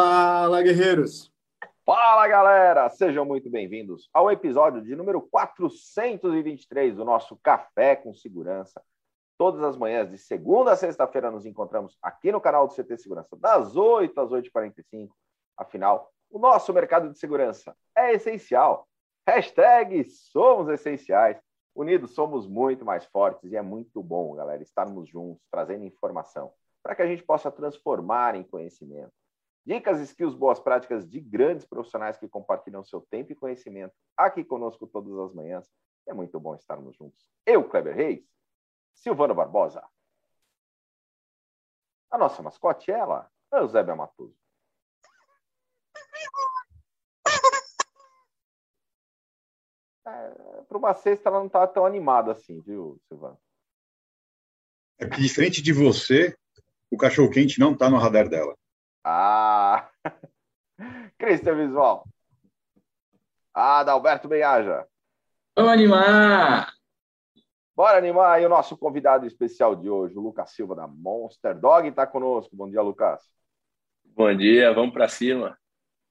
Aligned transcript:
Fala, 0.00 0.62
guerreiros! 0.62 1.28
Fala, 1.84 2.28
galera! 2.28 2.88
Sejam 2.88 3.24
muito 3.24 3.50
bem-vindos 3.50 4.08
ao 4.14 4.30
episódio 4.30 4.80
de 4.80 4.94
número 4.94 5.20
423 5.20 6.94
do 6.94 7.04
nosso 7.04 7.36
Café 7.42 7.96
com 7.96 8.14
Segurança. 8.14 8.80
Todas 9.36 9.60
as 9.60 9.76
manhãs, 9.76 10.08
de 10.08 10.16
segunda 10.16 10.70
a 10.70 10.76
sexta-feira, 10.76 11.32
nos 11.32 11.44
encontramos 11.44 11.98
aqui 12.00 12.30
no 12.30 12.40
canal 12.40 12.68
do 12.68 12.74
CT 12.76 12.96
Segurança, 12.96 13.36
das 13.36 13.74
8 13.74 14.20
às 14.20 14.30
8h45. 14.30 15.08
Afinal, 15.56 16.12
o 16.30 16.38
nosso 16.38 16.72
mercado 16.72 17.10
de 17.10 17.18
segurança 17.18 17.74
é 17.96 18.14
essencial. 18.14 18.86
Hashtag 19.26 20.04
somos 20.08 20.68
essenciais. 20.68 21.42
Unidos 21.74 22.12
somos 22.12 22.46
muito 22.46 22.84
mais 22.84 23.04
fortes 23.06 23.50
e 23.50 23.56
é 23.56 23.62
muito 23.62 24.00
bom, 24.00 24.32
galera, 24.36 24.62
estarmos 24.62 25.08
juntos, 25.08 25.42
trazendo 25.50 25.84
informação 25.84 26.52
para 26.84 26.94
que 26.94 27.02
a 27.02 27.06
gente 27.08 27.24
possa 27.24 27.50
transformar 27.50 28.36
em 28.36 28.44
conhecimento. 28.44 29.10
Dicas, 29.68 30.00
skills, 30.00 30.34
boas 30.34 30.58
práticas 30.58 31.06
de 31.06 31.20
grandes 31.20 31.66
profissionais 31.66 32.16
que 32.16 32.26
compartilham 32.26 32.82
seu 32.82 33.02
tempo 33.02 33.32
e 33.32 33.34
conhecimento 33.34 33.94
aqui 34.16 34.42
conosco 34.42 34.86
todas 34.86 35.12
as 35.18 35.34
manhãs. 35.34 35.70
É 36.06 36.14
muito 36.14 36.40
bom 36.40 36.54
estarmos 36.54 36.96
juntos. 36.96 37.30
Eu, 37.44 37.68
Kleber 37.68 37.94
Reis, 37.94 38.26
Silvano 38.94 39.34
Barbosa. 39.34 39.86
A 42.10 42.16
nossa 42.16 42.42
mascote, 42.42 42.90
ela, 42.90 43.30
Eusébia 43.52 43.94
Matoso. 43.94 44.34
É, 50.06 50.62
Para 50.66 50.78
uma 50.78 50.94
sexta, 50.94 51.28
ela 51.28 51.40
não 51.40 51.46
está 51.46 51.66
tão 51.66 51.84
animada 51.84 52.32
assim, 52.32 52.62
viu, 52.62 52.98
Silvano? 53.06 53.38
É 54.96 55.06
que, 55.06 55.20
diferente 55.20 55.60
de 55.60 55.74
você, 55.74 56.34
o 56.90 56.96
cachorro-quente 56.96 57.60
não 57.60 57.74
está 57.74 57.90
no 57.90 57.98
radar 57.98 58.30
dela. 58.30 58.56
Ah! 59.04 59.88
Cristian 61.18 61.56
Visual. 61.56 62.06
Ah, 63.54 63.80
Adalberto 63.80 64.28
Benhaja. 64.28 64.86
Vamos 65.56 65.72
animar! 65.72 66.72
Bora 67.74 67.98
animar! 67.98 68.40
E 68.40 68.46
o 68.46 68.48
nosso 68.48 68.76
convidado 68.76 69.26
especial 69.26 69.74
de 69.74 69.90
hoje, 69.90 70.16
o 70.16 70.20
Lucas 70.20 70.52
Silva, 70.52 70.76
da 70.76 70.86
Monster 70.86 71.58
Dog, 71.58 71.88
está 71.88 72.06
conosco. 72.06 72.54
Bom 72.54 72.68
dia, 72.68 72.82
Lucas. 72.82 73.22
Bom 74.04 74.34
dia, 74.34 74.72
vamos 74.72 74.92
para 74.92 75.08
cima. 75.08 75.58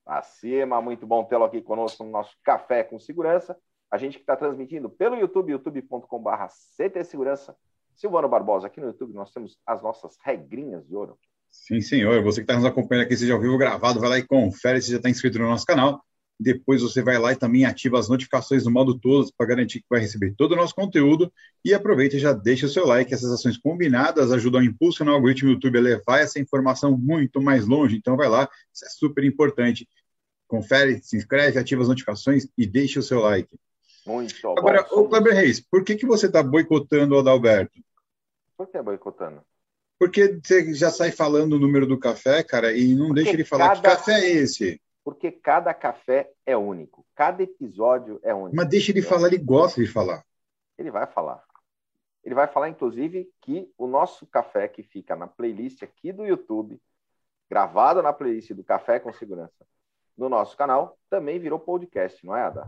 Pra 0.03 0.21
cima, 0.21 0.81
muito 0.81 1.05
bom 1.05 1.23
tê-lo 1.23 1.43
aqui 1.43 1.61
conosco 1.61 2.03
no 2.03 2.11
nosso 2.11 2.35
Café 2.43 2.83
com 2.83 2.99
Segurança. 2.99 3.57
A 3.89 3.97
gente 3.97 4.17
que 4.17 4.23
está 4.23 4.35
transmitindo 4.35 4.89
pelo 4.89 5.15
YouTube, 5.15 5.51
youtube.com.br 5.51 6.47
CT 6.77 7.03
Segurança. 7.03 7.55
Silvano 7.95 8.29
Barbosa, 8.29 8.67
aqui 8.67 8.79
no 8.79 8.87
YouTube 8.87 9.13
nós 9.13 9.31
temos 9.31 9.57
as 9.65 9.81
nossas 9.81 10.17
regrinhas 10.23 10.85
de 10.85 10.95
ouro. 10.95 11.17
Sim, 11.65 11.81
senhor. 11.81 12.23
Você 12.23 12.39
que 12.39 12.43
está 12.43 12.55
nos 12.55 12.65
acompanhando 12.65 13.05
aqui, 13.05 13.17
seja 13.17 13.33
ao 13.33 13.41
vivo 13.41 13.57
gravado, 13.57 13.99
vai 13.99 14.09
lá 14.09 14.17
e 14.17 14.25
confere 14.25 14.81
se 14.81 14.91
já 14.91 14.97
está 14.97 15.09
inscrito 15.09 15.37
no 15.37 15.49
nosso 15.49 15.65
canal. 15.65 16.01
Depois 16.39 16.81
você 16.83 17.01
vai 17.01 17.17
lá 17.17 17.33
e 17.33 17.35
também 17.35 17.65
ativa 17.65 17.99
as 17.99 18.07
notificações 18.07 18.63
no 18.63 18.71
modo 18.71 18.97
todos 18.97 19.31
para 19.31 19.47
garantir 19.47 19.79
que 19.79 19.87
vai 19.89 19.99
receber 19.99 20.35
todo 20.37 20.51
o 20.51 20.55
nosso 20.55 20.73
conteúdo. 20.75 21.33
E 21.65 21.73
aproveita 21.73 22.15
e 22.15 22.19
já 22.19 22.31
deixa 22.31 22.67
o 22.67 22.69
seu 22.69 22.85
like. 22.85 23.13
Essas 23.13 23.31
ações 23.31 23.57
combinadas 23.57 24.31
ajudam 24.31 24.61
a 24.61 24.63
impulsionar 24.63 25.13
o 25.13 25.17
algoritmo 25.17 25.49
do 25.49 25.53
YouTube 25.55 25.79
a 25.79 25.81
levar 25.81 26.19
essa 26.19 26.39
informação 26.39 26.95
muito 26.95 27.41
mais 27.41 27.65
longe. 27.65 27.97
Então 27.97 28.15
vai 28.15 28.29
lá, 28.29 28.47
isso 28.73 28.85
é 28.85 28.89
super 28.89 29.23
importante. 29.23 29.89
Confere, 30.47 31.01
se 31.03 31.17
inscreve, 31.17 31.59
ativa 31.59 31.81
as 31.81 31.89
notificações 31.89 32.47
e 32.57 32.65
deixa 32.65 32.99
o 32.99 33.03
seu 33.03 33.19
like. 33.19 33.49
Muito 34.05 34.47
Agora, 34.57 34.87
bom. 34.89 35.01
ô 35.01 35.09
Kleber 35.09 35.33
Reis, 35.33 35.59
por 35.59 35.83
que, 35.83 35.95
que 35.95 36.05
você 36.05 36.27
está 36.27 36.41
boicotando 36.41 37.15
o 37.15 37.19
Adalberto? 37.19 37.81
Por 38.55 38.67
que 38.67 38.81
boicotando? 38.81 39.41
Porque 39.99 40.39
você 40.43 40.73
já 40.73 40.91
sai 40.91 41.11
falando 41.11 41.53
o 41.53 41.59
número 41.59 41.87
do 41.87 41.99
café, 41.99 42.43
cara, 42.43 42.71
e 42.71 42.93
não 42.93 43.07
Porque 43.07 43.15
deixa 43.23 43.31
ele 43.35 43.43
falar 43.43 43.75
que 43.75 43.81
cada- 43.81 43.95
café 43.97 44.19
é 44.25 44.29
esse. 44.29 44.79
Porque 45.03 45.31
cada 45.31 45.73
café 45.73 46.29
é 46.45 46.55
único. 46.55 47.05
Cada 47.15 47.41
episódio 47.41 48.19
é 48.23 48.33
único. 48.33 48.55
Mas 48.55 48.67
deixa 48.69 48.91
ele 48.91 49.01
falar, 49.01 49.27
ele 49.27 49.37
gosta 49.37 49.81
de 49.81 49.87
falar. 49.87 50.23
Ele 50.77 50.91
vai 50.91 51.07
falar. 51.07 51.43
Ele 52.23 52.35
vai 52.35 52.45
falar, 52.47 52.69
inclusive, 52.69 53.29
que 53.41 53.71
o 53.77 53.87
nosso 53.87 54.27
café 54.27 54.67
que 54.67 54.83
fica 54.83 55.15
na 55.15 55.25
playlist 55.27 55.81
aqui 55.81 56.11
do 56.11 56.25
YouTube, 56.25 56.79
gravado 57.49 58.03
na 58.03 58.11
playlist 58.11 58.51
do 58.51 58.63
Café 58.65 58.99
com 58.99 59.13
Segurança, 59.13 59.65
no 60.17 60.27
nosso 60.27 60.57
canal, 60.57 60.99
também 61.09 61.39
virou 61.39 61.57
podcast, 61.57 62.23
não 62.25 62.35
é, 62.35 62.41
Ada? 62.41 62.67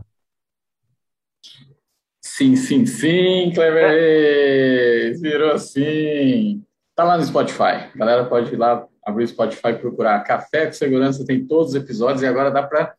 Sim, 2.22 2.56
sim, 2.56 2.86
sim, 2.86 3.52
Clever 3.54 3.90
Reis! 3.90 5.20
Virou 5.20 5.52
assim! 5.52 6.64
Tá 7.00 7.04
lá 7.04 7.16
no 7.16 7.24
Spotify. 7.24 7.88
A 7.94 7.96
galera 7.96 8.26
pode 8.26 8.52
ir 8.52 8.58
lá, 8.58 8.86
abrir 9.02 9.24
o 9.24 9.28
Spotify 9.28 9.68
e 9.68 9.78
procurar 9.78 10.22
Café 10.22 10.66
com 10.66 10.74
Segurança, 10.74 11.24
tem 11.24 11.46
todos 11.46 11.70
os 11.70 11.74
episódios 11.74 12.20
e 12.20 12.26
agora 12.26 12.50
dá 12.50 12.62
para 12.62 12.94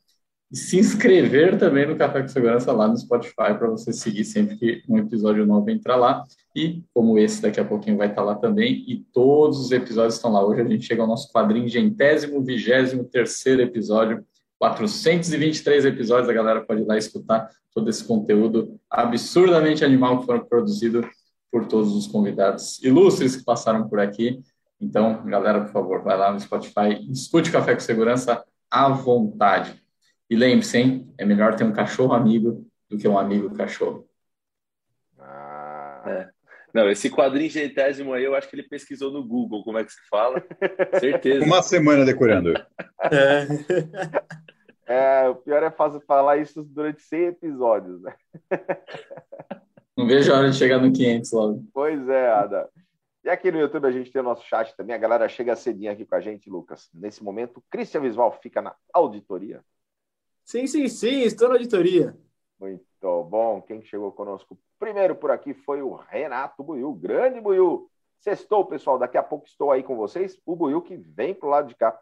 se 0.51 0.79
inscrever 0.79 1.59
também 1.59 1.85
no 1.85 1.95
Café 1.95 2.23
com 2.23 2.27
Segurança 2.27 2.71
lá 2.71 2.87
no 2.87 2.97
Spotify 2.97 3.53
para 3.55 3.69
você 3.69 3.93
seguir 3.93 4.25
sempre 4.25 4.57
que 4.57 4.81
um 4.89 4.97
episódio 4.97 5.45
novo 5.45 5.69
entrar 5.69 5.97
lá. 5.97 6.23
E 6.55 6.81
como 6.95 7.19
esse 7.19 7.43
daqui 7.43 7.59
a 7.59 7.63
pouquinho 7.63 7.95
vai 7.95 8.07
estar 8.07 8.23
lá 8.23 8.33
também, 8.33 8.83
e 8.87 9.05
todos 9.13 9.59
os 9.59 9.71
episódios 9.71 10.15
estão 10.15 10.31
lá. 10.31 10.43
Hoje 10.43 10.61
a 10.61 10.65
gente 10.67 10.83
chega 10.83 11.03
ao 11.03 11.07
nosso 11.07 11.31
quadringentésimo, 11.31 12.43
vigésimo 12.43 13.03
terceiro 13.03 13.61
episódio, 13.61 14.25
423 14.57 15.85
episódios, 15.85 16.27
a 16.27 16.33
galera 16.33 16.61
pode 16.61 16.81
ir 16.81 16.85
lá 16.85 16.97
escutar 16.97 17.51
todo 17.71 17.87
esse 17.87 18.03
conteúdo 18.03 18.79
absurdamente 18.89 19.85
animal 19.85 20.21
que 20.21 20.25
foram 20.25 20.43
produzido 20.43 21.07
por 21.51 21.67
todos 21.67 21.93
os 21.93 22.07
convidados 22.07 22.81
ilustres 22.83 23.35
que 23.35 23.43
passaram 23.43 23.87
por 23.87 23.99
aqui. 23.99 24.41
Então, 24.79 25.23
galera, 25.25 25.61
por 25.61 25.71
favor, 25.71 26.01
vai 26.01 26.17
lá 26.17 26.31
no 26.31 26.39
Spotify, 26.39 27.05
escute 27.11 27.51
Café 27.51 27.73
com 27.73 27.81
Segurança 27.81 28.43
à 28.69 28.89
vontade. 28.89 29.79
E 30.29 30.35
lembre-se, 30.35 30.77
hein, 30.77 31.13
é 31.17 31.25
melhor 31.25 31.55
ter 31.55 31.65
um 31.65 31.73
cachorro 31.73 32.13
amigo 32.13 32.65
do 32.89 32.97
que 32.97 33.07
um 33.07 33.17
amigo 33.17 33.53
cachorro. 33.53 34.07
Ah, 35.19 36.03
É. 36.07 36.29
Não, 36.73 36.89
esse 36.89 37.09
quadringentésimo 37.09 38.13
aí, 38.13 38.23
eu 38.23 38.33
acho 38.33 38.49
que 38.49 38.55
ele 38.55 38.63
pesquisou 38.63 39.11
no 39.11 39.27
Google 39.27 39.61
como 39.61 39.77
é 39.77 39.83
que 39.83 39.91
se 39.91 39.99
fala. 40.09 40.41
Certeza. 41.01 41.45
Uma 41.45 41.61
semana 41.61 42.05
decorando. 42.05 42.53
É, 44.91 45.29
o 45.29 45.35
pior 45.35 45.63
é 45.63 45.71
fazer, 45.71 46.01
falar 46.01 46.35
isso 46.39 46.65
durante 46.65 47.01
100 47.01 47.27
episódios, 47.27 48.01
né? 48.01 48.13
Não 49.97 50.07
vejo 50.07 50.31
a 50.31 50.37
hora 50.37 50.51
de 50.51 50.57
chegar 50.57 50.79
no 50.79 50.91
500 50.91 51.31
logo. 51.31 51.63
Pois 51.73 52.07
é, 52.07 52.29
Ada. 52.29 52.69
E 53.23 53.29
aqui 53.29 53.51
no 53.51 53.59
YouTube 53.59 53.85
a 53.85 53.91
gente 53.91 54.11
tem 54.11 54.21
o 54.21 54.25
nosso 54.25 54.43
chat 54.47 54.75
também. 54.75 54.95
A 54.95 54.99
galera 54.99 55.29
chega 55.29 55.55
cedinho 55.55 55.91
aqui 55.91 56.05
com 56.05 56.15
a 56.15 56.19
gente, 56.19 56.49
Lucas. 56.49 56.89
Nesse 56.93 57.23
momento, 57.23 57.57
o 57.57 57.63
Christian 57.69 58.01
Visual 58.01 58.31
fica 58.41 58.61
na 58.61 58.75
auditoria. 58.91 59.63
Sim, 60.43 60.65
sim, 60.65 60.87
sim, 60.87 61.21
estou 61.21 61.49
na 61.49 61.55
auditoria. 61.55 62.17
Muito 62.59 63.23
bom. 63.29 63.61
Quem 63.61 63.83
chegou 63.83 64.11
conosco 64.11 64.57
primeiro 64.79 65.15
por 65.15 65.29
aqui 65.29 65.53
foi 65.53 65.81
o 65.83 65.93
Renato 65.93 66.63
Buiu. 66.63 66.93
Grande 66.93 67.39
Buiu. 67.39 67.89
Sextou, 68.19 68.65
pessoal. 68.65 68.97
Daqui 68.97 69.17
a 69.17 69.23
pouco 69.23 69.47
estou 69.47 69.71
aí 69.71 69.83
com 69.83 69.95
vocês. 69.95 70.39
O 70.45 70.55
Buiu 70.55 70.81
que 70.81 70.95
vem 70.95 71.33
pro 71.33 71.49
lado 71.49 71.67
de 71.67 71.75
cá 71.75 71.97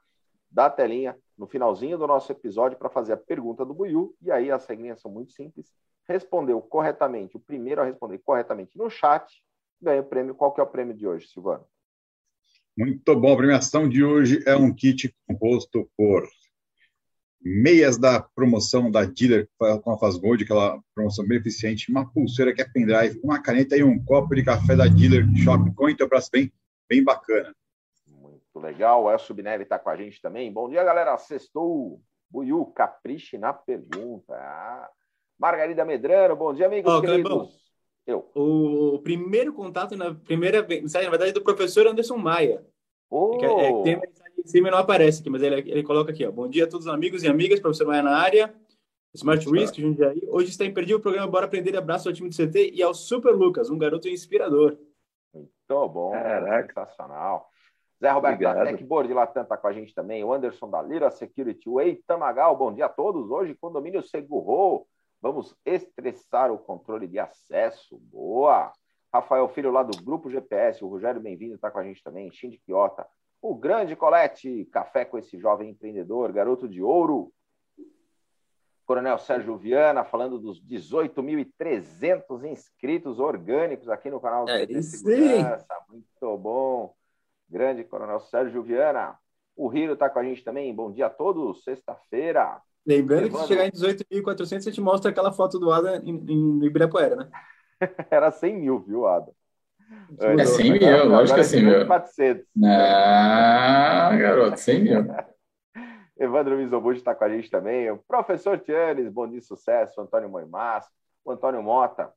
da 0.49 0.69
telinha 0.69 1.17
no 1.37 1.47
finalzinho 1.47 1.97
do 1.97 2.07
nosso 2.07 2.31
episódio 2.31 2.77
para 2.77 2.89
fazer 2.89 3.13
a 3.13 3.17
pergunta 3.17 3.65
do 3.65 3.73
Buiu. 3.73 4.15
E 4.21 4.31
aí 4.31 4.49
as 4.49 4.65
regrinhas 4.65 5.01
são 5.01 5.11
muito 5.11 5.33
simples. 5.33 5.71
Respondeu 6.09 6.59
corretamente, 6.59 7.37
o 7.37 7.39
primeiro 7.39 7.81
a 7.81 7.85
responder 7.85 8.17
corretamente 8.17 8.75
no 8.75 8.89
chat, 8.89 9.31
ganha 9.79 10.01
o 10.01 10.03
prêmio. 10.03 10.33
Qual 10.33 10.51
que 10.51 10.59
é 10.59 10.63
o 10.63 10.67
prêmio 10.67 10.95
de 10.95 11.05
hoje, 11.05 11.27
Silvano? 11.27 11.63
Muito 12.75 13.15
bom. 13.15 13.31
A 13.31 13.37
premiação 13.37 13.87
de 13.87 14.03
hoje 14.03 14.43
é 14.47 14.55
um 14.55 14.73
kit 14.73 15.15
composto 15.27 15.87
por 15.95 16.27
meias 17.39 17.95
da 17.99 18.19
promoção 18.19 18.89
da 18.89 19.05
Dealer 19.05 19.47
com 19.83 19.91
a 19.91 19.99
Faz 19.99 20.17
Gold, 20.17 20.43
aquela 20.43 20.81
promoção 20.95 21.27
bem 21.27 21.37
eficiente, 21.37 21.91
uma 21.91 22.11
pulseira 22.11 22.55
que 22.55 22.61
é 22.63 22.67
pendrive, 22.67 23.19
uma 23.23 23.39
caneta 23.39 23.77
e 23.77 23.83
um 23.83 24.03
copo 24.03 24.33
de 24.33 24.43
café 24.43 24.75
da 24.75 24.87
Dealer 24.87 25.27
Shop 25.43 25.71
com 25.75 25.89
Intelbras 25.91 26.27
bem, 26.27 26.51
bem 26.89 27.03
bacana. 27.03 27.55
Muito 28.07 28.59
legal. 28.59 29.03
O 29.03 29.11
Elcio 29.11 29.35
Binelli 29.35 29.61
está 29.61 29.77
com 29.77 29.91
a 29.91 29.95
gente 29.95 30.19
também. 30.19 30.51
Bom 30.51 30.67
dia, 30.69 30.83
galera. 30.83 31.15
Sextou. 31.19 32.01
Buiu, 32.31 32.65
capriche 32.65 33.37
na 33.37 33.53
pergunta. 33.53 34.33
Ah. 34.33 34.89
Margarida 35.39 35.85
Medrano, 35.85 36.35
bom 36.35 36.53
dia, 36.53 36.65
amigos 36.65 36.91
Ó, 36.91 36.99
queridos. 37.01 37.57
Eu. 38.05 38.29
O 38.35 38.99
primeiro 39.03 39.53
contato 39.53 39.95
na 39.95 40.13
primeira 40.13 40.61
mensagem, 40.67 41.05
na 41.05 41.11
verdade, 41.11 41.31
é 41.31 41.33
do 41.33 41.43
professor 41.43 41.87
Anderson 41.87 42.17
Maia. 42.17 42.65
Oh, 43.09 43.35
É 43.35 43.37
que- 43.39 43.45
é 43.45 43.73
que 43.73 43.83
tem 43.83 43.95
mensagem 43.99 44.33
em 44.39 44.47
cima 44.47 44.67
e 44.67 44.71
não 44.71 44.77
aparece 44.79 45.21
aqui, 45.21 45.29
mas 45.29 45.41
ele, 45.41 45.55
ele 45.71 45.83
coloca 45.83 46.11
aqui, 46.11 46.25
ó. 46.25 46.31
Bom 46.31 46.47
dia 46.47 46.65
a 46.65 46.67
todos 46.67 46.87
os 46.87 46.93
amigos 46.93 47.23
e 47.23 47.27
amigas, 47.27 47.59
professor 47.59 47.87
Maia 47.87 48.01
na 48.03 48.17
área. 48.17 48.53
Smart 49.13 49.49
Risk, 49.49 49.75
Jundiaí. 49.79 50.21
Hoje 50.27 50.49
está 50.49 50.65
imperdível 50.65 50.97
o 50.99 51.01
programa 51.01 51.27
Bora 51.27 51.45
Aprender. 51.45 51.75
Abraço 51.75 52.07
ao 52.07 52.13
time 52.13 52.29
do 52.29 52.35
CT 52.35 52.71
e 52.75 52.83
ao 52.83 52.93
Super 52.93 53.31
Lucas, 53.33 53.69
um 53.69 53.77
garoto 53.77 54.07
inspirador. 54.07 54.77
Muito 55.33 55.49
bom, 55.89 56.11
Caraca. 56.11 56.67
sensacional. 56.67 57.49
Zé 58.01 58.09
Roberto 58.11 58.35
Obrigado. 58.35 58.57
da 58.57 58.65
Techboard 58.71 59.07
de 59.07 59.13
Latam 59.13 59.43
está 59.43 59.57
com 59.57 59.67
a 59.67 59.73
gente 59.73 59.93
também. 59.95 60.23
O 60.23 60.31
Anderson 60.31 60.69
da 60.69 60.81
Lira 60.81 61.09
Security. 61.09 61.67
O 61.67 61.81
Eitan 61.81 62.17
Magal, 62.17 62.55
bom 62.55 62.71
dia 62.73 62.85
a 62.85 62.89
todos. 62.89 63.29
Hoje, 63.31 63.55
condomínio 63.55 64.01
Segurro. 64.03 64.85
Vamos 65.21 65.55
estressar 65.65 66.51
o 66.51 66.57
controle 66.57 67.07
de 67.07 67.19
acesso. 67.19 67.97
Boa! 67.97 68.71
Rafael 69.13 69.47
Filho 69.49 69.71
lá 69.71 69.83
do 69.83 70.01
Grupo 70.03 70.29
GPS. 70.29 70.83
O 70.83 70.87
Rogério 70.87 71.19
Bem-vindo 71.19 71.55
está 71.55 71.69
com 71.69 71.79
a 71.79 71.83
gente 71.83 72.01
também. 72.03 72.31
Shindy 72.31 72.57
Quiota. 72.59 73.05
o 73.41 73.55
grande 73.55 73.95
Colete, 73.95 74.65
café 74.65 75.05
com 75.05 75.17
esse 75.17 75.37
jovem 75.39 75.69
empreendedor, 75.69 76.31
garoto 76.31 76.67
de 76.67 76.81
ouro. 76.83 77.31
Coronel 78.85 79.17
Sérgio 79.19 79.55
Viana 79.55 80.03
falando 80.03 80.39
dos 80.39 80.61
18.300 80.65 82.43
inscritos 82.49 83.19
orgânicos 83.19 83.87
aqui 83.89 84.09
no 84.09 84.19
canal 84.19 84.45
do 84.45 84.51
É. 84.51 84.65
Segurança. 84.81 85.67
Muito 85.89 86.37
bom. 86.37 86.93
Grande 87.47 87.83
Coronel 87.83 88.19
Sérgio 88.19 88.63
Viana. 88.63 89.17
O 89.55 89.73
Hiro 89.73 89.93
está 89.93 90.09
com 90.09 90.19
a 90.19 90.23
gente 90.23 90.43
também. 90.43 90.73
Bom 90.73 90.91
dia 90.91 91.05
a 91.07 91.09
todos. 91.09 91.63
Sexta-feira. 91.63 92.61
Lembrando 92.85 93.29
que 93.29 93.37
se 93.37 93.47
chegar 93.47 93.65
em 93.67 93.71
18.400, 93.71 94.57
a 94.57 94.59
gente 94.59 94.81
mostra 94.81 95.11
aquela 95.11 95.31
foto 95.31 95.59
do 95.59 95.71
Adam 95.71 95.95
em, 96.03 96.15
em, 96.27 96.65
Ibirapuera, 96.65 97.15
né? 97.15 97.29
Era 98.09 98.31
100 98.31 98.57
mil, 98.59 98.79
viu, 98.79 99.05
Adam? 99.05 99.33
É 100.19 100.45
100 100.45 100.71
mil, 100.71 100.87
Agora- 100.87 101.03
lógico 101.03 101.35
que 101.35 101.41
é 101.41 101.43
agora 101.43 101.43
100 101.43 101.63
mil. 101.63 101.87
400. 101.87 102.45
Ah, 102.65 104.09
garoto, 104.17 104.59
100 104.59 104.83
mil. 104.83 105.05
Evandro 106.17 106.57
Mizobuchi 106.57 106.99
está 106.99 107.15
com 107.15 107.23
a 107.23 107.29
gente 107.29 107.49
também. 107.49 107.89
O 107.89 107.97
professor 107.97 108.59
Tianes, 108.59 109.09
bom 109.09 109.27
dia, 109.27 109.41
sucesso. 109.41 109.99
O 109.99 110.03
Antônio 110.03 110.29
Moimas, 110.29 110.85
o 111.23 111.31
Antônio 111.31 111.63
Mota 111.63 112.11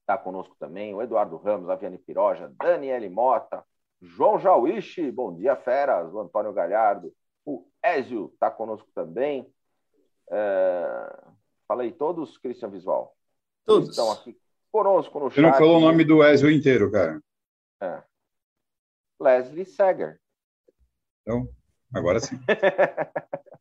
está 0.00 0.18
conosco 0.18 0.56
também. 0.58 0.92
O 0.92 1.00
Eduardo 1.00 1.36
Ramos, 1.36 1.70
a 1.70 1.76
Viane 1.76 1.98
Piroja, 1.98 2.52
Daniele 2.60 3.08
Mota, 3.08 3.62
João 4.02 4.38
Jauichi, 4.38 5.10
bom 5.12 5.34
dia, 5.34 5.54
feras. 5.54 6.12
O 6.12 6.18
Antônio 6.20 6.52
Galhardo, 6.52 7.12
o 7.44 7.64
Ézio 7.82 8.30
está 8.34 8.50
conosco 8.50 8.88
também. 8.92 9.46
É, 10.30 11.26
Falei 11.66 11.92
todos, 11.92 12.38
Christian 12.38 12.70
Visual. 12.70 13.16
Todos. 13.64 13.90
Estão 13.90 14.10
aqui 14.12 14.38
conosco 14.70 15.18
no 15.18 15.30
Você 15.30 15.40
não 15.40 15.50
chat. 15.50 15.58
falou 15.58 15.78
o 15.78 15.80
nome 15.80 16.04
do 16.04 16.22
Ezio 16.22 16.50
inteiro, 16.50 16.90
cara. 16.90 17.20
É. 17.80 18.02
Leslie 19.20 19.64
Seger. 19.64 20.20
Então, 21.22 21.48
agora 21.92 22.20
sim. 22.20 22.36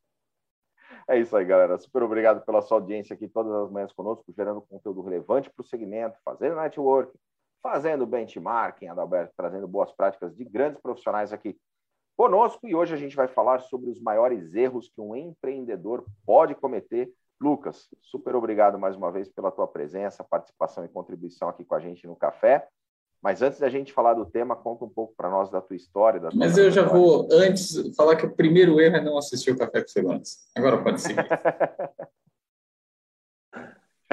É 1.07 1.19
isso 1.19 1.38
aí, 1.38 1.45
galera. 1.45 1.77
Super 1.77 2.01
obrigado 2.01 2.44
pela 2.44 2.63
sua 2.63 2.77
audiência 2.77 3.13
aqui 3.13 3.27
todas 3.27 3.53
as 3.53 3.69
manhãs 3.69 3.94
conosco, 3.94 4.25
gerando 4.35 4.59
conteúdo 4.61 5.03
relevante 5.03 5.51
para 5.51 5.61
o 5.61 5.65
segmento, 5.65 6.18
fazendo 6.25 6.56
network, 6.56 7.15
fazendo 7.61 8.07
benchmarking, 8.07 8.88
Adalberto, 8.88 9.31
trazendo 9.38 9.68
boas 9.68 9.91
práticas 9.91 10.35
de 10.35 10.44
grandes 10.44 10.81
profissionais 10.81 11.31
aqui 11.31 11.56
conosco. 12.15 12.67
E 12.67 12.75
hoje 12.75 12.94
a 12.94 12.97
gente 12.97 13.15
vai 13.15 13.27
falar 13.27 13.59
sobre 13.59 13.89
os 13.89 14.00
maiores 14.01 14.53
erros 14.53 14.89
que 14.89 15.01
um 15.01 15.15
empreendedor 15.15 16.06
pode 16.25 16.56
cometer. 16.56 17.12
Lucas, 17.41 17.89
super 18.01 18.35
obrigado 18.35 18.79
mais 18.79 18.95
uma 18.95 19.12
vez 19.12 19.27
pela 19.27 19.51
tua 19.51 19.67
presença, 19.67 20.23
participação 20.23 20.85
e 20.85 20.89
contribuição 20.89 21.50
aqui 21.50 21.65
com 21.65 21.75
a 21.75 21.79
gente 21.79 22.07
no 22.07 22.15
café. 22.15 22.67
Mas 23.21 23.41
antes 23.41 23.59
da 23.59 23.69
gente 23.69 23.91
falar 23.91 24.13
do 24.13 24.25
tema, 24.25 24.56
conta 24.56 24.85
um 24.85 24.89
pouco 24.89 25.13
para 25.17 25.29
nós 25.29 25.50
da 25.50 25.59
tua 25.59 25.75
história. 25.75 26.19
Da 26.19 26.29
tua 26.29 26.38
Mas 26.39 26.57
eu 26.57 26.69
já 26.69 26.83
vou, 26.83 27.27
antes, 27.31 27.95
falar 27.95 28.15
que 28.15 28.25
o 28.25 28.35
primeiro 28.35 28.79
erro 28.79 28.97
é 28.97 29.01
não 29.01 29.18
assistir 29.18 29.51
o 29.51 29.57
Café 29.57 29.81
com 29.81 29.88
Segurança. 29.88 30.38
Agora 30.56 30.81
pode 30.83 31.01
seguir. 31.01 31.25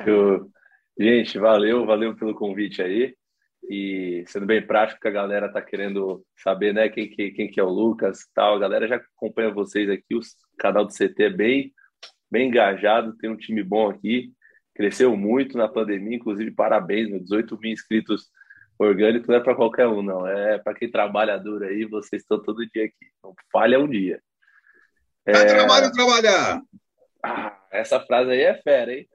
Eu- 0.07 0.51
Gente, 0.99 1.39
valeu, 1.39 1.87
valeu 1.87 2.15
pelo 2.15 2.35
convite 2.35 2.83
aí. 2.83 3.17
E 3.69 4.25
sendo 4.27 4.47
bem 4.47 4.67
prático, 4.67 5.07
a 5.07 5.11
galera 5.11 5.53
tá 5.53 5.63
querendo 5.63 6.25
saber, 6.37 6.75
né, 6.75 6.89
quem 6.89 7.09
que, 7.09 7.31
quem 7.31 7.49
que 7.49 7.61
é 7.61 7.63
o 7.63 7.69
Lucas 7.69 8.23
e 8.23 8.35
tal. 8.35 8.57
A 8.57 8.59
galera 8.59 8.89
já 8.89 8.97
acompanha 8.97 9.51
vocês 9.51 9.89
aqui, 9.89 10.15
o 10.15 10.21
canal 10.59 10.85
do 10.85 10.93
CT 10.93 11.23
é 11.23 11.31
bem, 11.31 11.73
bem 12.31 12.49
engajado, 12.49 13.17
tem 13.17 13.31
um 13.31 13.37
time 13.37 13.63
bom 13.63 13.89
aqui. 13.89 14.33
Cresceu 14.75 15.17
muito 15.17 15.57
na 15.57 15.69
pandemia, 15.69 16.17
inclusive 16.17 16.51
parabéns, 16.51 17.09
meu, 17.09 17.21
18 17.21 17.59
mil 17.59 17.73
inscritos 17.73 18.31
orgânicos 18.79 19.29
não 19.29 19.37
é 19.37 19.41
para 19.41 19.55
qualquer 19.55 19.87
um, 19.87 20.03
não. 20.03 20.27
É 20.27 20.59
para 20.59 20.75
quem 20.75 20.91
trabalha 20.91 21.39
duro 21.39 21.65
aí, 21.65 21.85
vocês 21.85 22.23
estão 22.23 22.43
todo 22.43 22.67
dia 22.71 22.87
aqui. 22.87 23.13
Não 23.23 23.35
falha 23.53 23.79
um 23.79 23.89
dia. 23.89 24.21
É, 25.25 25.45
trabalho 25.45 25.93
trabalhar! 25.93 26.61
ah, 27.23 27.57
essa 27.71 28.01
frase 28.01 28.33
aí 28.33 28.41
é 28.41 28.55
fera, 28.61 28.93
hein? 28.93 29.09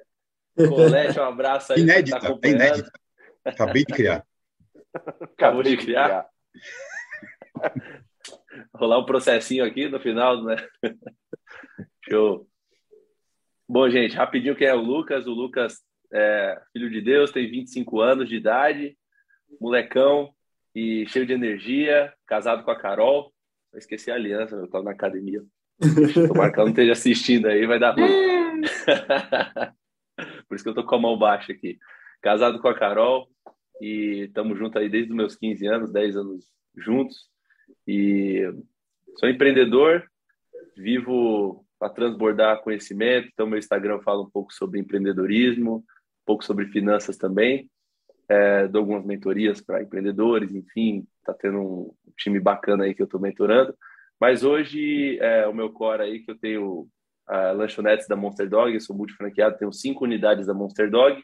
Colete, 0.56 1.20
um 1.20 1.24
abraço 1.24 1.74
aí. 1.74 1.80
quem 1.80 1.84
Inédita, 1.84 2.20
tá 2.20 2.48
inédita. 2.48 2.92
Acabei 3.44 3.84
de 3.86 3.94
criar. 3.94 4.24
Acabou 4.94 5.64
de 5.64 5.78
criar. 5.78 6.28
rolar 8.74 9.00
um 9.00 9.06
processinho 9.06 9.64
aqui 9.66 9.88
no 9.90 10.00
final, 10.00 10.44
né? 10.44 10.56
Show. 12.10 12.48
Bom, 13.68 13.90
gente, 13.90 14.16
rapidinho 14.16 14.56
quem 14.56 14.68
é 14.68 14.74
o 14.74 14.82
Lucas. 14.82 15.28
O 15.28 15.34
Lucas 15.34 15.84
é 16.14 16.62
filho 16.72 16.90
de 16.90 17.02
Deus, 17.02 17.32
tem 17.32 17.50
25 17.50 18.00
anos 18.00 18.30
de 18.30 18.38
idade, 18.38 18.98
molecão 19.60 20.34
e 20.74 21.06
cheio 21.10 21.26
de 21.26 21.34
energia, 21.34 22.14
casado 22.26 22.64
com 22.64 22.72
a 22.72 22.80
Carol. 22.80 23.34
Eu 23.74 23.80
esqueci 23.80 24.10
a 24.10 24.16
aliança, 24.16 24.56
eu 24.56 24.70
tava 24.70 24.86
na 24.86 24.92
academia. 24.92 25.44
Que 25.80 26.60
ela 26.60 26.66
não 26.66 26.70
esteja 26.70 26.94
assistindo 26.94 27.48
aí, 27.48 27.66
vai 27.66 27.80
dar 27.80 27.92
ruim. 27.92 28.62
Por 30.48 30.56
isso 30.56 30.64
que 30.64 30.70
eu 30.70 30.74
tô 30.74 30.86
com 30.86 30.96
a 30.96 31.00
mão 31.00 31.18
baixa 31.18 31.52
aqui. 31.52 31.78
Casado 32.22 32.60
com 32.60 32.68
a 32.68 32.74
Carol 32.74 33.30
e 33.82 34.26
estamos 34.28 34.58
juntos 34.58 34.82
aí 34.82 34.90
desde 34.90 35.12
os 35.12 35.16
meus 35.16 35.36
15 35.36 35.68
anos, 35.68 35.92
10 35.92 36.18
anos 36.18 36.46
juntos. 36.76 37.30
E 37.88 38.42
sou 39.20 39.30
empreendedor, 39.30 40.04
vivo 40.76 41.66
para 41.80 41.94
transbordar 41.94 42.62
conhecimento. 42.62 43.30
Então, 43.32 43.48
meu 43.48 43.60
Instagram 43.60 44.00
fala 44.00 44.24
um 44.24 44.30
pouco 44.30 44.54
sobre 44.54 44.80
empreendedorismo, 44.80 45.78
um 45.78 45.84
pouco 46.26 46.44
sobre 46.44 46.68
finanças 46.68 47.18
também. 47.18 47.70
É, 48.30 48.68
dou 48.68 48.82
algumas 48.82 49.06
mentorias 49.06 49.62
para 49.62 49.82
empreendedores, 49.82 50.54
enfim, 50.54 51.08
está 51.20 51.34
tendo 51.34 51.60
um 51.62 51.96
time 52.18 52.40
bacana 52.40 52.84
aí 52.84 52.94
que 52.94 53.02
eu 53.02 53.06
estou 53.06 53.20
mentorando. 53.20 53.74
Mas 54.20 54.44
hoje, 54.44 55.18
é, 55.20 55.48
o 55.48 55.54
meu 55.54 55.72
core 55.72 56.04
aí, 56.04 56.20
que 56.20 56.32
eu 56.32 56.38
tenho 56.38 56.88
a 57.26 57.52
lanchonetes 57.52 58.08
da 58.08 58.16
Monster 58.16 58.50
Dog, 58.50 58.74
eu 58.74 58.82
sou 58.82 58.96
multifranqueado, 58.96 59.58
tenho 59.58 59.72
cinco 59.72 60.04
unidades 60.06 60.48
da 60.48 60.54
Monster 60.54 60.90
Dog 60.90 61.22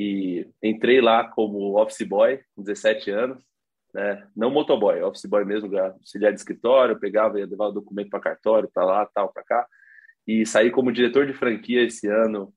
e 0.00 0.48
entrei 0.62 1.00
lá 1.00 1.24
como 1.24 1.76
office 1.76 2.06
boy, 2.06 2.38
com 2.54 2.62
17 2.62 3.10
anos, 3.10 3.44
né? 3.92 4.24
não 4.36 4.48
motoboy, 4.48 5.02
office 5.02 5.24
boy 5.24 5.44
mesmo, 5.44 5.76
auxiliar 5.76 6.32
de 6.32 6.38
escritório, 6.38 7.00
pegava 7.00 7.40
e 7.40 7.42
o 7.42 7.70
documento 7.72 8.08
para 8.08 8.20
cartório, 8.20 8.70
para 8.72 8.84
lá, 8.84 9.06
tal, 9.06 9.32
para 9.32 9.42
cá, 9.42 9.66
e 10.24 10.46
saí 10.46 10.70
como 10.70 10.92
diretor 10.92 11.26
de 11.26 11.32
franquia 11.32 11.82
esse 11.82 12.06
ano, 12.06 12.54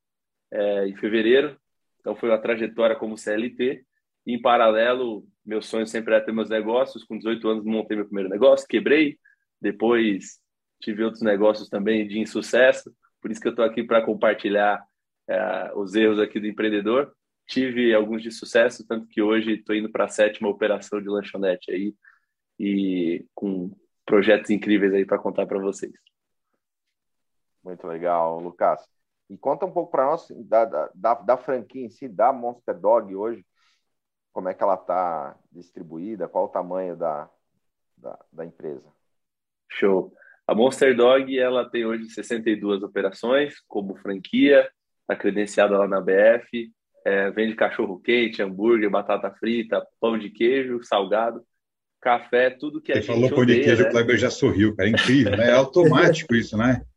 é, 0.52 0.88
em 0.88 0.96
fevereiro, 0.96 1.58
então 2.00 2.16
foi 2.16 2.30
uma 2.30 2.38
trajetória 2.38 2.96
como 2.96 3.18
CLT, 3.18 3.84
e 4.28 4.36
em 4.36 4.40
paralelo, 4.40 5.26
meu 5.44 5.64
sonho 5.64 5.88
sempre 5.88 6.14
era 6.14 6.24
ter 6.24 6.32
meus 6.32 6.50
negócios, 6.50 7.04
com 7.04 7.18
18 7.18 7.50
anos 7.50 7.66
montei 7.66 7.98
meu 7.98 8.06
primeiro 8.06 8.30
negócio, 8.30 8.68
quebrei, 8.68 9.18
depois 9.60 10.40
tive 10.80 11.04
outros 11.04 11.24
negócios 11.24 11.68
também 11.70 12.08
de 12.08 12.20
insucesso, 12.20 12.94
por 13.20 13.32
isso 13.32 13.42
que 13.42 13.48
eu 13.48 13.52
estou 13.52 13.66
aqui 13.66 13.84
para 13.84 14.06
compartilhar 14.06 14.80
é, 15.28 15.72
os 15.74 15.96
erros 15.96 16.20
aqui 16.20 16.40
do 16.40 16.46
empreendedor. 16.46 17.12
Tive 17.48 17.94
alguns 17.94 18.24
de 18.24 18.32
sucesso, 18.32 18.86
tanto 18.88 19.08
que 19.08 19.22
hoje 19.22 19.54
estou 19.54 19.76
indo 19.76 19.92
para 19.92 20.06
a 20.06 20.10
sétima 20.10 20.50
operação 20.50 21.02
de 21.02 21.10
lanchonete 21.10 21.72
aí 21.72 21.96
e 22.60 23.26
com 23.34 23.76
projetos 24.06 24.50
incríveis 24.50 24.94
aí 24.94 25.06
para 25.06 25.20
contar 25.20 25.46
para 25.46 25.60
vocês. 25.60 25.94
Muito 27.64 27.86
legal, 27.88 28.40
Lucas. 28.40 28.82
E 29.30 29.38
conta 29.38 29.66
um 29.66 29.72
pouco 29.72 29.92
para 29.92 30.06
nós 30.06 30.28
da, 30.30 30.66
da, 30.94 31.14
da 31.14 31.38
franquia 31.38 31.86
em 31.86 31.90
si, 31.90 32.08
da 32.08 32.34
Monster 32.34 32.78
Dog 32.78 33.16
hoje, 33.16 33.46
como 34.34 34.50
é 34.50 34.54
que 34.54 34.64
ela 34.64 34.76
está 34.76 35.38
distribuída, 35.52 36.28
qual 36.28 36.46
o 36.46 36.50
tamanho 36.50 36.96
da, 36.96 37.30
da, 37.98 38.20
da 38.32 38.46
empresa? 38.46 38.92
Show. 39.70 40.14
A 40.46 40.54
Monster 40.54 40.96
Dog 40.96 41.38
ela 41.38 41.70
tem 41.70 41.86
hoje 41.86 42.10
62 42.10 42.84
operações 42.84 43.60
como 43.68 43.96
franquia, 43.96 44.70
está 45.02 45.16
credenciada 45.16 45.78
lá 45.78 45.88
na 45.88 46.02
BF, 46.02 46.72
é, 47.06 47.32
vende 47.32 47.56
cachorro 47.56 48.00
quente, 48.00 48.42
hambúrguer, 48.42 48.90
batata 48.90 49.32
frita, 49.32 49.86
pão 50.00 50.18
de 50.18 50.30
queijo, 50.30 50.84
salgado, 50.84 51.44
café, 52.00 52.50
tudo 52.50 52.82
que 52.82 52.92
a 52.92 52.96
Você 52.96 53.02
gente 53.02 53.08
falou 53.08 53.30
pão 53.30 53.46
de 53.46 53.54
odeia, 53.54 53.64
queijo, 53.64 53.84
né? 53.84 53.90
o 53.90 53.92
Kleber 53.92 54.18
já 54.18 54.30
sorriu, 54.30 54.76
cara. 54.76 54.90
É 54.90 54.92
incrível, 54.92 55.38
né? 55.38 55.50
É 55.50 55.54
automático 55.54 56.36
isso, 56.36 56.58
né? 56.58 56.82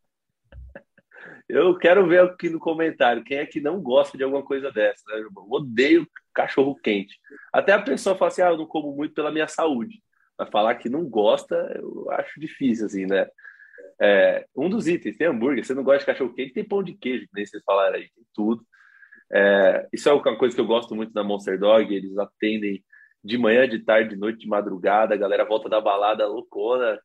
Eu 1.46 1.76
quero 1.76 2.06
ver 2.08 2.22
aqui 2.22 2.48
no 2.48 2.58
comentário 2.58 3.22
quem 3.22 3.36
é 3.36 3.44
que 3.44 3.60
não 3.60 3.80
gosta 3.80 4.16
de 4.16 4.24
alguma 4.24 4.42
coisa 4.42 4.72
dessa. 4.72 5.02
Né? 5.08 5.20
Eu 5.20 5.30
odeio 5.50 6.06
cachorro 6.32 6.74
quente. 6.74 7.18
Até 7.52 7.72
a 7.72 7.82
pessoa 7.82 8.16
fala 8.16 8.30
assim: 8.30 8.40
ah, 8.40 8.48
eu 8.48 8.56
não 8.56 8.66
como 8.66 8.96
muito 8.96 9.12
pela 9.12 9.30
minha 9.30 9.46
saúde. 9.46 10.02
Mas 10.38 10.48
falar 10.48 10.74
que 10.76 10.88
não 10.88 11.04
gosta, 11.04 11.54
eu 11.76 12.10
acho 12.12 12.40
difícil, 12.40 12.86
assim, 12.86 13.06
né? 13.06 13.28
É, 14.00 14.46
um 14.56 14.68
dos 14.68 14.88
itens, 14.88 15.16
tem 15.16 15.26
hambúrguer, 15.26 15.64
você 15.64 15.74
não 15.74 15.84
gosta 15.84 16.00
de 16.00 16.06
cachorro 16.06 16.34
quente, 16.34 16.54
tem 16.54 16.64
pão 16.64 16.82
de 16.82 16.94
queijo, 16.94 17.26
que 17.26 17.34
nem 17.34 17.46
vocês 17.46 17.62
falaram 17.62 17.94
aí, 17.94 18.08
tem 18.14 18.24
tudo. 18.34 18.66
É, 19.34 19.88
isso 19.92 20.08
é 20.08 20.12
uma 20.12 20.36
coisa 20.36 20.54
que 20.54 20.60
eu 20.60 20.66
gosto 20.66 20.94
muito 20.94 21.12
da 21.12 21.24
Monster 21.24 21.58
Dog, 21.58 21.92
eles 21.92 22.16
atendem 22.16 22.84
de 23.22 23.36
manhã, 23.36 23.68
de 23.68 23.80
tarde, 23.80 24.10
de 24.10 24.16
noite, 24.16 24.40
de 24.40 24.46
madrugada, 24.46 25.14
a 25.14 25.18
galera 25.18 25.44
volta 25.44 25.68
da 25.68 25.80
balada 25.80 26.26
loucona, 26.28 27.00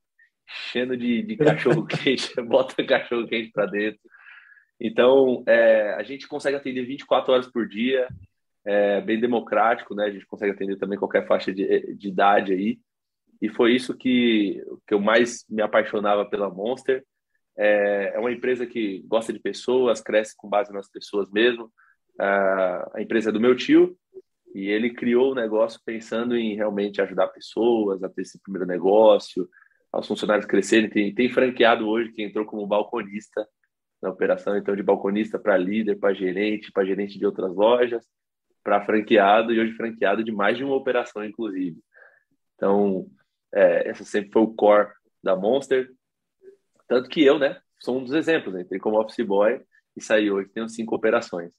enchendo 0.48 0.96
de, 0.96 1.24
de 1.24 1.36
cachorro 1.38 1.88
quente, 1.88 2.30
bota 2.44 2.86
cachorro 2.86 3.28
quente 3.28 3.52
para 3.52 3.66
dentro. 3.66 4.00
Então, 4.80 5.44
é, 5.48 5.94
a 5.96 6.04
gente 6.04 6.28
consegue 6.28 6.56
atender 6.56 6.86
24 6.86 7.34
horas 7.34 7.48
por 7.48 7.68
dia, 7.68 8.08
é 8.64 9.02
bem 9.02 9.20
democrático, 9.20 9.96
né? 9.96 10.06
A 10.06 10.12
gente 10.12 10.28
consegue 10.28 10.52
atender 10.52 10.78
também 10.78 11.00
qualquer 11.00 11.26
faixa 11.26 11.52
de, 11.52 11.96
de 11.96 12.08
idade 12.10 12.54
aí. 12.54 12.80
e 13.42 13.50
foi 13.50 13.74
isso 13.74 13.98
que, 13.98 14.64
que 14.88 14.94
eu 14.94 15.00
mais 15.00 15.46
me 15.50 15.62
apaixonava 15.62 16.30
pela 16.30 16.50
Monster. 16.50 17.04
É, 17.58 18.14
é 18.16 18.20
uma 18.20 18.32
empresa 18.32 18.68
que 18.68 19.02
gosta 19.08 19.34
de 19.34 19.40
pessoas, 19.40 20.02
cresce 20.02 20.36
com 20.38 20.48
base 20.48 20.72
nas 20.72 20.90
pessoas 20.90 21.32
mesmo. 21.32 21.72
A, 22.20 22.92
empresa 23.00 23.30
é 23.30 23.34
do 23.34 23.40
meu 23.40 23.56
tio, 23.56 23.98
e 24.54 24.68
ele 24.68 24.94
criou 24.94 25.32
o 25.32 25.36
negócio 25.36 25.80
pensando 25.86 26.36
em 26.36 26.56
realmente 26.56 27.02
ajudar 27.02 27.28
pessoas 27.28 28.04
a 28.04 28.10
ter 28.10 28.24
esse 28.24 28.42
primeiro 28.42 28.68
negócio, 28.68 29.48
aos 29.92 30.08
funcionários 30.08 30.46
crescerem. 30.46 30.90
Tem, 30.90 31.14
tem 31.14 31.30
franqueado 31.30 31.88
hoje 31.88 32.12
que 32.12 32.24
entrou 32.24 32.46
como 32.46 32.68
balconista 32.68 33.48
na 34.02 34.10
operação, 34.10 34.58
então 34.58 34.76
de 34.76 34.84
balconista 34.84 35.38
para 35.38 35.58
líder, 35.58 35.98
para 35.98 36.14
gerente, 36.14 36.72
para 36.72 36.86
gerente 36.86 37.18
de 37.18 37.26
outras 37.26 37.54
lojas, 37.54 38.06
para 38.64 38.86
franqueado 38.86 39.54
e 39.54 39.60
hoje 39.60 39.74
franqueado 39.74 40.24
de 40.24 40.32
mais 40.32 40.58
de 40.58 40.64
uma 40.64 40.76
operação, 40.76 41.24
inclusive. 41.24 41.78
Então, 42.56 43.08
é, 43.54 43.90
essa 43.90 44.04
sempre 44.04 44.32
foi 44.32 44.42
o 44.42 44.54
core 44.54 44.90
da 45.24 45.36
Monster. 45.36 45.90
Tanto 46.88 47.10
que 47.10 47.24
eu, 47.24 47.38
né, 47.38 47.60
sou 47.80 47.98
um 47.98 48.04
dos 48.04 48.14
exemplos. 48.14 48.54
Né? 48.54 48.62
Entrei 48.62 48.80
como 48.80 49.00
office 49.00 49.26
boy 49.26 49.62
e 49.96 50.02
saí 50.02 50.32
hoje, 50.32 50.50
tenho 50.50 50.70
cinco 50.70 50.96
operações. 50.96 51.54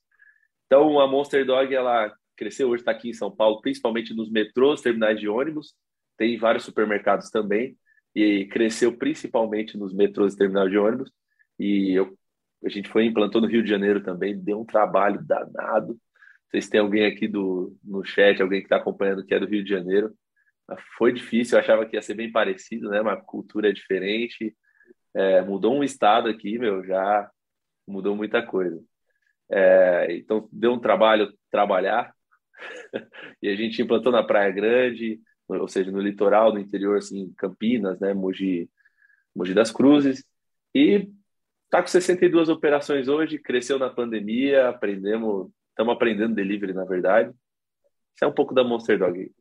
Então, 0.71 1.01
a 1.01 1.07
Monster 1.09 1.45
Dog, 1.45 1.75
ela 1.75 2.15
cresceu 2.37 2.69
hoje, 2.69 2.83
está 2.83 2.93
aqui 2.93 3.11
em 3.11 3.13
São 3.13 3.29
Paulo, 3.29 3.61
principalmente 3.61 4.15
nos 4.15 4.31
metrôs, 4.31 4.81
terminais 4.81 5.19
de 5.19 5.29
ônibus, 5.29 5.75
tem 6.17 6.39
vários 6.39 6.63
supermercados 6.63 7.29
também, 7.29 7.77
e 8.15 8.45
cresceu 8.45 8.97
principalmente 8.97 9.77
nos 9.77 9.93
metrôs 9.93 10.33
e 10.33 10.37
terminais 10.37 10.71
de 10.71 10.79
ônibus. 10.79 11.11
E 11.59 11.93
eu, 11.93 12.17
a 12.65 12.69
gente 12.69 12.89
foi 12.89 13.05
implantou 13.05 13.41
no 13.41 13.49
Rio 13.49 13.65
de 13.65 13.69
Janeiro 13.69 14.01
também, 14.01 14.39
deu 14.39 14.61
um 14.61 14.65
trabalho 14.65 15.21
danado. 15.27 15.99
Sei 16.53 16.63
se 16.63 16.71
tem 16.71 16.81
alguém 16.81 17.05
aqui 17.05 17.27
do, 17.27 17.77
no 17.83 18.05
chat, 18.05 18.41
alguém 18.41 18.61
que 18.61 18.67
está 18.67 18.77
acompanhando 18.77 19.27
que 19.27 19.35
é 19.35 19.41
do 19.41 19.47
Rio 19.47 19.65
de 19.65 19.71
Janeiro. 19.71 20.15
Foi 20.97 21.13
difícil, 21.13 21.59
eu 21.59 21.65
achava 21.65 21.85
que 21.85 21.97
ia 21.97 22.03
ser 22.03 22.15
bem 22.15 22.31
parecido, 22.31 22.91
né? 22.91 23.01
Uma 23.01 23.17
cultura 23.17 23.73
diferente. 23.73 24.55
É, 25.15 25.43
mudou 25.43 25.75
um 25.75 25.83
estado 25.83 26.29
aqui, 26.29 26.61
meu, 26.61 26.85
já 26.85 27.29
mudou 27.89 28.15
muita 28.15 28.41
coisa. 28.41 28.81
É, 29.51 30.07
então, 30.17 30.49
deu 30.53 30.73
um 30.73 30.79
trabalho 30.79 31.33
trabalhar, 31.51 32.15
e 33.43 33.49
a 33.49 33.57
gente 33.57 33.83
implantou 33.83 34.13
na 34.13 34.23
Praia 34.23 34.51
Grande, 34.53 35.21
ou 35.49 35.69
seja, 35.69 35.91
no 35.91 36.01
litoral, 36.01 36.53
no 36.53 36.61
interior, 36.61 36.99
assim, 36.99 37.33
Campinas, 37.37 37.99
né, 37.99 38.15
Mogi, 38.15 38.71
Mogi 39.35 39.53
das 39.53 39.73
Cruzes, 39.73 40.25
e 40.75 41.11
tá 41.69 41.81
com 41.83 41.89
62 41.89 42.49
operações 42.49 43.09
hoje, 43.09 43.39
cresceu 43.39 43.79
na 43.79 43.91
pandemia, 43.91 44.69
aprendemos, 44.69 45.51
estamos 45.71 45.95
aprendendo 45.95 46.35
delivery, 46.35 46.73
na 46.73 46.85
verdade. 46.85 47.31
Isso 48.15 48.25
é 48.25 48.27
um 48.27 48.33
pouco 48.33 48.55
da 48.55 48.63
Monster 48.63 48.99
Dog. 48.99 49.33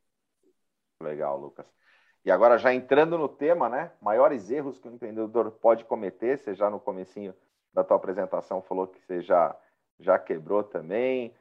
Legal, 1.02 1.40
Lucas. 1.40 1.66
E 2.26 2.32
agora 2.32 2.58
já 2.58 2.74
entrando 2.74 3.18
no 3.18 3.30
tema, 3.30 3.70
né? 3.70 3.92
Maiores 4.02 4.50
erros 4.52 4.78
que 4.78 4.88
o 4.88 4.94
empreendedor 4.94 5.52
pode 5.52 5.86
cometer, 5.86 6.38
você 6.38 6.54
já 6.54 6.70
no 6.70 6.80
comecinho 6.80 7.34
da 7.74 7.84
tua 7.84 7.98
apresentação 7.98 8.62
falou 8.62 8.88
que 8.88 9.00
você 9.02 9.22
já, 9.22 9.56
já 10.00 10.18
quebrou 10.18 10.64
também 10.64 11.34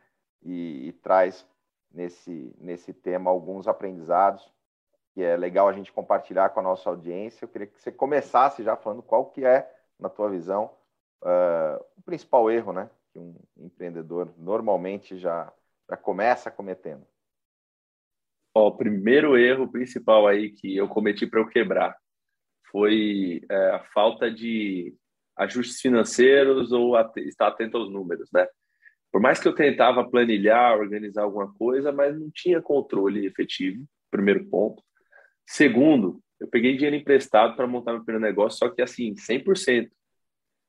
e, 0.43 0.89
e 0.89 0.93
traz 0.93 1.47
nesse, 1.91 2.55
nesse 2.59 2.93
tema 2.93 3.31
alguns 3.31 3.67
aprendizados 3.67 4.53
que 5.19 5.23
é 5.23 5.37
legal 5.37 5.69
a 5.69 5.73
gente 5.73 5.93
compartilhar 5.93 6.51
com 6.51 6.61
a 6.61 6.63
nossa 6.63 6.89
audiência. 6.89 7.45
Eu 7.45 7.49
queria 7.49 7.67
que 7.67 7.81
você 7.81 7.91
começasse 7.91 8.63
já 8.63 8.77
falando 8.77 9.03
qual 9.03 9.27
que 9.27 9.45
é, 9.45 9.69
na 9.99 10.09
tua 10.09 10.31
visão, 10.31 10.71
uh, 11.23 11.85
o 11.97 12.03
principal 12.03 12.49
erro 12.49 12.73
né, 12.73 12.89
que 13.13 13.19
um 13.19 13.35
empreendedor 13.57 14.33
normalmente 14.39 15.19
já, 15.19 15.53
já 15.91 15.97
começa 15.97 16.53
cometendo. 16.53 17.05
O 18.55 18.71
primeiro 18.71 19.37
erro 19.37 19.67
principal 19.67 20.27
aí 20.27 20.51
que 20.51 20.77
eu 20.77 20.89
cometi 20.89 21.27
para 21.27 21.41
eu 21.41 21.49
quebrar 21.49 21.97
foi 22.71 23.43
é, 23.51 23.71
a 23.71 23.81
falta 23.93 24.31
de 24.31 24.95
ajustes 25.39 25.81
financeiros 25.81 26.73
ou 26.73 26.95
estar 27.17 27.49
atento 27.49 27.77
aos 27.77 27.91
números, 27.91 28.29
né? 28.33 28.47
Por 29.11 29.21
mais 29.21 29.41
que 29.41 29.49
eu 29.49 29.55
tentava 29.55 30.09
planilhar, 30.09 30.79
organizar 30.79 31.23
alguma 31.23 31.53
coisa, 31.55 31.91
mas 31.91 32.19
não 32.19 32.31
tinha 32.31 32.61
controle 32.61 33.27
efetivo, 33.27 33.85
primeiro 34.11 34.45
ponto. 34.47 34.83
Segundo, 35.47 36.21
eu 36.39 36.47
peguei 36.47 36.75
dinheiro 36.77 36.97
emprestado 36.97 37.57
para 37.57 37.67
montar 37.67 37.93
meu 37.93 38.05
primeiro 38.05 38.27
negócio, 38.27 38.59
só 38.59 38.69
que 38.69 38.83
assim, 38.83 39.15
100%. 39.15 39.91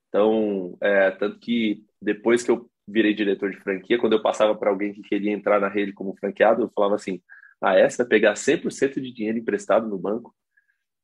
Então, 0.08 0.78
é, 0.82 1.12
tanto 1.12 1.38
que 1.40 1.84
depois 2.02 2.42
que 2.44 2.50
eu 2.50 2.70
virei 2.88 3.14
diretor 3.14 3.52
de 3.52 3.60
franquia, 3.60 4.00
quando 4.00 4.14
eu 4.14 4.22
passava 4.22 4.56
para 4.56 4.70
alguém 4.70 4.94
que 4.94 5.02
queria 5.02 5.32
entrar 5.32 5.60
na 5.60 5.68
rede 5.68 5.94
como 5.94 6.16
franqueado, 6.18 6.64
eu 6.64 6.72
falava 6.74 6.96
assim: 6.96 7.22
ah, 7.62 7.76
essa 7.78 8.04
vai 8.04 8.10
pegar 8.10 8.34
100% 8.34 9.02
de 9.02 9.14
dinheiro 9.14 9.38
emprestado 9.38 9.88
no 9.88 9.98
banco, 9.98 10.34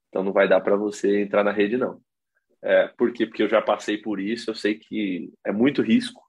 então 0.09 0.23
não 0.23 0.33
vai 0.33 0.47
dar 0.47 0.61
para 0.61 0.75
você 0.75 1.21
entrar 1.21 1.43
na 1.43 1.51
rede, 1.51 1.77
não. 1.77 2.01
É, 2.65 2.87
por 2.97 3.13
quê? 3.13 3.27
Porque 3.27 3.43
eu 3.43 3.49
já 3.49 3.61
passei 3.61 3.97
por 3.99 4.19
isso, 4.19 4.49
eu 4.49 4.55
sei 4.55 4.73
que 4.75 5.31
é 5.45 5.51
muito 5.51 5.83
risco, 5.83 6.19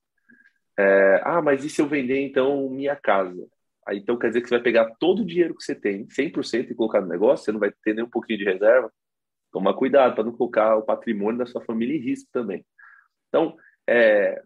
é, 0.78 1.22
ah, 1.24 1.40
mas 1.40 1.64
e 1.64 1.70
se 1.70 1.80
eu 1.80 1.88
vender 1.88 2.20
então 2.20 2.68
minha 2.68 2.94
casa? 2.94 3.48
Aí 3.86 3.98
então 3.98 4.18
quer 4.18 4.28
dizer 4.28 4.42
que 4.42 4.48
você 4.48 4.56
vai 4.56 4.62
pegar 4.62 4.94
todo 5.00 5.22
o 5.22 5.24
dinheiro 5.24 5.54
que 5.54 5.64
você 5.64 5.74
tem, 5.74 6.06
100% 6.08 6.70
e 6.70 6.74
colocar 6.74 7.00
no 7.00 7.08
negócio, 7.08 7.44
você 7.44 7.52
não 7.52 7.60
vai 7.60 7.72
ter 7.82 7.94
nem 7.94 8.04
um 8.04 8.10
pouquinho 8.10 8.38
de 8.38 8.44
reserva. 8.44 8.92
Toma 9.52 9.74
cuidado 9.74 10.14
para 10.14 10.24
não 10.24 10.32
colocar 10.32 10.76
o 10.76 10.82
patrimônio 10.82 11.38
da 11.38 11.46
sua 11.46 11.64
família 11.64 11.96
em 11.96 12.00
risco 12.00 12.28
também. 12.32 12.66
Então, 13.28 13.56
é, 13.88 14.42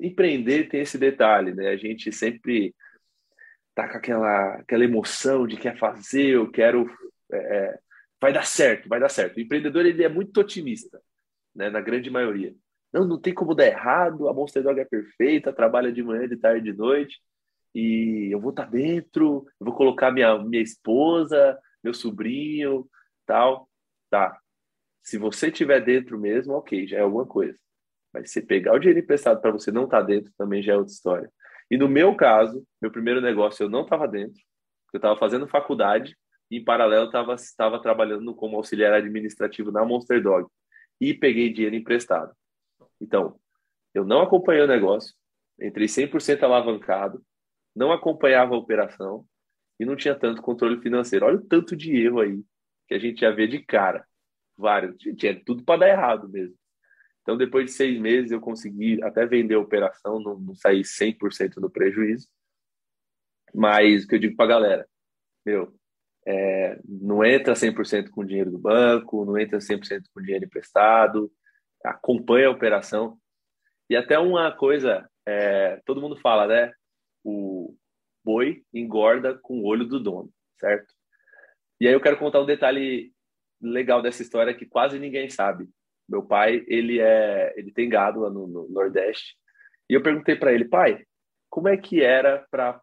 empreender 0.00 0.68
tem 0.68 0.80
esse 0.80 0.96
detalhe, 0.96 1.52
né? 1.52 1.68
A 1.68 1.76
gente 1.76 2.10
sempre 2.12 2.74
tá 3.74 3.88
com 3.88 3.98
aquela, 3.98 4.54
aquela 4.54 4.84
emoção 4.84 5.46
de 5.46 5.56
quer 5.56 5.76
fazer, 5.78 6.28
eu 6.36 6.50
quero, 6.50 6.88
é, 7.32 7.36
é 7.36 7.78
vai 8.24 8.32
dar 8.32 8.46
certo, 8.46 8.88
vai 8.88 8.98
dar 8.98 9.10
certo. 9.10 9.36
O 9.36 9.40
empreendedor 9.40 9.84
ele 9.84 10.02
é 10.02 10.08
muito 10.08 10.40
otimista, 10.40 10.98
né? 11.54 11.68
Na 11.68 11.82
grande 11.82 12.08
maioria. 12.08 12.54
Não, 12.90 13.06
não 13.06 13.20
tem 13.20 13.34
como 13.34 13.54
dar 13.54 13.66
errado, 13.66 14.28
a 14.28 14.32
Monster 14.32 14.62
Dog 14.62 14.80
é 14.80 14.84
perfeita, 14.86 15.52
trabalha 15.52 15.92
de 15.92 16.02
manhã, 16.02 16.26
de 16.26 16.36
tarde, 16.38 16.72
de 16.72 16.72
noite, 16.72 17.20
e 17.74 18.30
eu 18.32 18.40
vou 18.40 18.48
estar 18.48 18.64
tá 18.64 18.70
dentro, 18.70 19.46
eu 19.60 19.66
vou 19.66 19.74
colocar 19.74 20.10
minha, 20.10 20.38
minha 20.38 20.62
esposa, 20.62 21.58
meu 21.82 21.92
sobrinho, 21.92 22.88
tal. 23.26 23.68
Tá. 24.08 24.40
Se 25.02 25.18
você 25.18 25.48
estiver 25.48 25.84
dentro 25.84 26.18
mesmo, 26.18 26.54
ok, 26.54 26.86
já 26.86 26.96
é 26.98 27.00
alguma 27.00 27.26
coisa. 27.26 27.58
Mas 28.10 28.30
se 28.30 28.40
pegar 28.40 28.72
o 28.72 28.78
dinheiro 28.78 29.00
emprestado 29.00 29.38
para 29.42 29.50
você 29.50 29.70
não 29.70 29.84
estar 29.84 30.00
tá 30.00 30.06
dentro, 30.06 30.32
também 30.38 30.62
já 30.62 30.72
é 30.72 30.76
outra 30.78 30.92
história. 30.92 31.30
E 31.70 31.76
no 31.76 31.88
meu 31.90 32.16
caso, 32.16 32.66
meu 32.80 32.90
primeiro 32.90 33.20
negócio 33.20 33.64
eu 33.64 33.68
não 33.68 33.82
estava 33.82 34.08
dentro, 34.08 34.40
eu 34.94 34.98
estava 34.98 35.18
fazendo 35.18 35.46
faculdade 35.46 36.16
em 36.50 36.62
paralelo 36.62 37.10
estava 37.34 37.80
trabalhando 37.80 38.34
como 38.34 38.56
auxiliar 38.56 38.92
administrativo 38.92 39.72
na 39.72 39.84
Monster 39.84 40.22
Dog 40.22 40.48
e 41.00 41.14
peguei 41.14 41.52
dinheiro 41.52 41.76
emprestado. 41.76 42.32
Então, 43.00 43.38
eu 43.92 44.04
não 44.04 44.20
acompanhei 44.20 44.62
o 44.62 44.68
negócio, 44.68 45.14
entrei 45.60 45.86
100% 45.86 46.42
alavancado, 46.42 47.24
não 47.74 47.92
acompanhava 47.92 48.54
a 48.54 48.58
operação 48.58 49.26
e 49.78 49.84
não 49.84 49.96
tinha 49.96 50.14
tanto 50.14 50.42
controle 50.42 50.80
financeiro. 50.80 51.26
Olha 51.26 51.36
o 51.36 51.44
tanto 51.44 51.74
de 51.76 51.96
erro 51.96 52.20
aí 52.20 52.42
que 52.86 52.94
a 52.94 52.98
gente 52.98 53.20
já 53.20 53.30
vê 53.30 53.46
de 53.46 53.60
cara. 53.60 54.06
Vários. 54.56 54.96
Tinha 55.16 55.42
tudo 55.44 55.64
para 55.64 55.80
dar 55.80 55.88
errado 55.88 56.28
mesmo. 56.28 56.56
Então, 57.22 57.36
depois 57.36 57.66
de 57.66 57.72
seis 57.72 57.98
meses, 57.98 58.30
eu 58.30 58.40
consegui 58.40 59.02
até 59.02 59.26
vender 59.26 59.54
a 59.54 59.60
operação, 59.60 60.20
não, 60.20 60.38
não 60.38 60.54
saí 60.54 60.82
100% 60.82 61.56
no 61.56 61.70
prejuízo. 61.70 62.28
Mas 63.52 64.04
o 64.04 64.08
que 64.08 64.16
eu 64.16 64.18
digo 64.18 64.36
para 64.36 64.44
a 64.44 64.48
galera, 64.48 64.88
meu, 65.44 65.74
é, 66.26 66.78
não 66.84 67.24
entra 67.24 67.54
100% 67.54 68.10
com 68.10 68.24
dinheiro 68.24 68.50
do 68.50 68.58
banco, 68.58 69.24
não 69.24 69.38
entra 69.38 69.58
100% 69.58 70.04
com 70.12 70.22
dinheiro 70.22 70.46
emprestado, 70.46 71.30
acompanha 71.84 72.48
a 72.48 72.50
operação. 72.50 73.18
E 73.88 73.96
até 73.96 74.18
uma 74.18 74.50
coisa, 74.50 75.08
é, 75.26 75.80
todo 75.84 76.00
mundo 76.00 76.16
fala, 76.16 76.46
né? 76.46 76.72
O 77.22 77.74
boi 78.24 78.62
engorda 78.72 79.38
com 79.42 79.60
o 79.60 79.66
olho 79.66 79.84
do 79.84 80.00
dono, 80.00 80.30
certo? 80.58 80.92
E 81.80 81.86
aí 81.86 81.92
eu 81.92 82.00
quero 82.00 82.18
contar 82.18 82.40
um 82.40 82.46
detalhe 82.46 83.12
legal 83.60 84.00
dessa 84.00 84.22
história 84.22 84.54
que 84.54 84.66
quase 84.66 84.98
ninguém 84.98 85.28
sabe. 85.28 85.68
Meu 86.08 86.22
pai, 86.22 86.64
ele 86.66 87.00
é, 87.00 87.52
ele 87.56 87.72
tem 87.72 87.88
gado 87.88 88.20
lá 88.20 88.30
no, 88.30 88.46
no 88.46 88.68
Nordeste. 88.68 89.36
E 89.88 89.94
eu 89.94 90.02
perguntei 90.02 90.36
para 90.36 90.52
ele, 90.52 90.64
pai, 90.66 91.04
como 91.50 91.68
é 91.68 91.76
que 91.76 92.02
era 92.02 92.46
para 92.50 92.80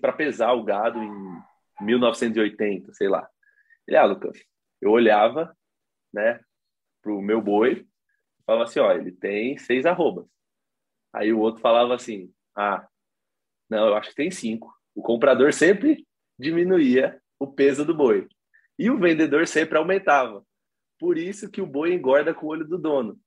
para 0.00 0.12
pesar 0.12 0.52
o 0.52 0.64
gado 0.64 0.98
em 0.98 1.42
1980, 1.80 2.92
sei 2.94 3.08
lá. 3.08 3.28
Ele, 3.86 3.96
ah, 3.96 4.04
Lucas, 4.04 4.38
eu 4.80 4.90
olhava, 4.90 5.56
né, 6.12 6.40
pro 7.02 7.20
meu 7.20 7.40
boi 7.40 7.86
falava 8.46 8.64
assim, 8.64 8.78
ó, 8.78 8.92
ele 8.92 9.10
tem 9.10 9.58
seis 9.58 9.84
arrobas. 9.84 10.26
Aí 11.12 11.32
o 11.32 11.40
outro 11.40 11.60
falava 11.60 11.94
assim, 11.94 12.32
ah, 12.56 12.86
não, 13.68 13.88
eu 13.88 13.94
acho 13.96 14.10
que 14.10 14.16
tem 14.16 14.30
cinco. 14.30 14.72
O 14.94 15.02
comprador 15.02 15.52
sempre 15.52 16.06
diminuía 16.38 17.20
o 17.38 17.46
peso 17.46 17.84
do 17.84 17.94
boi. 17.94 18.28
E 18.78 18.88
o 18.90 18.98
vendedor 18.98 19.46
sempre 19.46 19.76
aumentava. 19.76 20.44
Por 20.98 21.18
isso 21.18 21.50
que 21.50 21.60
o 21.60 21.66
boi 21.66 21.92
engorda 21.92 22.32
com 22.32 22.46
o 22.46 22.50
olho 22.50 22.66
do 22.66 22.78
dono. 22.78 23.18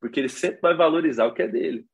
Porque 0.00 0.20
ele 0.20 0.28
sempre 0.28 0.60
vai 0.60 0.74
valorizar 0.74 1.26
o 1.26 1.34
que 1.34 1.42
é 1.42 1.48
dele. 1.48 1.86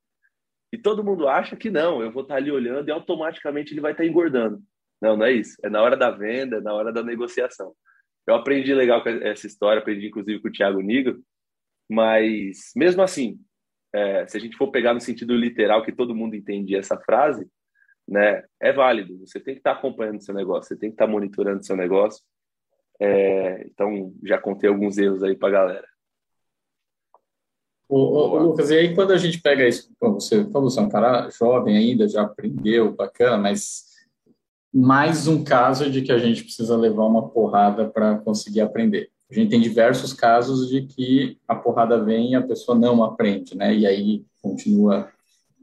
E 0.72 0.78
todo 0.78 1.04
mundo 1.04 1.28
acha 1.28 1.56
que 1.56 1.70
não, 1.70 2.02
eu 2.02 2.10
vou 2.10 2.22
estar 2.22 2.36
ali 2.36 2.50
olhando 2.50 2.88
e 2.88 2.92
automaticamente 2.92 3.72
ele 3.72 3.80
vai 3.80 3.92
estar 3.92 4.04
engordando. 4.04 4.60
Não, 5.00 5.16
não 5.16 5.26
é 5.26 5.32
isso. 5.32 5.56
É 5.62 5.68
na 5.68 5.82
hora 5.82 5.96
da 5.96 6.10
venda, 6.10 6.56
é 6.56 6.60
na 6.60 6.72
hora 6.72 6.92
da 6.92 7.02
negociação. 7.02 7.74
eu 8.26 8.34
aprendi 8.34 8.74
legal 8.74 9.02
com 9.02 9.08
essa 9.08 9.46
história, 9.46 9.80
aprendi 9.80 10.06
inclusive 10.06 10.40
com 10.40 10.48
o 10.48 10.52
Thiago 10.52 10.80
Nigro, 10.80 11.22
mas 11.90 12.72
mesmo 12.74 13.02
assim, 13.02 13.38
é, 13.92 14.26
se 14.26 14.36
a 14.36 14.40
gente 14.40 14.56
for 14.56 14.70
pegar 14.70 14.94
no 14.94 15.00
sentido 15.00 15.34
literal 15.36 15.84
que 15.84 15.92
todo 15.92 16.14
mundo 16.14 16.34
entende 16.34 16.74
essa 16.74 16.98
frase, 16.98 17.46
né, 18.08 18.44
é 18.60 18.72
válido. 18.72 19.18
Você 19.20 19.40
tem 19.40 19.54
que 19.54 19.60
estar 19.60 19.72
acompanhando 19.72 20.22
seu 20.22 20.34
negócio, 20.34 20.68
você 20.68 20.76
tem 20.76 20.90
que 20.90 20.94
estar 20.94 21.06
monitorando 21.06 21.64
seu 21.64 21.76
negócio. 21.76 22.22
É, 23.00 23.66
então, 23.66 24.14
já 24.22 24.38
contei 24.38 24.68
alguns 24.68 24.98
erros 24.98 25.22
aí 25.22 25.36
para 25.36 25.48
a 25.48 25.52
galera. 25.52 25.88
Ô, 27.88 27.98
ô, 27.98 28.38
Lucas, 28.38 28.70
e 28.70 28.78
aí 28.78 28.94
quando 28.94 29.12
a 29.12 29.18
gente 29.18 29.40
pega 29.40 29.68
isso, 29.68 29.94
você 30.00 30.50
falou, 30.50 30.70
você 30.70 30.80
é 30.80 30.82
um 30.82 30.88
cara 30.88 31.28
jovem 31.30 31.76
ainda, 31.76 32.08
já 32.08 32.22
aprendeu, 32.22 32.94
bacana, 32.94 33.36
mas 33.36 33.84
mais 34.74 35.28
um 35.28 35.44
caso 35.44 35.88
de 35.88 36.02
que 36.02 36.10
a 36.10 36.18
gente 36.18 36.42
precisa 36.42 36.76
levar 36.76 37.06
uma 37.06 37.28
porrada 37.28 37.88
para 37.88 38.18
conseguir 38.18 38.60
aprender. 38.60 39.08
A 39.30 39.34
gente 39.34 39.50
tem 39.50 39.60
diversos 39.60 40.12
casos 40.12 40.68
de 40.68 40.82
que 40.82 41.38
a 41.46 41.54
porrada 41.54 42.02
vem 42.02 42.32
e 42.32 42.34
a 42.34 42.42
pessoa 42.42 42.76
não 42.76 43.04
aprende, 43.04 43.56
né? 43.56 43.72
E 43.72 43.86
aí 43.86 44.24
continua 44.42 45.08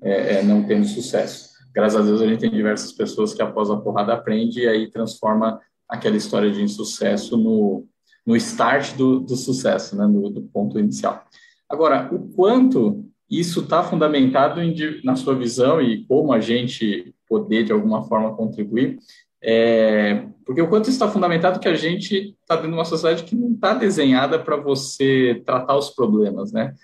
é, 0.01 0.36
é, 0.36 0.44
não 0.44 0.63
tendo 0.65 0.86
sucesso. 0.86 1.51
Graças 1.74 2.00
a 2.00 2.03
Deus 2.03 2.22
a 2.22 2.27
gente 2.27 2.39
tem 2.39 2.50
diversas 2.50 2.94
pessoas 2.94 3.34
que 3.34 3.41
após 3.41 3.70
a 3.70 3.75
porrada 3.75 4.13
aprende 4.13 4.62
e 4.62 4.68
aí 4.68 4.89
transforma 4.89 5.60
aquela 5.89 6.15
história 6.15 6.50
de 6.50 6.62
insucesso 6.62 7.36
no, 7.36 7.86
no 8.25 8.36
start 8.38 8.96
do, 8.96 9.20
do 9.20 9.36
sucesso, 9.36 9.94
né? 9.98 10.08
No, 10.08 10.30
do 10.30 10.41
ponto 10.44 10.80
inicial. 10.80 11.22
Agora, 11.68 12.10
o 12.13 12.30
quanto 12.30 13.06
isso 13.30 13.60
está 13.60 13.84
fundamentado 13.84 14.62
em, 14.62 14.74
na 15.03 15.18
sua 15.18 15.36
visão 15.36 15.82
e 15.82 16.06
como 16.06 16.32
a 16.32 16.39
gente 16.39 17.13
poder, 17.32 17.64
de 17.64 17.72
alguma 17.72 18.04
forma, 18.04 18.36
contribuir. 18.36 19.00
É, 19.42 20.26
porque 20.46 20.62
o 20.62 20.68
quanto 20.68 20.90
está 20.90 21.08
fundamentado 21.08 21.62
que 21.62 21.68
a 21.70 21.76
gente 21.76 22.36
está 22.42 22.56
dentro 22.56 22.72
de 22.72 22.78
uma 22.78 22.84
sociedade 22.84 23.24
que 23.24 23.34
não 23.34 23.54
está 23.54 23.74
desenhada 23.74 24.38
para 24.38 24.58
você 24.58 25.42
tratar 25.46 25.78
os 25.78 25.90
problemas, 25.92 26.52
né? 26.52 26.76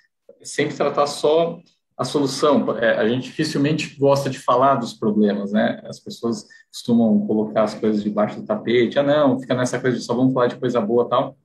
Sempre 0.41 0.73
tratar 0.73 1.05
só 1.05 1.59
a 1.97 2.05
solução. 2.05 2.77
É, 2.77 2.97
a 2.97 3.05
gente 3.09 3.25
dificilmente 3.25 3.99
gosta 3.99 4.29
de 4.29 4.39
falar 4.39 4.75
dos 4.75 4.93
problemas, 4.93 5.51
né? 5.51 5.81
As 5.83 5.99
pessoas 5.99 6.47
costumam 6.71 7.27
colocar 7.27 7.63
as 7.63 7.73
coisas 7.73 8.01
debaixo 8.01 8.39
do 8.39 8.47
tapete. 8.47 8.97
Ah, 8.97 9.03
não, 9.03 9.37
fica 9.37 9.53
nessa 9.53 9.79
coisa 9.79 9.97
de 9.97 10.03
só 10.03 10.15
vamos 10.15 10.33
falar 10.33 10.47
de 10.47 10.55
coisa 10.55 10.79
boa 10.79 11.09
tal. 11.09 11.35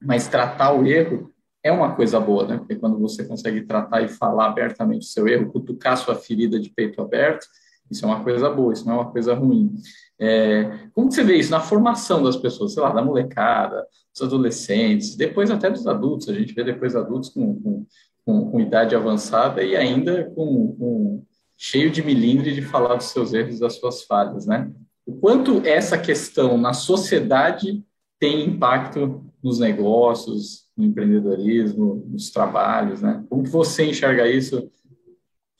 Mas 0.00 0.28
tratar 0.28 0.72
o 0.72 0.86
erro 0.86 1.30
é 1.62 1.70
uma 1.70 1.94
coisa 1.94 2.18
boa, 2.18 2.46
né? 2.46 2.56
Porque 2.56 2.76
quando 2.76 2.98
você 2.98 3.24
consegue 3.24 3.62
tratar 3.66 4.00
e 4.00 4.08
falar 4.08 4.46
abertamente 4.46 5.02
o 5.02 5.10
seu 5.10 5.28
erro, 5.28 5.52
cutucar 5.52 5.96
sua 5.98 6.14
ferida 6.14 6.58
de 6.58 6.70
peito 6.70 7.02
aberto, 7.02 7.46
isso 7.90 8.04
é 8.04 8.08
uma 8.08 8.22
coisa 8.22 8.50
boa, 8.50 8.72
isso 8.72 8.86
não 8.86 8.94
é 8.94 8.96
uma 8.96 9.10
coisa 9.10 9.34
ruim. 9.34 9.74
É, 10.18 10.88
como 10.94 11.10
você 11.10 11.22
vê 11.22 11.36
isso 11.36 11.50
na 11.50 11.60
formação 11.60 12.22
das 12.22 12.36
pessoas, 12.36 12.72
sei 12.72 12.82
lá, 12.82 12.90
da 12.90 13.04
molecada, 13.04 13.86
dos 14.12 14.22
adolescentes, 14.22 15.14
depois 15.14 15.50
até 15.50 15.70
dos 15.70 15.86
adultos, 15.86 16.28
a 16.28 16.34
gente 16.34 16.54
vê 16.54 16.64
depois 16.64 16.96
adultos 16.96 17.28
com, 17.28 17.60
com, 17.60 17.86
com, 18.24 18.50
com 18.50 18.60
idade 18.60 18.96
avançada 18.96 19.62
e 19.62 19.76
ainda 19.76 20.24
com, 20.34 21.22
cheio 21.56 21.90
de 21.90 22.02
milindre 22.02 22.54
de 22.54 22.62
falar 22.62 22.96
dos 22.96 23.06
seus 23.06 23.32
erros, 23.32 23.60
das 23.60 23.74
suas 23.74 24.02
falhas, 24.02 24.46
né? 24.46 24.70
O 25.06 25.14
quanto 25.14 25.64
essa 25.64 25.96
questão 25.96 26.58
na 26.58 26.72
sociedade 26.72 27.82
tem 28.18 28.46
impacto 28.46 29.24
nos 29.42 29.58
negócios, 29.58 30.66
no 30.76 30.84
empreendedorismo, 30.84 32.04
nos 32.08 32.30
trabalhos, 32.30 33.00
né? 33.00 33.24
Como 33.28 33.42
que 33.42 33.50
você 33.50 33.86
enxerga 33.88 34.28
isso 34.28 34.70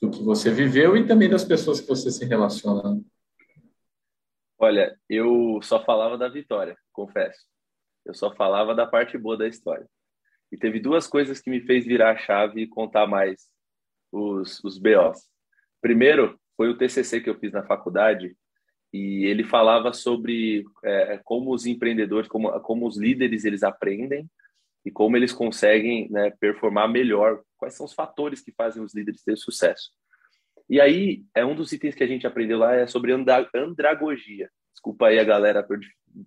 do 0.01 0.11
que 0.11 0.23
você 0.23 0.51
viveu 0.51 0.95
e 0.95 1.07
também 1.07 1.29
das 1.29 1.43
pessoas 1.43 1.81
que 1.81 1.87
você 1.87 2.11
se 2.11 2.25
relaciona. 2.25 3.01
Olha, 4.59 4.97
eu 5.09 5.59
só 5.61 5.83
falava 5.83 6.17
da 6.17 6.27
vitória, 6.27 6.77
confesso. 6.91 7.45
Eu 8.05 8.13
só 8.13 8.33
falava 8.33 8.73
da 8.73 8.87
parte 8.87 9.17
boa 9.17 9.37
da 9.37 9.47
história. 9.47 9.87
E 10.51 10.57
teve 10.57 10.79
duas 10.79 11.07
coisas 11.07 11.39
que 11.41 11.49
me 11.49 11.61
fez 11.61 11.85
virar 11.85 12.11
a 12.11 12.17
chave 12.17 12.61
e 12.61 12.67
contar 12.67 13.05
mais 13.05 13.47
os, 14.11 14.63
os 14.63 14.77
BOs. 14.77 15.19
Primeiro, 15.81 16.39
foi 16.55 16.69
o 16.69 16.77
TCC 16.77 17.21
que 17.21 17.29
eu 17.29 17.37
fiz 17.37 17.51
na 17.51 17.63
faculdade 17.63 18.35
e 18.93 19.25
ele 19.25 19.43
falava 19.43 19.93
sobre 19.93 20.63
é, 20.83 21.19
como 21.23 21.53
os 21.53 21.65
empreendedores, 21.65 22.29
como, 22.29 22.49
como 22.61 22.87
os 22.87 22.97
líderes, 22.97 23.45
eles 23.45 23.61
aprendem 23.61 24.27
e 24.85 24.89
como 24.89 25.17
eles 25.17 25.33
conseguem 25.33 26.09
né, 26.09 26.31
performar 26.39 26.89
melhor, 26.89 27.43
quais 27.57 27.73
são 27.73 27.85
os 27.85 27.93
fatores 27.93 28.41
que 28.41 28.51
fazem 28.51 28.81
os 28.83 28.93
líderes 28.93 29.23
ter 29.23 29.35
sucesso. 29.37 29.91
E 30.69 30.81
aí, 30.81 31.23
é 31.33 31.45
um 31.45 31.55
dos 31.55 31.71
itens 31.71 31.95
que 31.95 32.03
a 32.03 32.07
gente 32.07 32.27
aprendeu 32.27 32.57
lá 32.57 32.75
é 32.75 32.87
sobre 32.87 33.13
andragogia. 33.13 34.49
Desculpa 34.73 35.07
aí 35.07 35.19
a 35.19 35.23
galera, 35.23 35.65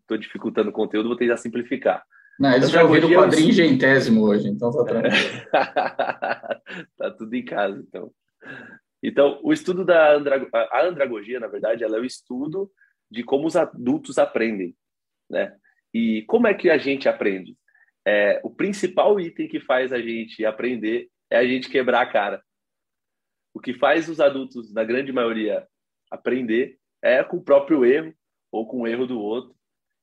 estou 0.00 0.16
dificultando 0.16 0.70
o 0.70 0.72
conteúdo, 0.72 1.08
vou 1.08 1.16
tentar 1.16 1.36
simplificar. 1.36 2.02
Não, 2.38 2.54
eles 2.54 2.70
já 2.70 2.82
ouviram 2.82 3.08
o 3.08 3.14
quadrinho 3.14 3.52
gentésimo 3.52 4.22
hoje, 4.22 4.48
então 4.48 4.72
tá 4.72 4.84
tranquilo. 4.84 5.46
tá 6.96 7.10
tudo 7.16 7.34
em 7.34 7.44
casa, 7.44 7.84
então. 7.86 8.10
Então, 9.02 9.38
o 9.42 9.52
estudo 9.52 9.84
da 9.84 10.14
andragogia, 10.14 10.68
a 10.72 10.86
andragogia, 10.86 11.40
na 11.40 11.48
verdade, 11.48 11.84
ela 11.84 11.98
é 11.98 12.00
o 12.00 12.04
estudo 12.04 12.70
de 13.10 13.22
como 13.22 13.46
os 13.46 13.56
adultos 13.56 14.18
aprendem, 14.18 14.74
né? 15.28 15.54
E 15.92 16.22
como 16.22 16.46
é 16.46 16.54
que 16.54 16.70
a 16.70 16.78
gente 16.78 17.08
aprende? 17.08 17.56
é, 18.06 18.40
o 18.42 18.50
principal 18.50 19.20
item 19.20 19.48
que 19.48 19.60
faz 19.60 19.92
a 19.92 20.00
gente 20.00 20.44
aprender 20.44 21.08
é 21.30 21.38
a 21.38 21.46
gente 21.46 21.70
quebrar 21.70 22.02
a 22.02 22.10
cara. 22.10 22.42
O 23.54 23.60
que 23.60 23.74
faz 23.74 24.08
os 24.08 24.20
adultos, 24.20 24.72
na 24.72 24.84
grande 24.84 25.12
maioria, 25.12 25.66
aprender 26.10 26.78
é 27.02 27.22
com 27.22 27.38
o 27.38 27.42
próprio 27.42 27.84
erro 27.84 28.14
ou 28.52 28.66
com 28.66 28.82
o 28.82 28.86
erro 28.86 29.06
do 29.06 29.18
outro. 29.18 29.54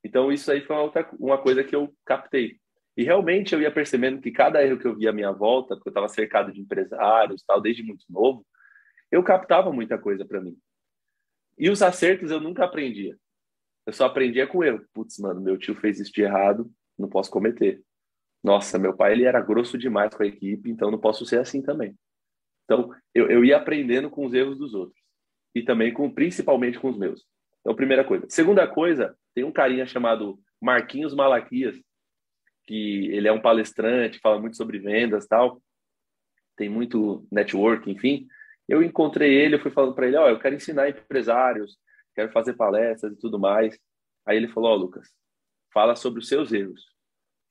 Então, 0.04 0.32
isso 0.32 0.52
aí 0.52 0.62
foi 0.62 0.76
uma, 0.76 0.84
outra, 0.84 1.10
uma 1.20 1.38
coisa 1.38 1.64
que 1.64 1.76
eu 1.76 1.94
captei. 2.06 2.60
E 2.96 3.04
realmente 3.04 3.54
eu 3.54 3.62
ia 3.62 3.72
percebendo 3.72 4.22
que 4.22 4.32
cada 4.32 4.64
erro 4.64 4.80
que 4.80 4.88
eu 4.88 4.96
via 4.96 5.12
à 5.12 5.14
minha 5.14 5.32
volta, 5.32 5.76
porque 5.76 5.90
eu 5.90 5.92
estava 5.92 6.10
cercado 6.10 6.52
de 6.52 6.62
empresários, 6.62 7.44
tal, 7.44 7.62
desde 7.62 7.84
muito 7.84 8.06
novo, 8.10 8.46
eu 9.12 9.24
captava 9.24 9.72
muita 9.72 9.98
coisa 9.98 10.26
para 10.26 10.42
mim. 10.42 10.58
E 11.58 11.70
os 11.70 11.82
acertos 11.82 12.32
eu 12.32 12.40
nunca 12.40 12.66
aprendia. 12.66 13.18
Eu 13.86 13.94
só 13.94 14.06
aprendia 14.06 14.48
com 14.48 14.64
erro. 14.64 14.86
Putz, 14.94 15.18
mano, 15.20 15.42
meu 15.42 15.58
tio 15.58 15.76
fez 15.76 16.00
isso 16.00 16.12
de 16.12 16.22
errado, 16.22 16.70
não 16.98 17.08
posso 17.08 17.32
cometer. 17.32 17.84
Nossa, 18.48 18.80
meu 18.80 18.96
pai 18.96 19.12
ele 19.12 19.26
era 19.26 19.42
grosso 19.42 19.78
demais 19.78 20.16
com 20.16 20.24
a 20.24 20.26
equipe, 20.26 20.70
então 20.70 20.90
não 20.90 20.98
posso 20.98 21.26
ser 21.26 21.38
assim 21.38 21.62
também. 21.62 21.94
Então, 22.64 22.96
eu, 23.14 23.30
eu 23.30 23.44
ia 23.44 23.58
aprendendo 23.58 24.10
com 24.10 24.26
os 24.26 24.34
erros 24.34 24.58
dos 24.58 24.74
outros 24.74 24.98
e 25.54 25.62
também 25.62 25.94
com 25.94 26.10
principalmente 26.10 26.80
com 26.80 26.88
os 26.90 26.98
meus. 26.98 27.26
Então, 27.60 27.76
primeira 27.76 28.06
coisa. 28.06 28.26
Segunda 28.30 28.66
coisa, 28.66 29.18
tem 29.36 29.44
um 29.44 29.52
carinha 29.52 29.86
chamado 29.86 30.40
Marquinhos 30.62 31.14
Malaquias, 31.14 31.76
que 32.66 33.10
ele 33.12 33.28
é 33.28 33.32
um 33.34 33.42
palestrante, 33.42 34.20
fala 34.20 34.40
muito 34.40 34.56
sobre 34.56 34.80
vendas, 34.80 35.28
tal. 35.28 35.62
Tem 36.56 36.70
muito 36.70 37.28
network, 37.30 37.92
enfim. 37.92 38.30
Eu 38.66 38.82
encontrei 38.82 39.36
ele, 39.36 39.56
eu 39.56 39.60
fui 39.60 39.72
falando 39.72 39.94
para 39.94 40.08
ele, 40.08 40.16
ó, 40.16 40.26
oh, 40.26 40.30
eu 40.30 40.40
quero 40.40 40.56
ensinar 40.56 40.88
empresários, 40.88 41.78
quero 42.16 42.32
fazer 42.32 42.54
palestras 42.54 43.12
e 43.12 43.20
tudo 43.20 43.38
mais. 43.38 43.78
Aí 44.26 44.38
ele 44.38 44.48
falou, 44.48 44.72
ó, 44.72 44.74
oh, 44.74 44.78
Lucas, 44.78 45.10
fala 45.74 45.98
sobre 45.98 46.22
os 46.22 46.30
seus 46.30 46.54
erros, 46.54 46.86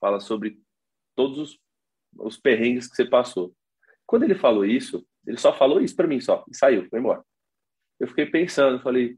fala 0.01 0.19
sobre 0.19 0.59
todos 1.17 1.39
os, 1.39 1.59
os 2.15 2.37
perrengues 2.37 2.87
que 2.87 2.95
você 2.95 3.03
passou. 3.03 3.53
Quando 4.05 4.23
ele 4.23 4.35
falou 4.35 4.63
isso, 4.63 5.05
ele 5.25 5.37
só 5.37 5.51
falou 5.51 5.81
isso 5.81 5.95
para 5.95 6.07
mim 6.07 6.21
só 6.21 6.45
e 6.47 6.55
saiu, 6.55 6.87
foi 6.89 6.99
embora. 6.99 7.23
Eu 7.99 8.07
fiquei 8.07 8.27
pensando, 8.27 8.81
falei, 8.81 9.17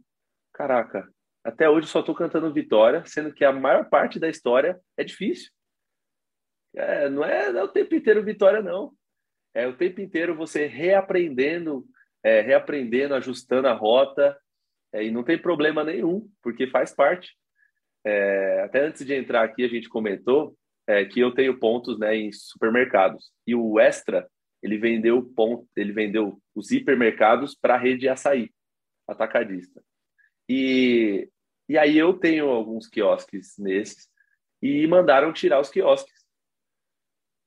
caraca, 0.54 1.08
até 1.44 1.70
hoje 1.70 1.88
só 1.88 2.00
estou 2.00 2.16
cantando 2.16 2.54
vitória, 2.54 3.04
sendo 3.06 3.34
que 3.34 3.44
a 3.44 3.52
maior 3.52 3.90
parte 3.90 4.18
da 4.18 4.30
história 4.30 4.80
é 4.98 5.04
difícil. 5.04 5.52
É, 6.76 7.10
não, 7.10 7.24
é, 7.24 7.52
não 7.52 7.60
é 7.60 7.64
o 7.64 7.68
tempo 7.68 7.94
inteiro 7.94 8.24
vitória, 8.24 8.62
não. 8.62 8.94
É 9.54 9.68
o 9.68 9.76
tempo 9.76 10.00
inteiro 10.00 10.36
você 10.36 10.66
reaprendendo, 10.68 11.86
é, 12.24 12.42
reaprendendo, 12.42 13.16
ajustando 13.16 13.68
a 13.68 13.74
rota, 13.74 14.38
é, 14.94 15.04
e 15.04 15.12
não 15.12 15.24
tem 15.24 15.38
problema 15.38 15.84
nenhum, 15.84 16.30
porque 16.42 16.68
faz 16.68 16.94
parte. 16.94 17.36
É, 18.06 18.62
até 18.64 18.86
antes 18.86 19.06
de 19.06 19.14
entrar 19.14 19.44
aqui, 19.44 19.64
a 19.64 19.68
gente 19.68 19.90
comentou 19.90 20.56
é, 20.90 21.06
que 21.06 21.20
eu 21.20 21.32
tenho 21.32 21.60
pontos 21.60 22.00
né, 22.00 22.16
em 22.16 22.32
supermercados. 22.32 23.32
E 23.46 23.54
o 23.54 23.80
Extra, 23.80 24.28
ele 24.62 24.76
vendeu 24.80 25.22
ponto, 25.22 25.68
ele 25.76 25.94
vendeu 25.94 26.42
os 26.56 26.72
hipermercados 26.72 27.54
para 27.54 27.76
a 27.76 27.78
rede 27.78 28.10
açaí, 28.10 28.52
atacadista. 29.08 29.84
E, 30.50 31.30
e 31.70 31.78
aí 31.78 31.96
eu 31.96 32.14
tenho 32.14 32.50
alguns 32.50 32.88
quiosques 32.88 33.54
nesses 33.60 34.10
e 34.64 34.88
mandaram 34.88 35.32
tirar 35.32 35.60
os 35.60 35.70
quiosques. 35.70 36.26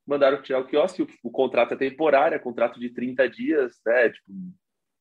Mandaram 0.07 0.41
tirar 0.41 0.59
o 0.59 0.67
quiosque, 0.67 1.01
o, 1.01 1.07
o 1.21 1.29
contrato 1.29 1.73
é 1.73 1.77
temporário, 1.77 2.35
é 2.35 2.39
contrato 2.39 2.79
de 2.79 2.91
30 2.91 3.29
dias, 3.29 3.77
né, 3.85 4.09
tipo, 4.09 4.31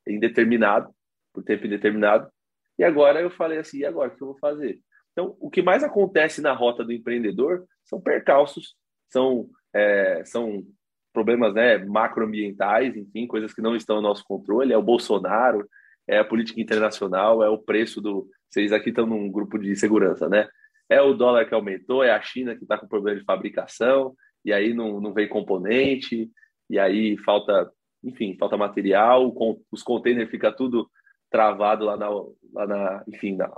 indeterminado, 0.09 0.93
por 1.33 1.45
tempo 1.45 1.67
indeterminado. 1.67 2.29
E 2.77 2.83
agora 2.83 3.21
eu 3.21 3.31
falei 3.31 3.59
assim, 3.59 3.79
e 3.79 3.85
agora 3.85 4.13
o 4.13 4.17
que 4.17 4.23
eu 4.23 4.29
vou 4.29 4.39
fazer? 4.39 4.81
Então, 5.13 5.37
o 5.39 5.49
que 5.49 5.63
mais 5.63 5.85
acontece 5.85 6.41
na 6.41 6.53
rota 6.53 6.83
do 6.83 6.93
empreendedor 6.93 7.65
são 7.85 8.01
percalços, 8.01 8.75
são, 9.09 9.49
é, 9.75 10.23
são 10.25 10.65
problemas 11.13 11.55
né, 11.55 11.79
macroambientais, 11.79 12.97
enfim, 12.97 13.27
coisas 13.27 13.53
que 13.53 13.63
não 13.63 13.77
estão 13.77 13.97
no 13.97 14.03
nosso 14.03 14.25
controle. 14.25 14.73
É 14.73 14.79
o 14.79 14.83
Bolsonaro, 14.83 15.69
é 16.07 16.19
a 16.19 16.25
política 16.25 16.61
internacional, 16.61 17.43
é 17.43 17.49
o 17.49 17.59
preço 17.59 18.01
do. 18.01 18.29
Vocês 18.49 18.73
aqui 18.73 18.91
estão 18.91 19.07
num 19.07 19.31
grupo 19.31 19.59
de 19.59 19.75
segurança, 19.77 20.29
né? 20.29 20.49
é 20.93 21.01
o 21.01 21.15
dólar 21.15 21.47
que 21.47 21.55
aumentou, 21.55 22.05
é 22.05 22.11
a 22.11 22.21
China 22.21 22.55
que 22.55 22.65
está 22.65 22.77
com 22.77 22.87
problema 22.87 23.19
de 23.19 23.25
fabricação, 23.25 24.15
e 24.45 24.53
aí 24.53 24.75
não, 24.75 25.01
não 25.01 25.13
vem 25.13 25.29
componente, 25.29 26.31
e 26.69 26.79
aí 26.79 27.17
falta, 27.19 27.71
enfim, 28.05 28.37
falta 28.39 28.57
material, 28.57 29.35
os 29.71 29.83
containers 29.83 30.31
fica 30.31 30.53
tudo 30.53 30.91
travado 31.31 31.87
lá 31.87 31.97
na, 31.97 32.11
lá 32.53 32.67
na 32.67 33.05
enfim, 33.09 33.37
na, 33.37 33.51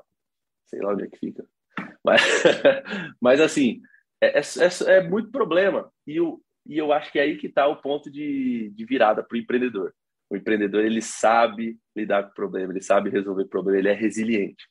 sei 0.67 0.81
lá 0.81 0.93
onde 0.93 1.05
é 1.05 1.09
que 1.09 1.19
fica. 1.19 1.45
Mas, 2.05 2.23
mas 3.21 3.41
assim, 3.41 3.81
é, 4.27 4.39
é, 4.39 4.41
é, 4.41 4.97
é 4.97 5.09
muito 5.09 5.31
problema. 5.31 5.91
E, 6.07 6.17
e 6.67 6.79
eu 6.79 6.93
acho 6.93 7.11
que 7.13 7.19
é 7.19 7.23
aí 7.23 7.37
que 7.37 7.47
está 7.47 7.67
o 7.67 7.81
ponto 7.81 8.11
de, 8.11 8.71
de 8.71 8.85
virada 8.85 9.23
para 9.23 9.37
o 9.37 9.39
empreendedor. 9.39 9.95
O 10.31 10.37
empreendedor, 10.37 10.85
ele 10.85 11.03
sabe 11.03 11.79
lidar 11.95 12.25
com 12.25 12.35
problema, 12.35 12.73
ele 12.73 12.83
sabe 12.83 13.11
resolver 13.11 13.47
problema, 13.47 13.79
ele 13.79 13.89
é 13.89 13.93
resiliente. 13.93 14.67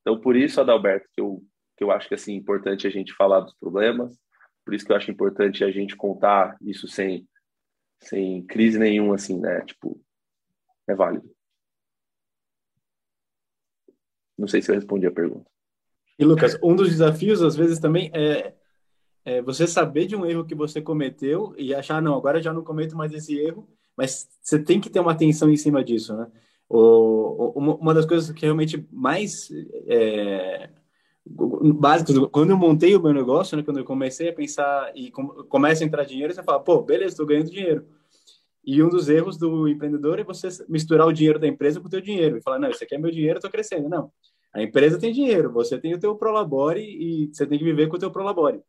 Então, 0.00 0.20
por 0.20 0.36
isso, 0.36 0.60
Adalberto, 0.60 1.08
que 1.12 1.20
eu, 1.20 1.42
que 1.76 1.84
eu 1.84 1.90
acho 1.90 2.08
que 2.08 2.14
assim, 2.14 2.34
é 2.34 2.36
importante 2.36 2.86
a 2.86 2.90
gente 2.90 3.14
falar 3.14 3.40
dos 3.40 3.54
problemas, 3.54 4.18
por 4.64 4.74
isso 4.74 4.84
que 4.84 4.92
eu 4.92 4.96
acho 4.96 5.10
importante 5.10 5.62
a 5.62 5.70
gente 5.70 5.94
contar 5.94 6.56
isso 6.62 6.88
sem, 6.88 7.28
sem 8.02 8.44
crise 8.46 8.78
nenhuma, 8.78 9.16
assim, 9.16 9.38
né? 9.38 9.60
Tipo, 9.62 10.00
é 10.88 10.94
válido. 10.94 11.30
Não 14.36 14.48
sei 14.48 14.60
se 14.62 14.70
eu 14.70 14.74
respondi 14.74 15.06
a 15.06 15.12
pergunta. 15.12 15.48
E, 16.18 16.24
Lucas, 16.24 16.58
um 16.62 16.74
dos 16.74 16.88
desafios, 16.88 17.42
às 17.42 17.56
vezes, 17.56 17.78
também 17.78 18.10
é, 18.14 18.54
é 19.24 19.40
você 19.40 19.66
saber 19.66 20.06
de 20.06 20.14
um 20.14 20.26
erro 20.26 20.44
que 20.44 20.54
você 20.54 20.80
cometeu 20.80 21.54
e 21.56 21.74
achar, 21.74 22.02
não, 22.02 22.14
agora 22.14 22.42
já 22.42 22.52
não 22.52 22.62
cometo 22.62 22.96
mais 22.96 23.12
esse 23.12 23.36
erro, 23.38 23.68
mas 23.96 24.28
você 24.42 24.58
tem 24.58 24.80
que 24.80 24.90
ter 24.90 25.00
uma 25.00 25.12
atenção 25.12 25.50
em 25.50 25.56
cima 25.56 25.82
disso, 25.82 26.16
né? 26.16 26.26
O, 26.68 27.52
uma 27.58 27.94
das 27.94 28.06
coisas 28.06 28.30
que 28.32 28.44
realmente 28.44 28.86
mais 28.90 29.48
é, 29.86 30.70
básicas, 31.26 32.16
quando 32.30 32.50
eu 32.50 32.56
montei 32.56 32.94
o 32.96 33.02
meu 33.02 33.12
negócio, 33.12 33.56
né, 33.56 33.62
quando 33.62 33.78
eu 33.78 33.84
comecei 33.84 34.28
a 34.28 34.32
pensar 34.32 34.92
e 34.94 35.10
com, 35.10 35.26
começa 35.44 35.84
a 35.84 35.86
entrar 35.86 36.04
dinheiro, 36.04 36.32
você 36.32 36.42
fala, 36.42 36.60
pô, 36.60 36.82
beleza, 36.82 37.12
estou 37.12 37.26
ganhando 37.26 37.50
dinheiro. 37.50 37.86
E 38.64 38.82
um 38.82 38.88
dos 38.88 39.08
erros 39.08 39.36
do 39.36 39.68
empreendedor 39.68 40.18
é 40.18 40.24
você 40.24 40.48
misturar 40.68 41.06
o 41.06 41.12
dinheiro 41.12 41.38
da 41.38 41.46
empresa 41.46 41.80
com 41.80 41.86
o 41.86 41.90
teu 41.90 42.00
dinheiro 42.00 42.38
e 42.38 42.42
falar, 42.42 42.58
não, 42.58 42.70
isso 42.70 42.82
aqui 42.82 42.94
é 42.94 42.98
meu 42.98 43.10
dinheiro, 43.10 43.38
estou 43.38 43.50
crescendo. 43.50 43.88
Não, 43.88 44.10
a 44.52 44.62
empresa 44.62 44.98
tem 44.98 45.12
dinheiro, 45.12 45.52
você 45.52 45.78
tem 45.78 45.94
o 45.94 45.98
teu 45.98 46.14
Prolabore 46.16 46.80
e 46.80 47.30
você 47.32 47.46
tem 47.46 47.58
que 47.58 47.64
viver 47.64 47.88
com 47.88 47.96
o 47.96 47.98
teu 47.98 48.10
Prolabore. 48.10 48.62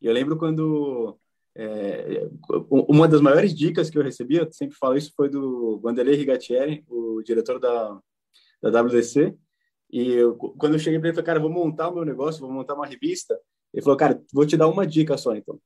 Eu 0.00 0.12
lembro 0.12 0.36
quando 0.36 1.18
é, 1.56 2.28
uma 2.70 3.08
das 3.08 3.20
maiores 3.20 3.54
dicas 3.54 3.90
que 3.90 3.98
eu 3.98 4.02
recebi, 4.02 4.36
eu 4.36 4.50
sempre 4.52 4.76
falo 4.76 4.96
isso, 4.96 5.12
foi 5.16 5.28
do 5.28 5.80
Vanderlei 5.80 6.14
Rigatieri, 6.14 6.84
o 6.88 7.20
diretor 7.22 7.58
da, 7.58 8.00
da 8.62 8.80
WDC. 8.82 9.36
E 9.90 10.12
eu, 10.12 10.34
quando 10.36 10.74
eu 10.74 10.78
cheguei 10.78 10.98
para 11.00 11.08
ele, 11.08 11.14
falei, 11.16 11.26
cara, 11.26 11.40
vou 11.40 11.50
montar 11.50 11.88
o 11.88 11.94
meu 11.94 12.04
negócio, 12.04 12.40
vou 12.40 12.50
montar 12.50 12.74
uma 12.74 12.86
revista. 12.86 13.38
Ele 13.72 13.82
falou, 13.82 13.96
cara, 13.96 14.22
vou 14.32 14.46
te 14.46 14.56
dar 14.56 14.68
uma 14.68 14.86
dica 14.86 15.16
só, 15.16 15.34
então. 15.34 15.58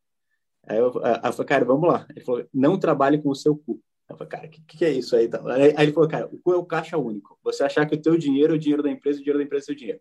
Aí 0.66 0.78
eu, 0.78 0.86
eu 0.86 0.92
falei, 1.32 1.46
cara, 1.46 1.64
vamos 1.64 1.88
lá. 1.88 2.06
Ele 2.10 2.24
falou, 2.24 2.46
não 2.54 2.78
trabalhe 2.78 3.20
com 3.20 3.28
o 3.28 3.34
seu 3.34 3.56
cu. 3.56 3.80
Eu 4.08 4.16
falei, 4.16 4.30
cara, 4.30 4.46
o 4.46 4.50
que, 4.50 4.62
que 4.62 4.84
é 4.84 4.90
isso 4.90 5.16
aí? 5.16 5.28
Aí 5.76 5.84
ele 5.84 5.92
falou, 5.92 6.08
cara, 6.08 6.26
o 6.26 6.38
cu 6.38 6.52
é 6.52 6.56
o 6.56 6.64
caixa 6.64 6.96
único. 6.96 7.38
Você 7.42 7.64
achar 7.64 7.86
que 7.86 7.94
o 7.94 8.00
teu 8.00 8.16
dinheiro 8.16 8.54
é 8.54 8.56
o 8.56 8.58
dinheiro 8.58 8.82
da 8.82 8.90
empresa, 8.90 9.18
o 9.18 9.22
dinheiro 9.22 9.38
da 9.38 9.44
empresa 9.44 9.62
é 9.62 9.64
o 9.64 9.66
seu 9.66 9.74
dinheiro. 9.74 10.00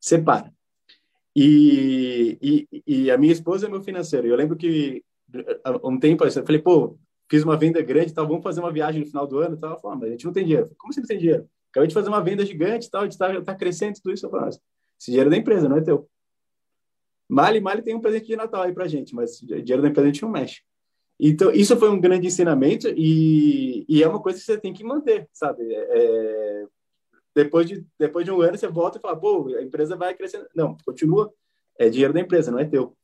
Separa. 0.00 0.52
E, 1.34 2.38
e, 2.42 2.82
e 2.86 3.10
a 3.10 3.16
minha 3.18 3.32
esposa 3.32 3.66
é 3.66 3.70
meu 3.70 3.82
financeiro. 3.82 4.26
Eu 4.26 4.36
lembro 4.36 4.56
que 4.56 5.02
um 5.84 5.98
tempo, 5.98 6.24
eu 6.24 6.30
falei, 6.30 6.60
pô, 6.60 6.98
fiz 7.30 7.44
uma 7.44 7.56
venda 7.56 7.80
grande, 7.80 8.12
tal, 8.12 8.26
vamos 8.26 8.42
fazer 8.42 8.60
uma 8.60 8.72
viagem 8.72 9.00
no 9.00 9.06
final 9.06 9.26
do 9.26 9.38
ano, 9.38 9.56
tal. 9.56 9.80
Falei, 9.80 9.96
ah, 9.96 10.00
mas 10.00 10.08
a 10.08 10.12
gente 10.12 10.24
não 10.24 10.32
tem 10.32 10.44
dinheiro. 10.44 10.70
Como 10.76 10.92
você 10.92 11.00
não 11.00 11.06
tem 11.06 11.18
dinheiro? 11.18 11.48
Acabei 11.70 11.88
de 11.88 11.94
fazer 11.94 12.08
uma 12.08 12.22
venda 12.22 12.44
gigante, 12.44 12.90
tal, 12.90 13.02
a 13.02 13.04
gente 13.04 13.12
está 13.12 13.40
tá 13.42 13.54
crescendo 13.54 13.94
tudo 13.94 14.12
isso. 14.12 14.26
Eu 14.26 14.30
falei, 14.30 14.48
esse 14.48 14.60
dinheiro 15.06 15.28
é 15.28 15.30
da 15.30 15.36
empresa, 15.36 15.68
não 15.68 15.76
é 15.76 15.80
teu. 15.80 16.08
Mali, 17.28 17.60
Mali 17.60 17.82
tem 17.82 17.94
um 17.94 18.00
presente 18.00 18.26
de 18.26 18.36
Natal 18.36 18.62
aí 18.62 18.72
pra 18.72 18.88
gente, 18.88 19.14
mas 19.14 19.38
dinheiro 19.38 19.80
da 19.80 19.88
empresa 19.88 20.08
a 20.08 20.12
gente 20.12 20.22
não 20.22 20.30
mexe. 20.30 20.62
Então, 21.22 21.52
isso 21.52 21.76
foi 21.76 21.90
um 21.90 22.00
grande 22.00 22.26
ensinamento 22.26 22.88
e, 22.96 23.84
e 23.88 24.02
é 24.02 24.08
uma 24.08 24.20
coisa 24.20 24.38
que 24.38 24.44
você 24.44 24.58
tem 24.58 24.72
que 24.72 24.82
manter, 24.82 25.28
sabe? 25.32 25.62
É, 25.72 26.66
depois, 27.34 27.66
de, 27.66 27.84
depois 27.98 28.24
de 28.24 28.30
um 28.30 28.40
ano, 28.40 28.58
você 28.58 28.68
volta 28.68 28.98
e 28.98 29.00
fala, 29.00 29.18
pô, 29.18 29.48
a 29.56 29.62
empresa 29.62 29.96
vai 29.96 30.14
crescendo. 30.14 30.46
Não, 30.54 30.76
continua, 30.84 31.32
é 31.78 31.88
dinheiro 31.88 32.12
da 32.12 32.20
empresa, 32.20 32.50
não 32.50 32.58
é 32.58 32.64
teu. 32.64 32.96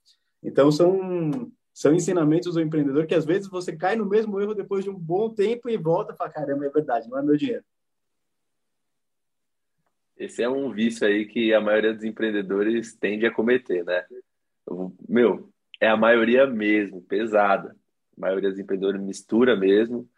Então, 0.42 0.70
são 0.70 1.50
são 1.76 1.94
ensinamentos 1.94 2.54
do 2.54 2.60
empreendedor 2.62 3.06
que 3.06 3.14
às 3.14 3.26
vezes 3.26 3.50
você 3.50 3.76
cai 3.76 3.96
no 3.96 4.06
mesmo 4.06 4.40
erro 4.40 4.54
depois 4.54 4.82
de 4.82 4.88
um 4.88 4.98
bom 4.98 5.28
tempo 5.28 5.68
e 5.68 5.76
volta 5.76 6.14
e 6.14 6.16
fala, 6.16 6.30
caramba, 6.30 6.64
é 6.64 6.70
verdade, 6.70 7.06
não 7.06 7.18
é 7.18 7.22
meu 7.22 7.36
dinheiro. 7.36 7.62
Esse 10.16 10.42
é 10.42 10.48
um 10.48 10.72
vício 10.72 11.06
aí 11.06 11.26
que 11.26 11.52
a 11.52 11.60
maioria 11.60 11.92
dos 11.92 12.02
empreendedores 12.02 12.94
tende 12.94 13.26
a 13.26 13.30
cometer, 13.30 13.84
né? 13.84 14.06
Meu, 15.06 15.50
é 15.78 15.86
a 15.86 15.98
maioria 15.98 16.46
mesmo, 16.46 17.02
pesada. 17.02 17.76
A 18.16 18.20
maioria 18.22 18.48
dos 18.48 18.58
empreendedores 18.58 18.98
mistura 18.98 19.54
mesmo. 19.54 20.08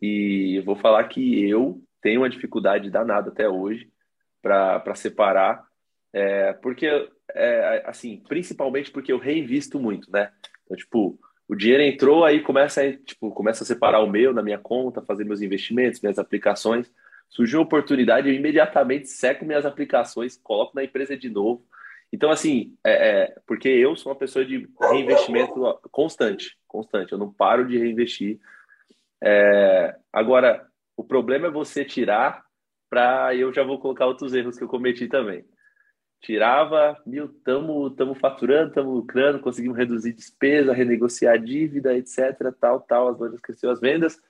E 0.00 0.54
eu 0.58 0.64
vou 0.64 0.76
falar 0.76 1.02
que 1.08 1.48
eu 1.48 1.82
tenho 2.02 2.20
uma 2.20 2.28
dificuldade 2.28 2.90
danada 2.90 3.30
até 3.30 3.48
hoje 3.48 3.88
para 4.42 4.94
separar, 4.94 5.64
é, 6.12 6.52
porque, 6.54 7.08
é, 7.30 7.82
assim, 7.86 8.22
principalmente 8.28 8.90
porque 8.90 9.12
eu 9.12 9.18
reinvisto 9.18 9.78
muito, 9.78 10.10
né? 10.10 10.30
Então, 10.64 10.76
tipo, 10.76 11.18
o 11.48 11.54
dinheiro 11.54 11.82
entrou, 11.82 12.24
aí 12.24 12.40
começa 12.40 12.82
a, 12.82 12.92
tipo, 12.92 13.30
começa 13.30 13.62
a 13.62 13.66
separar 13.66 14.00
o 14.00 14.10
meu 14.10 14.34
na 14.34 14.42
minha 14.42 14.58
conta, 14.58 15.00
fazer 15.00 15.24
meus 15.24 15.40
investimentos, 15.40 16.00
minhas 16.00 16.18
aplicações. 16.18 16.92
Surgiu 17.30 17.60
a 17.60 17.62
oportunidade, 17.62 18.28
eu 18.28 18.34
imediatamente 18.34 19.08
seco 19.08 19.44
minhas 19.44 19.64
aplicações, 19.64 20.36
coloco 20.36 20.74
na 20.74 20.84
empresa 20.84 21.16
de 21.16 21.30
novo. 21.30 21.64
Então, 22.12 22.30
assim, 22.30 22.76
é, 22.84 22.92
é, 22.92 23.36
porque 23.46 23.68
eu 23.68 23.96
sou 23.96 24.12
uma 24.12 24.18
pessoa 24.18 24.44
de 24.44 24.68
reinvestimento 24.80 25.54
constante, 25.90 26.58
constante. 26.66 27.12
Eu 27.12 27.18
não 27.18 27.32
paro 27.32 27.66
de 27.66 27.78
reinvestir. 27.78 28.38
É, 29.22 29.96
agora, 30.12 30.66
o 30.96 31.04
problema 31.04 31.48
é 31.48 31.50
você 31.50 31.84
tirar 31.84 32.44
para 32.88 33.34
eu 33.34 33.52
já 33.52 33.62
vou 33.62 33.78
colocar 33.78 34.06
outros 34.06 34.34
erros 34.34 34.58
que 34.58 34.64
eu 34.64 34.68
cometi 34.68 35.08
também 35.08 35.44
tirava, 36.22 36.96
mil, 37.04 37.26
estamos 37.26 37.94
tamo 37.96 38.14
faturando, 38.14 38.68
estamos 38.68 38.94
lucrando, 38.94 39.40
conseguimos 39.40 39.76
reduzir 39.76 40.12
despesa, 40.12 40.72
renegociar 40.72 41.38
dívida, 41.38 41.96
etc, 41.96 42.54
tal, 42.58 42.80
tal, 42.80 43.08
as 43.08 43.18
lojas 43.18 43.40
cresceu 43.40 43.70
as 43.70 43.80
vendas, 43.80 44.14
o 44.16 44.20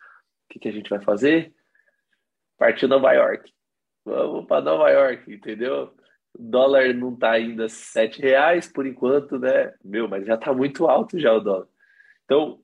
que, 0.49 0.59
que 0.59 0.69
a 0.69 0.73
gente 0.73 0.89
vai 0.89 1.01
fazer? 1.01 1.55
Partiu 2.59 2.89
Nova 2.89 3.13
York. 3.13 3.53
Vamos 4.05 4.47
para 4.47 4.65
Nova 4.65 4.91
York, 4.91 5.33
entendeu? 5.33 5.95
O 6.35 6.43
dólar 6.43 6.95
não 6.95 7.13
está 7.13 7.33
ainda 7.33 7.69
sete 7.69 8.23
reais 8.23 8.67
por 8.73 8.87
enquanto, 8.87 9.39
né? 9.39 9.75
Meu, 9.85 10.09
mas 10.09 10.27
já 10.27 10.35
está 10.35 10.53
muito 10.53 10.87
alto 10.89 11.19
já 11.19 11.33
o 11.33 11.41
dólar. 11.41 11.67
Então, 12.25 12.59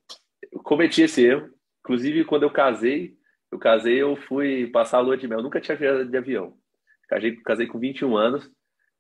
eu 0.51 0.63
cometi 0.63 1.03
esse 1.03 1.25
erro. 1.25 1.51
Inclusive, 1.81 2.25
quando 2.25 2.45
eu 2.45 2.51
casei, 2.51 3.17
eu 3.51 3.59
casei, 3.59 4.01
eu 4.01 4.17
fui 4.17 4.67
passar 4.69 4.99
a 4.99 5.01
lua 5.01 5.17
de 5.17 5.27
mel. 5.27 5.39
Eu 5.39 5.43
nunca 5.43 5.61
tinha 5.61 5.77
viajado 5.77 6.09
de 6.09 6.17
avião. 6.17 6.57
Casei, 7.09 7.37
casei 7.37 7.67
com 7.67 7.79
21 7.79 8.17
anos 8.17 8.51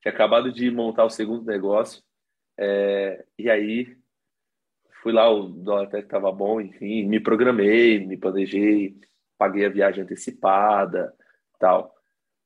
tinha 0.00 0.12
acabado 0.12 0.52
de 0.52 0.70
montar 0.70 1.04
o 1.04 1.10
segundo 1.10 1.44
negócio, 1.44 2.02
é, 2.56 3.24
e 3.38 3.50
aí 3.50 3.96
fui 5.02 5.12
lá, 5.12 5.30
o 5.30 5.48
dólar 5.48 5.84
até 5.84 6.00
estava 6.00 6.30
bom, 6.32 6.60
enfim, 6.60 7.04
me 7.04 7.20
programei, 7.20 8.04
me 8.04 8.16
planejei, 8.16 8.96
paguei 9.36 9.64
a 9.64 9.70
viagem 9.70 10.02
antecipada, 10.02 11.14
tal. 11.58 11.94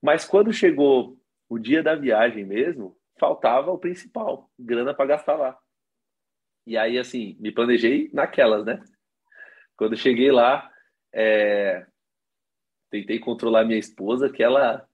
Mas 0.02 0.24
quando 0.24 0.52
chegou 0.52 1.18
o 1.48 1.58
dia 1.58 1.82
da 1.82 1.94
viagem 1.94 2.44
mesmo, 2.44 2.96
faltava 3.18 3.70
o 3.70 3.78
principal, 3.78 4.50
grana 4.58 4.92
para 4.94 5.06
gastar 5.06 5.36
lá. 5.36 5.58
E 6.66 6.76
aí, 6.76 6.98
assim, 6.98 7.36
me 7.40 7.50
planejei 7.50 8.10
naquelas, 8.12 8.64
né? 8.64 8.82
Quando 9.76 9.96
cheguei 9.96 10.30
lá, 10.30 10.70
é... 11.12 11.86
tentei 12.92 13.18
controlar 13.18 13.64
minha 13.64 13.78
esposa, 13.78 14.30
que 14.30 14.42
ela, 14.42 14.86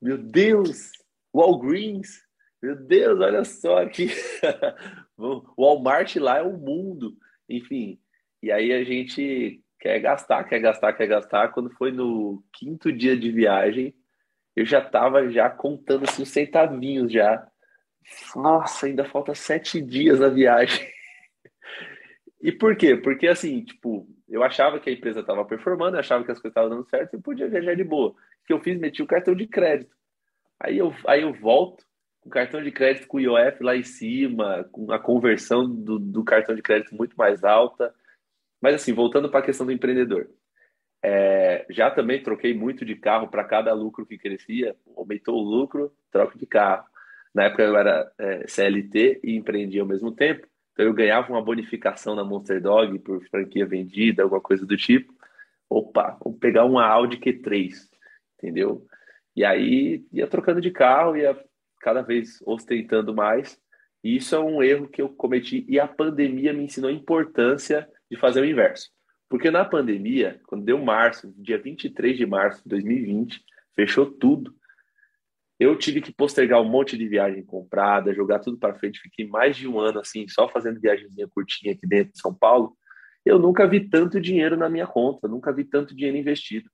meu 0.00 0.16
Deus, 0.16 0.90
Walgreens, 1.34 2.24
meu 2.62 2.74
Deus, 2.74 3.20
olha 3.20 3.44
só 3.44 3.82
aqui. 3.82 4.08
Walmart 5.56 6.16
lá 6.16 6.38
é 6.38 6.42
o 6.42 6.56
mundo. 6.56 7.14
Enfim, 7.46 8.00
e 8.42 8.50
aí 8.50 8.72
a 8.72 8.82
gente 8.82 9.62
quer 9.78 10.00
gastar, 10.00 10.44
quer 10.44 10.60
gastar, 10.60 10.94
quer 10.94 11.06
gastar. 11.06 11.48
Quando 11.48 11.70
foi 11.76 11.92
no 11.92 12.42
quinto 12.54 12.90
dia 12.90 13.14
de 13.14 13.30
viagem, 13.30 13.94
eu 14.56 14.64
já 14.64 14.78
estava 14.78 15.30
já 15.30 15.50
contando 15.50 16.04
assim, 16.04 16.22
os 16.22 16.30
centavinhos 16.30 17.12
já. 17.12 17.46
Nossa, 18.34 18.86
ainda 18.86 19.04
falta 19.04 19.34
sete 19.34 19.82
dias 19.82 20.20
na 20.20 20.28
viagem. 20.28 20.86
E 22.38 22.52
por 22.52 22.76
quê? 22.76 22.94
Porque 22.94 23.26
assim, 23.26 23.64
tipo, 23.64 24.06
eu 24.28 24.42
achava 24.42 24.80
que 24.80 24.90
a 24.90 24.92
empresa 24.92 25.20
estava 25.20 25.44
performando, 25.44 25.96
eu 25.96 26.00
achava 26.00 26.24
que 26.24 26.30
as 26.30 26.38
coisas 26.38 26.50
estavam 26.50 26.70
dando 26.70 26.88
certo 26.88 27.14
e 27.14 27.20
podia 27.20 27.48
viajar 27.48 27.74
de 27.74 27.84
boa. 27.84 28.10
O 28.10 28.14
que 28.46 28.52
eu 28.52 28.60
fiz? 28.60 28.78
Meti 28.78 29.02
o 29.02 29.06
cartão 29.06 29.34
de 29.34 29.46
crédito. 29.46 29.94
Aí 30.58 30.78
eu, 30.78 30.92
aí 31.06 31.22
eu 31.22 31.32
volto 31.32 31.84
com 32.20 32.30
cartão 32.30 32.62
de 32.62 32.72
crédito 32.72 33.06
com 33.06 33.18
o 33.18 33.20
IOF 33.20 33.62
lá 33.62 33.76
em 33.76 33.84
cima, 33.84 34.68
com 34.72 34.90
a 34.90 34.98
conversão 34.98 35.68
do, 35.68 35.98
do 35.98 36.24
cartão 36.24 36.54
de 36.54 36.62
crédito 36.62 36.94
muito 36.94 37.16
mais 37.16 37.44
alta. 37.44 37.94
Mas 38.60 38.74
assim, 38.74 38.92
voltando 38.92 39.30
para 39.30 39.40
a 39.40 39.44
questão 39.44 39.66
do 39.66 39.72
empreendedor. 39.72 40.28
É, 41.04 41.64
já 41.70 41.88
também 41.90 42.22
troquei 42.22 42.52
muito 42.52 42.84
de 42.84 42.96
carro 42.96 43.28
para 43.28 43.44
cada 43.44 43.72
lucro 43.72 44.06
que 44.06 44.18
crescia, 44.18 44.74
aumentou 44.96 45.36
o 45.36 45.48
lucro, 45.48 45.92
troco 46.10 46.36
de 46.36 46.46
carro. 46.46 46.84
Na 47.32 47.44
época 47.44 47.62
eu 47.62 47.76
era 47.76 48.10
é, 48.18 48.48
CLT 48.48 49.20
e 49.22 49.36
empreendia 49.36 49.82
ao 49.82 49.86
mesmo 49.86 50.10
tempo, 50.10 50.48
então 50.76 50.84
eu 50.84 50.92
ganhava 50.92 51.32
uma 51.32 51.40
bonificação 51.40 52.14
na 52.14 52.22
Monster 52.22 52.60
Dog 52.60 52.98
por 52.98 53.24
franquia 53.30 53.64
vendida, 53.64 54.22
alguma 54.22 54.42
coisa 54.42 54.66
do 54.66 54.76
tipo. 54.76 55.10
Opa, 55.70 56.18
vamos 56.22 56.38
pegar 56.38 56.66
uma 56.66 56.84
Audi 56.84 57.16
Q3, 57.16 57.72
entendeu? 58.34 58.86
E 59.34 59.42
aí 59.42 60.04
ia 60.12 60.26
trocando 60.26 60.60
de 60.60 60.70
carro, 60.70 61.16
ia 61.16 61.34
cada 61.80 62.02
vez 62.02 62.42
ostentando 62.44 63.14
mais. 63.14 63.58
E 64.04 64.16
isso 64.16 64.34
é 64.34 64.38
um 64.38 64.62
erro 64.62 64.86
que 64.86 65.00
eu 65.00 65.08
cometi 65.08 65.64
e 65.66 65.80
a 65.80 65.88
pandemia 65.88 66.52
me 66.52 66.64
ensinou 66.64 66.90
a 66.90 66.92
importância 66.92 67.88
de 68.10 68.18
fazer 68.18 68.42
o 68.42 68.44
inverso. 68.44 68.90
Porque 69.30 69.50
na 69.50 69.64
pandemia, 69.64 70.38
quando 70.46 70.66
deu 70.66 70.78
março, 70.78 71.32
dia 71.38 71.56
23 71.56 72.18
de 72.18 72.26
março 72.26 72.62
de 72.64 72.68
2020, 72.68 73.42
fechou 73.74 74.04
tudo. 74.04 74.54
Eu 75.58 75.76
tive 75.76 76.02
que 76.02 76.12
postergar 76.12 76.60
um 76.60 76.68
monte 76.68 76.98
de 76.98 77.08
viagem 77.08 77.44
comprada, 77.44 78.14
jogar 78.14 78.40
tudo 78.40 78.58
para 78.58 78.74
frente. 78.74 79.00
Fiquei 79.00 79.26
mais 79.26 79.56
de 79.56 79.66
um 79.66 79.78
ano 79.80 80.00
assim, 80.00 80.28
só 80.28 80.48
fazendo 80.48 80.80
viagemzinha 80.80 81.28
curtinha 81.28 81.72
aqui 81.72 81.86
dentro 81.86 82.12
de 82.12 82.20
São 82.20 82.34
Paulo. 82.34 82.76
Eu 83.24 83.38
nunca 83.38 83.66
vi 83.66 83.88
tanto 83.88 84.20
dinheiro 84.20 84.56
na 84.56 84.68
minha 84.68 84.86
conta, 84.86 85.26
nunca 85.26 85.52
vi 85.52 85.64
tanto 85.64 85.96
dinheiro 85.96 86.16
investido. 86.16 86.70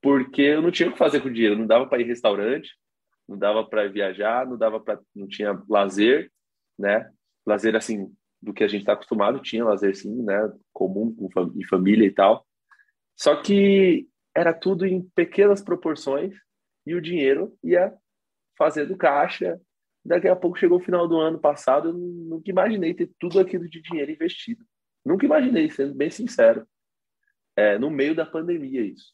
Porque 0.00 0.42
eu 0.42 0.62
não 0.62 0.70
tinha 0.70 0.88
o 0.88 0.92
que 0.92 0.98
fazer 0.98 1.20
com 1.20 1.28
o 1.28 1.32
dinheiro, 1.32 1.56
não 1.56 1.66
dava 1.66 1.86
para 1.86 2.00
ir 2.00 2.06
restaurante, 2.06 2.70
não 3.28 3.36
dava 3.36 3.64
para 3.64 3.88
viajar, 3.88 4.46
não 4.46 4.56
dava 4.56 4.78
para 4.78 5.00
não 5.14 5.26
tinha 5.26 5.60
lazer, 5.68 6.30
né? 6.78 7.10
Lazer 7.44 7.74
assim 7.74 8.12
do 8.40 8.52
que 8.52 8.62
a 8.62 8.68
gente 8.68 8.80
está 8.80 8.92
acostumado, 8.92 9.40
tinha 9.40 9.64
lazer 9.64 9.96
sim, 9.96 10.22
né? 10.22 10.52
Comum 10.72 11.14
com 11.14 11.30
fam 11.30 11.52
família 11.68 12.06
e 12.06 12.10
tal. 12.10 12.46
Só 13.16 13.36
que 13.36 14.06
era 14.34 14.52
tudo 14.52 14.86
em 14.86 15.02
pequenas 15.14 15.62
proporções 15.62 16.34
e 16.86 16.94
o 16.94 17.00
dinheiro 17.00 17.56
ia 17.62 17.92
fazendo 18.56 18.96
caixa. 18.96 19.60
Daqui 20.04 20.28
a 20.28 20.36
pouco 20.36 20.58
chegou 20.58 20.78
o 20.78 20.84
final 20.84 21.08
do 21.08 21.18
ano 21.18 21.38
passado, 21.38 21.88
eu 21.88 21.92
nunca 21.94 22.50
imaginei 22.50 22.92
ter 22.92 23.10
tudo 23.18 23.40
aquilo 23.40 23.68
de 23.68 23.80
dinheiro 23.80 24.10
investido. 24.10 24.64
Nunca 25.04 25.24
imaginei, 25.24 25.70
sendo 25.70 25.94
bem 25.94 26.10
sincero. 26.10 26.66
É, 27.56 27.78
no 27.78 27.90
meio 27.90 28.14
da 28.14 28.26
pandemia, 28.26 28.82
isso. 28.82 29.12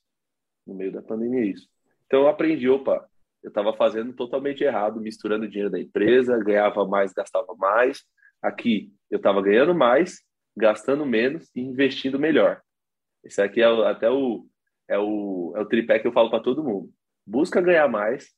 No 0.67 0.75
meio 0.75 0.93
da 0.93 1.03
pandemia, 1.03 1.45
isso. 1.45 1.69
Então 2.07 2.23
eu 2.23 2.29
aprendi, 2.29 2.69
opa, 2.69 3.09
eu 3.43 3.49
estava 3.49 3.73
fazendo 3.75 4.13
totalmente 4.13 4.63
errado, 4.63 5.01
misturando 5.01 5.49
dinheiro 5.49 5.71
da 5.71 5.81
empresa, 5.81 6.43
ganhava 6.43 6.87
mais, 6.87 7.13
gastava 7.13 7.55
mais. 7.57 8.03
Aqui 8.43 8.93
eu 9.11 9.17
estava 9.17 9.41
ganhando 9.43 9.75
mais, 9.75 10.23
gastando 10.57 11.07
menos 11.07 11.51
e 11.55 11.61
investindo 11.61 12.19
melhor. 12.19 12.61
Esse 13.25 13.41
aqui 13.41 13.63
é 13.63 13.67
até 13.67 14.11
o, 14.11 14.47
é 14.89 14.99
o, 14.99 15.53
é 15.57 15.61
o 15.61 15.67
tripé 15.67 15.99
que 15.99 16.07
eu 16.07 16.13
falo 16.13 16.31
para 16.31 16.43
todo 16.43 16.65
mundo. 16.65 16.93
Busca 17.27 17.61
ganhar 17.61 17.89
mais, 17.89 18.31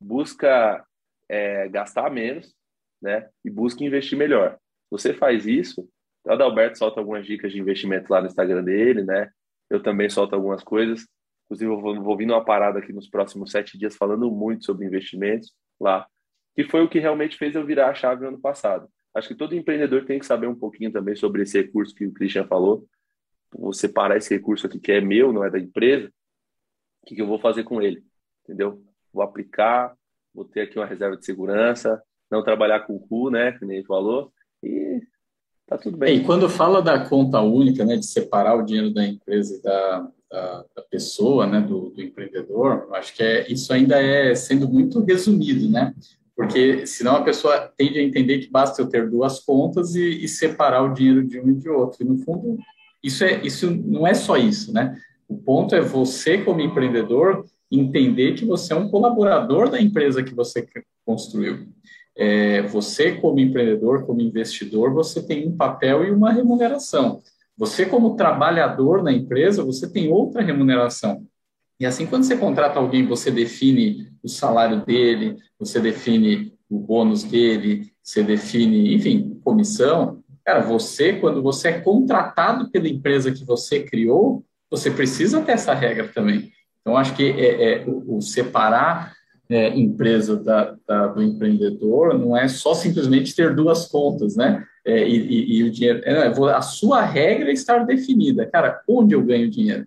busca 0.00 0.84
é, 1.28 1.68
gastar 1.68 2.10
menos, 2.10 2.54
né? 3.00 3.28
E 3.44 3.50
busca 3.50 3.84
investir 3.84 4.16
melhor. 4.16 4.58
Você 4.90 5.12
faz 5.12 5.46
isso, 5.46 5.88
o 6.24 6.32
Adalberto 6.32 6.78
solta 6.78 7.00
algumas 7.00 7.26
dicas 7.26 7.52
de 7.52 7.60
investimento 7.60 8.10
lá 8.10 8.20
no 8.20 8.26
Instagram 8.26 8.64
dele, 8.64 9.04
né? 9.04 9.28
Eu 9.68 9.82
também 9.82 10.08
solto 10.08 10.34
algumas 10.34 10.62
coisas. 10.62 11.06
Inclusive, 11.44 11.70
eu 11.70 11.80
vou, 11.80 12.02
vou 12.02 12.16
vir 12.16 12.26
numa 12.26 12.44
parada 12.44 12.78
aqui 12.78 12.92
nos 12.92 13.08
próximos 13.08 13.50
sete 13.50 13.78
dias 13.78 13.96
falando 13.96 14.30
muito 14.30 14.64
sobre 14.64 14.86
investimentos 14.86 15.52
lá, 15.78 16.06
que 16.54 16.64
foi 16.64 16.82
o 16.82 16.88
que 16.88 16.98
realmente 16.98 17.36
fez 17.36 17.54
eu 17.54 17.66
virar 17.66 17.90
a 17.90 17.94
chave 17.94 18.22
no 18.22 18.28
ano 18.28 18.40
passado. 18.40 18.88
Acho 19.14 19.28
que 19.28 19.34
todo 19.34 19.54
empreendedor 19.54 20.04
tem 20.06 20.18
que 20.18 20.26
saber 20.26 20.46
um 20.46 20.54
pouquinho 20.54 20.90
também 20.90 21.14
sobre 21.14 21.42
esse 21.42 21.60
recurso 21.60 21.94
que 21.94 22.06
o 22.06 22.12
Christian 22.12 22.46
falou. 22.46 22.86
Vou 23.52 23.72
separar 23.72 24.16
esse 24.16 24.34
recurso 24.34 24.66
aqui 24.66 24.80
que 24.80 24.90
é 24.90 25.00
meu, 25.00 25.32
não 25.32 25.44
é 25.44 25.50
da 25.50 25.58
empresa. 25.58 26.10
O 27.04 27.06
que, 27.06 27.14
que 27.14 27.20
eu 27.20 27.26
vou 27.26 27.38
fazer 27.38 27.64
com 27.64 27.82
ele? 27.82 28.02
Entendeu? 28.42 28.82
Vou 29.12 29.22
aplicar, 29.22 29.94
vou 30.34 30.46
ter 30.46 30.62
aqui 30.62 30.78
uma 30.78 30.86
reserva 30.86 31.18
de 31.18 31.24
segurança, 31.26 32.02
não 32.30 32.42
trabalhar 32.42 32.80
com 32.80 32.96
o 32.96 32.98
cu, 32.98 33.28
né? 33.28 33.52
Que 33.52 33.66
nem 33.66 33.76
ele 33.76 33.86
falou. 33.86 34.32
E 34.62 35.02
tá 35.66 35.76
tudo 35.76 35.98
bem. 35.98 36.16
E 36.16 36.24
quando 36.24 36.48
fala 36.48 36.80
da 36.80 37.06
conta 37.06 37.42
única, 37.42 37.84
né, 37.84 37.98
de 37.98 38.06
separar 38.06 38.56
o 38.56 38.62
dinheiro 38.62 38.90
da 38.90 39.06
empresa 39.06 39.54
e 39.54 39.62
da, 39.62 40.08
da, 40.30 40.64
da 40.76 40.82
pessoa, 40.82 41.46
né, 41.46 41.60
do, 41.60 41.90
do 41.90 42.00
empreendedor, 42.00 42.88
acho 42.94 43.14
que 43.14 43.22
é, 43.22 43.52
isso 43.52 43.70
ainda 43.70 44.02
é 44.02 44.34
sendo 44.34 44.66
muito 44.66 45.04
resumido, 45.04 45.68
né? 45.68 45.94
Porque 46.34 46.86
senão 46.86 47.16
a 47.16 47.22
pessoa 47.22 47.70
tende 47.76 47.98
a 47.98 48.02
entender 48.02 48.38
que 48.38 48.50
basta 48.50 48.80
eu 48.80 48.88
ter 48.88 49.10
duas 49.10 49.40
contas 49.40 49.94
e, 49.94 50.24
e 50.24 50.26
separar 50.26 50.82
o 50.82 50.94
dinheiro 50.94 51.22
de 51.22 51.38
um 51.38 51.50
e 51.50 51.54
de 51.54 51.68
outro. 51.68 52.02
E 52.02 52.08
no 52.08 52.16
fundo, 52.16 52.58
isso 53.02 53.22
é 53.22 53.44
isso 53.44 53.70
não 53.70 54.06
é 54.06 54.14
só 54.14 54.38
isso, 54.38 54.72
né? 54.72 54.98
O 55.28 55.36
ponto 55.36 55.74
é 55.74 55.80
você 55.80 56.38
como 56.38 56.60
empreendedor 56.60 57.44
entender 57.70 58.34
que 58.34 58.44
você 58.44 58.72
é 58.72 58.76
um 58.76 58.88
colaborador 58.88 59.68
da 59.68 59.80
empresa 59.80 60.22
que 60.22 60.34
você 60.34 60.66
construiu. 61.04 61.68
É, 62.16 62.62
você 62.62 63.12
como 63.12 63.40
empreendedor, 63.40 64.06
como 64.06 64.20
investidor, 64.20 64.92
você 64.92 65.22
tem 65.22 65.48
um 65.48 65.56
papel 65.56 66.04
e 66.04 66.10
uma 66.10 66.32
remuneração. 66.32 67.20
Você, 67.56 67.86
como 67.86 68.16
trabalhador 68.16 69.02
na 69.02 69.12
empresa, 69.12 69.64
você 69.64 69.88
tem 69.88 70.12
outra 70.12 70.42
remuneração. 70.42 71.24
E 71.78 71.86
assim, 71.86 72.06
quando 72.06 72.24
você 72.24 72.36
contrata 72.36 72.78
alguém, 72.78 73.06
você 73.06 73.30
define 73.30 74.08
o 74.22 74.28
salário 74.28 74.84
dele, 74.84 75.36
você 75.58 75.80
define 75.80 76.52
o 76.68 76.78
bônus 76.78 77.22
dele, 77.22 77.92
você 78.02 78.22
define, 78.22 78.94
enfim, 78.94 79.40
comissão. 79.44 80.22
Cara, 80.44 80.60
você, 80.60 81.14
quando 81.14 81.42
você 81.42 81.68
é 81.68 81.80
contratado 81.80 82.70
pela 82.70 82.88
empresa 82.88 83.32
que 83.32 83.44
você 83.44 83.82
criou, 83.82 84.44
você 84.70 84.90
precisa 84.90 85.40
ter 85.40 85.52
essa 85.52 85.74
regra 85.74 86.08
também. 86.08 86.52
Então, 86.80 86.96
acho 86.96 87.14
que 87.14 87.22
é, 87.24 87.82
é 87.82 87.84
o, 87.86 88.16
o, 88.16 88.22
separar 88.22 89.14
é, 89.48 89.68
empresa 89.68 90.36
da, 90.36 90.76
da, 90.86 91.06
do 91.08 91.22
empreendedor 91.22 92.18
não 92.18 92.36
é 92.36 92.48
só 92.48 92.74
simplesmente 92.74 93.34
ter 93.34 93.54
duas 93.54 93.86
contas, 93.86 94.36
né? 94.36 94.64
é, 94.84 95.08
e, 95.08 95.16
e, 95.16 95.58
e, 95.58 95.62
o 95.62 95.70
dinheiro. 95.70 96.02
É, 96.04 96.28
a 96.54 96.62
sua 96.62 97.02
regra 97.02 97.50
é 97.50 97.52
estar 97.52 97.84
definida. 97.86 98.46
Cara, 98.46 98.82
onde 98.86 99.14
eu 99.14 99.22
ganho 99.22 99.50
dinheiro? 99.50 99.86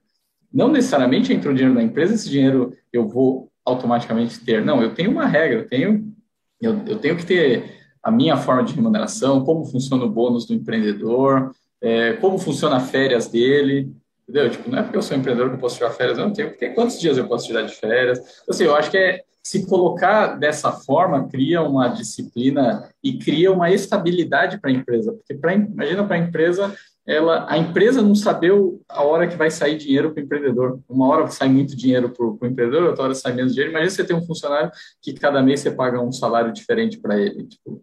Não 0.51 0.69
necessariamente 0.69 1.31
entra 1.31 1.51
o 1.51 1.53
dinheiro 1.53 1.75
na 1.75 1.83
empresa, 1.83 2.15
esse 2.15 2.29
dinheiro 2.29 2.73
eu 2.91 3.07
vou 3.07 3.51
automaticamente 3.63 4.39
ter. 4.39 4.65
Não, 4.65 4.81
eu 4.81 4.93
tenho 4.93 5.11
uma 5.11 5.25
regra, 5.25 5.59
eu 5.59 5.67
tenho, 5.67 6.11
eu, 6.59 6.81
eu 6.87 6.97
tenho 6.97 7.15
que 7.15 7.25
ter 7.25 7.77
a 8.01 8.09
minha 8.09 8.37
forma 8.37 8.63
de 8.63 8.73
remuneração, 8.73 9.43
como 9.43 9.65
funciona 9.65 10.05
o 10.05 10.09
bônus 10.09 10.45
do 10.45 10.53
empreendedor, 10.53 11.51
é, 11.81 12.13
como 12.13 12.39
funciona 12.39 12.77
as 12.77 12.89
férias 12.89 13.27
dele, 13.27 13.91
entendeu? 14.27 14.49
Tipo, 14.49 14.69
não 14.69 14.79
é 14.79 14.83
porque 14.83 14.97
eu 14.97 15.01
sou 15.01 15.15
empreendedor 15.15 15.49
que 15.49 15.55
eu 15.55 15.59
posso 15.59 15.77
tirar 15.77 15.91
férias, 15.91 16.17
não, 16.17 16.33
tenho 16.33 16.49
porque 16.49 16.69
quantos 16.69 16.99
dias 16.99 17.17
eu 17.17 17.27
posso 17.27 17.47
tirar 17.47 17.61
de 17.61 17.73
férias. 17.73 18.19
Então, 18.19 18.53
assim, 18.53 18.63
eu 18.65 18.75
acho 18.75 18.91
que 18.91 18.97
é, 18.97 19.23
se 19.41 19.65
colocar 19.65 20.35
dessa 20.35 20.71
forma, 20.71 21.27
cria 21.29 21.61
uma 21.61 21.87
disciplina 21.87 22.89
e 23.01 23.17
cria 23.17 23.51
uma 23.51 23.71
estabilidade 23.71 24.59
para 24.59 24.69
a 24.69 24.73
empresa. 24.73 25.13
Porque, 25.13 25.33
pra, 25.33 25.53
imagina 25.53 26.03
para 26.03 26.17
a 26.17 26.19
empresa, 26.19 26.75
ela, 27.05 27.45
a 27.49 27.57
empresa 27.57 28.01
não 28.01 28.13
saber 28.13 28.51
a 28.89 29.01
hora 29.03 29.25
que 29.25 29.37
vai 29.37 29.49
sair 29.49 29.77
dinheiro 29.77 30.11
para 30.11 30.19
o 30.21 30.23
empreendedor. 30.25 30.81
Uma 30.89 31.07
hora 31.07 31.27
sai 31.27 31.47
muito 31.47 31.77
dinheiro 31.77 32.09
para 32.09 32.25
o 32.25 32.35
empreendedor, 32.43 32.83
outra 32.83 33.05
hora 33.05 33.15
sai 33.15 33.31
menos 33.31 33.53
dinheiro. 33.53 33.71
Imagina 33.71 33.89
você 33.89 34.03
ter 34.03 34.13
um 34.13 34.25
funcionário 34.25 34.69
que 35.01 35.13
cada 35.13 35.41
mês 35.41 35.61
você 35.61 35.71
paga 35.71 36.01
um 36.01 36.11
salário 36.11 36.51
diferente 36.51 36.97
para 36.97 37.17
ele. 37.17 37.45
Tipo, 37.45 37.81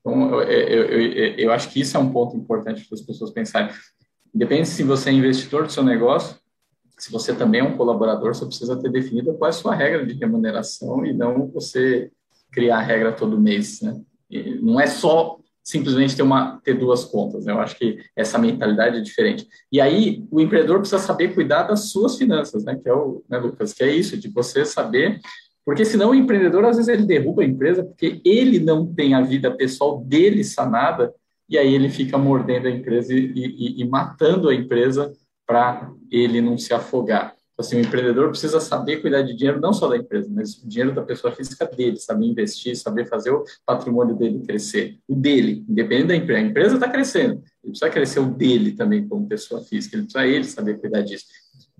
então, 0.00 0.40
eu, 0.40 0.42
eu, 0.42 0.84
eu, 0.84 1.34
eu, 1.38 1.52
acho 1.52 1.70
que 1.70 1.80
isso 1.80 1.96
é 1.96 2.00
um 2.00 2.12
ponto 2.12 2.36
importante 2.36 2.86
para 2.86 2.94
as 2.94 3.02
pessoas 3.02 3.30
pensarem. 3.30 3.70
Independente 4.34 4.68
se 4.68 4.82
você 4.82 5.10
é 5.10 5.12
investidor 5.12 5.64
do 5.64 5.72
seu 5.72 5.82
negócio, 5.82 6.36
se 6.98 7.12
você 7.12 7.34
também 7.34 7.60
é 7.60 7.64
um 7.64 7.76
colaborador, 7.76 8.34
você 8.34 8.44
precisa 8.44 8.76
ter 8.76 8.90
definido 8.90 9.34
qual 9.34 9.48
é 9.48 9.50
a 9.50 9.52
sua 9.52 9.74
regra 9.74 10.04
de 10.04 10.14
remuneração 10.14 11.06
e 11.06 11.12
não 11.12 11.46
você 11.48 12.10
criar 12.50 12.78
a 12.78 12.82
regra 12.82 13.12
todo 13.12 13.40
mês, 13.40 13.80
né? 13.80 14.00
E 14.28 14.56
não 14.56 14.80
é 14.80 14.86
só 14.86 15.38
simplesmente 15.62 16.16
ter 16.16 16.22
uma 16.22 16.58
ter 16.64 16.74
duas 16.74 17.04
contas, 17.04 17.44
né? 17.44 17.52
Eu 17.52 17.60
acho 17.60 17.76
que 17.76 17.98
essa 18.16 18.38
mentalidade 18.38 18.96
é 18.96 19.00
diferente. 19.00 19.46
E 19.70 19.80
aí 19.80 20.24
o 20.30 20.40
empreendedor 20.40 20.80
precisa 20.80 21.00
saber 21.00 21.34
cuidar 21.34 21.64
das 21.64 21.90
suas 21.90 22.16
finanças, 22.16 22.64
né? 22.64 22.74
Que 22.82 22.88
é 22.88 22.92
o, 22.92 23.22
né, 23.28 23.38
Lucas, 23.38 23.72
que 23.72 23.84
é 23.84 23.94
isso 23.94 24.16
de 24.16 24.28
você 24.28 24.64
saber, 24.64 25.20
porque 25.64 25.84
senão 25.84 26.10
o 26.10 26.14
empreendedor 26.14 26.64
às 26.64 26.76
vezes 26.76 26.88
ele 26.88 27.04
derruba 27.04 27.42
a 27.42 27.46
empresa 27.46 27.84
porque 27.84 28.20
ele 28.24 28.58
não 28.58 28.86
tem 28.86 29.14
a 29.14 29.20
vida 29.20 29.54
pessoal 29.54 30.02
dele 30.02 30.42
sanada 30.42 31.14
e 31.48 31.56
aí 31.56 31.74
ele 31.74 31.88
fica 31.88 32.18
mordendo 32.18 32.68
a 32.68 32.70
empresa 32.70 33.14
e, 33.14 33.32
e, 33.34 33.80
e 33.80 33.88
matando 33.88 34.48
a 34.48 34.54
empresa 34.54 35.12
para 35.46 35.90
ele 36.10 36.40
não 36.40 36.58
se 36.58 36.74
afogar. 36.74 37.34
Então, 37.58 37.66
assim, 37.66 37.76
o 37.76 37.80
empreendedor 37.80 38.28
precisa 38.28 38.60
saber 38.60 38.98
cuidar 38.98 39.22
de 39.22 39.34
dinheiro 39.34 39.60
não 39.60 39.72
só 39.72 39.88
da 39.88 39.96
empresa, 39.96 40.30
mas 40.32 40.62
o 40.62 40.68
dinheiro 40.68 40.94
da 40.94 41.02
pessoa 41.02 41.32
física 41.34 41.66
dele, 41.66 41.96
saber 41.96 42.26
investir, 42.26 42.76
saber 42.76 43.06
fazer 43.08 43.30
o 43.30 43.42
patrimônio 43.66 44.14
dele 44.14 44.44
crescer. 44.46 44.96
O 45.08 45.14
dele, 45.16 45.64
independente 45.68 46.06
da 46.06 46.16
empresa. 46.16 46.40
A 46.40 46.48
empresa 46.50 46.74
está 46.74 46.88
crescendo, 46.88 47.42
ele 47.64 47.72
precisa 47.72 47.90
crescer 47.90 48.20
o 48.20 48.26
dele 48.26 48.72
também 48.72 49.08
como 49.08 49.26
pessoa 49.26 49.60
física, 49.62 49.96
ele 49.96 50.04
precisa 50.04 50.26
ele 50.26 50.44
saber 50.44 50.78
cuidar 50.78 51.00
disso. 51.00 51.24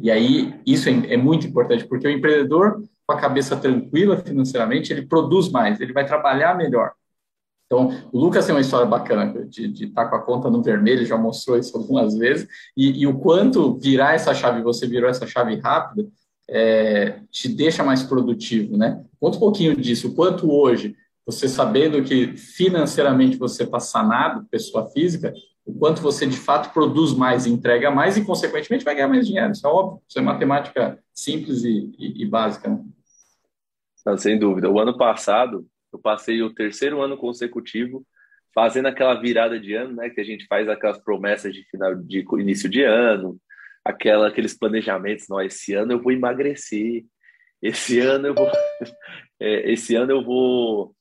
E 0.01 0.11
aí, 0.11 0.55
isso 0.67 0.89
é, 0.89 1.13
é 1.13 1.17
muito 1.17 1.47
importante, 1.47 1.87
porque 1.87 2.09
o 2.09 2.11
empreendedor, 2.11 2.83
com 3.07 3.13
a 3.13 3.21
cabeça 3.21 3.57
tranquila 3.57 4.17
financeiramente, 4.17 4.93
ele 4.93 5.07
produz 5.07 5.49
mais, 5.49 5.81
ele 5.81 5.93
vai 5.93 6.05
trabalhar 6.05 6.57
melhor. 6.57 6.93
Então, 7.69 7.91
o 8.11 8.19
Lucas 8.19 8.47
tem 8.47 8.55
uma 8.55 8.63
história 8.63 8.87
bacana 8.87 9.45
de 9.47 9.85
estar 9.85 10.05
tá 10.05 10.09
com 10.09 10.17
a 10.17 10.23
conta 10.23 10.49
no 10.49 10.63
vermelho, 10.63 11.05
já 11.05 11.19
mostrou 11.19 11.59
isso 11.59 11.77
algumas 11.77 12.17
vezes, 12.17 12.49
e, 12.75 13.03
e 13.03 13.07
o 13.07 13.19
quanto 13.19 13.79
virar 13.79 14.15
essa 14.15 14.35
chave, 14.35 14.63
você 14.63 14.87
virou 14.87 15.09
essa 15.09 15.27
chave 15.27 15.55
rápida, 15.57 16.09
é, 16.49 17.21
te 17.31 17.47
deixa 17.47 17.85
mais 17.85 18.03
produtivo, 18.03 18.79
né? 18.79 19.05
Conta 19.21 19.37
um 19.37 19.41
pouquinho 19.41 19.77
disso, 19.77 20.09
o 20.09 20.15
quanto 20.15 20.51
hoje 20.51 20.97
você 21.27 21.47
sabendo 21.47 22.03
que 22.03 22.39
financeiramente 22.39 23.37
você 23.37 23.65
está 23.65 23.79
sanado, 23.79 24.47
pessoa 24.51 24.89
física, 24.89 25.31
o 25.63 25.75
quanto 25.75 26.01
você 26.01 26.27
de 26.27 26.39
fato 26.39 26.73
produz 26.73 27.13
mais, 27.13 27.45
entrega 27.45 27.91
mais 27.91 28.17
e, 28.17 28.25
consequentemente, 28.25 28.83
vai 28.83 28.95
ganhar 28.95 29.09
mais 29.09 29.27
dinheiro. 29.27 29.53
Isso 29.53 29.67
é 29.67 29.71
óbvio. 29.71 30.01
Isso 30.09 30.19
é 30.19 30.23
matemática 30.23 30.99
simples 31.13 31.65
e, 31.65 31.93
e, 31.99 32.23
e 32.23 32.27
básica. 32.27 32.71
Né? 32.71 32.83
Não, 34.07 34.17
sem 34.17 34.39
dúvida. 34.39 34.71
O 34.71 34.81
ano 34.81 34.97
passado, 34.97 35.67
eu 35.93 35.99
passei 35.99 36.43
o 36.43 36.55
terceiro 36.55 37.01
ano 37.01 37.17
consecutivo 37.17 38.07
fazendo 38.55 38.87
aquela 38.87 39.15
virada 39.15 39.59
de 39.59 39.75
ano, 39.75 39.95
né? 39.95 40.11
Que 40.11 40.21
a 40.21 40.25
gente 40.25 40.47
faz 40.47 40.69
aquelas 40.69 40.99
promessas 40.99 41.53
de 41.53 41.65
final 41.71 41.95
de 41.95 42.25
início 42.39 42.69
de 42.69 42.83
ano, 42.83 43.39
aquela, 43.85 44.29
aqueles 44.29 44.57
planejamentos. 44.57 45.27
Não, 45.29 45.41
esse 45.41 45.75
ano 45.75 45.93
eu 45.93 46.03
vou 46.03 46.13
emagrecer. 46.13 47.05
Esse 47.63 48.01
ano 48.01 48.29
eu 48.29 48.35
vou, 48.35 48.51
é, 49.41 49.71
esse 49.73 49.95
ano 49.95 50.13
eu 50.13 50.25
vou, 50.25 50.95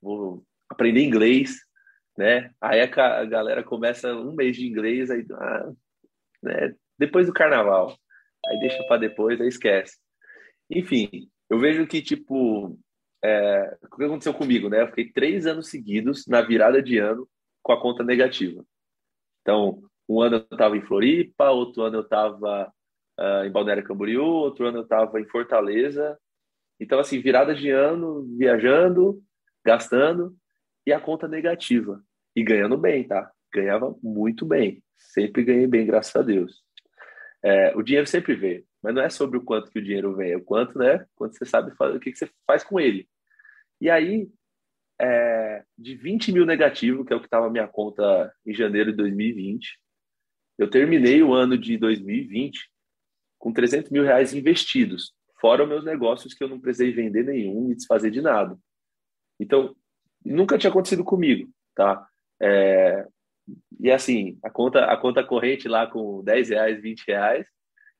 vou 0.00 0.44
aprender 0.68 1.02
inglês, 1.02 1.56
né? 2.16 2.50
Aí 2.60 2.80
a, 2.80 2.84
a, 2.84 3.24
galera 3.24 3.62
começa 3.62 4.14
um 4.14 4.32
mês 4.32 4.56
de 4.56 4.66
inglês, 4.66 5.10
aí, 5.10 5.24
ah, 5.32 5.72
né? 6.42 6.74
Depois 6.98 7.26
do 7.26 7.32
carnaval, 7.32 7.96
aí 8.46 8.60
deixa 8.60 8.82
para 8.84 9.00
depois, 9.00 9.40
aí 9.40 9.48
esquece. 9.48 9.96
Enfim, 10.70 11.28
eu 11.48 11.58
vejo 11.58 11.86
que 11.86 12.00
tipo 12.00 12.78
é, 13.22 13.78
o 13.82 13.96
que 13.96 14.04
aconteceu 14.04 14.32
comigo, 14.34 14.68
né? 14.68 14.82
Eu 14.82 14.88
fiquei 14.88 15.12
três 15.12 15.46
anos 15.46 15.68
seguidos 15.68 16.26
na 16.26 16.40
virada 16.40 16.82
de 16.82 16.98
ano 16.98 17.28
com 17.62 17.72
a 17.72 17.80
conta 17.80 18.02
negativa. 18.02 18.64
Então, 19.42 19.82
um 20.08 20.20
ano 20.20 20.36
eu 20.36 20.40
estava 20.40 20.76
em 20.76 20.82
Floripa, 20.82 21.50
outro 21.50 21.82
ano 21.82 21.98
eu 21.98 22.02
estava 22.02 22.66
uh, 22.66 23.22
ah, 23.22 23.46
em 23.46 23.50
Balneário 23.50 23.84
Camboriú, 23.84 24.24
outro 24.24 24.66
ano 24.66 24.78
eu 24.78 24.82
estava 24.82 25.20
em 25.20 25.26
Fortaleza. 25.26 26.18
Então, 26.78 26.98
assim, 26.98 27.20
virada 27.20 27.54
de 27.54 27.70
ano, 27.70 28.26
viajando, 28.36 29.22
gastando 29.64 30.34
e 30.86 30.92
a 30.92 31.00
conta 31.00 31.28
negativa. 31.28 32.02
E 32.34 32.42
ganhando 32.42 32.76
bem, 32.76 33.06
tá? 33.06 33.30
Ganhava 33.52 33.94
muito 34.02 34.46
bem. 34.46 34.82
Sempre 34.96 35.44
ganhei 35.44 35.66
bem, 35.66 35.86
graças 35.86 36.14
a 36.16 36.22
Deus. 36.22 36.62
É, 37.42 37.74
o 37.76 37.82
dinheiro 37.82 38.06
sempre 38.06 38.34
veio, 38.34 38.64
mas 38.82 38.94
não 38.94 39.02
é 39.02 39.10
sobre 39.10 39.38
o 39.38 39.42
quanto 39.42 39.70
que 39.70 39.78
o 39.78 39.82
dinheiro 39.82 40.14
vem, 40.16 40.32
é 40.32 40.36
o 40.36 40.44
quanto, 40.44 40.78
né? 40.78 41.06
Quanto 41.14 41.36
você 41.36 41.44
sabe 41.44 41.72
o 41.78 42.00
que, 42.00 42.12
que 42.12 42.18
você 42.18 42.30
faz 42.46 42.64
com 42.64 42.80
ele. 42.80 43.08
E 43.80 43.90
aí, 43.90 44.28
é, 45.00 45.64
de 45.78 45.94
20 45.94 46.32
mil 46.32 46.46
negativo, 46.46 47.04
que 47.04 47.12
é 47.12 47.16
o 47.16 47.20
que 47.20 47.26
estava 47.26 47.46
a 47.46 47.50
minha 47.50 47.68
conta 47.68 48.32
em 48.46 48.54
janeiro 48.54 48.90
de 48.90 48.96
2020, 48.98 49.78
eu 50.58 50.68
terminei 50.68 51.22
o 51.22 51.32
ano 51.32 51.56
de 51.56 51.78
2020 51.78 52.70
com 53.38 53.52
300 53.52 53.90
mil 53.90 54.04
reais 54.04 54.34
investidos, 54.34 55.14
fora 55.40 55.66
meus 55.66 55.84
negócios 55.84 56.34
que 56.34 56.44
eu 56.44 56.48
não 56.48 56.60
precisei 56.60 56.92
vender 56.92 57.24
nenhum 57.24 57.70
e 57.70 57.74
desfazer 57.74 58.10
de 58.10 58.20
nada. 58.20 58.58
Então, 59.38 59.74
nunca 60.22 60.58
tinha 60.58 60.70
acontecido 60.70 61.02
comigo, 61.02 61.50
tá? 61.74 62.06
É, 62.42 63.06
e 63.78 63.90
assim, 63.90 64.38
a 64.42 64.50
conta, 64.50 64.84
a 64.84 64.96
conta 64.96 65.24
corrente 65.24 65.66
lá 65.66 65.86
com 65.86 66.22
10 66.22 66.50
reais, 66.50 66.82
20 66.82 67.04
reais, 67.06 67.46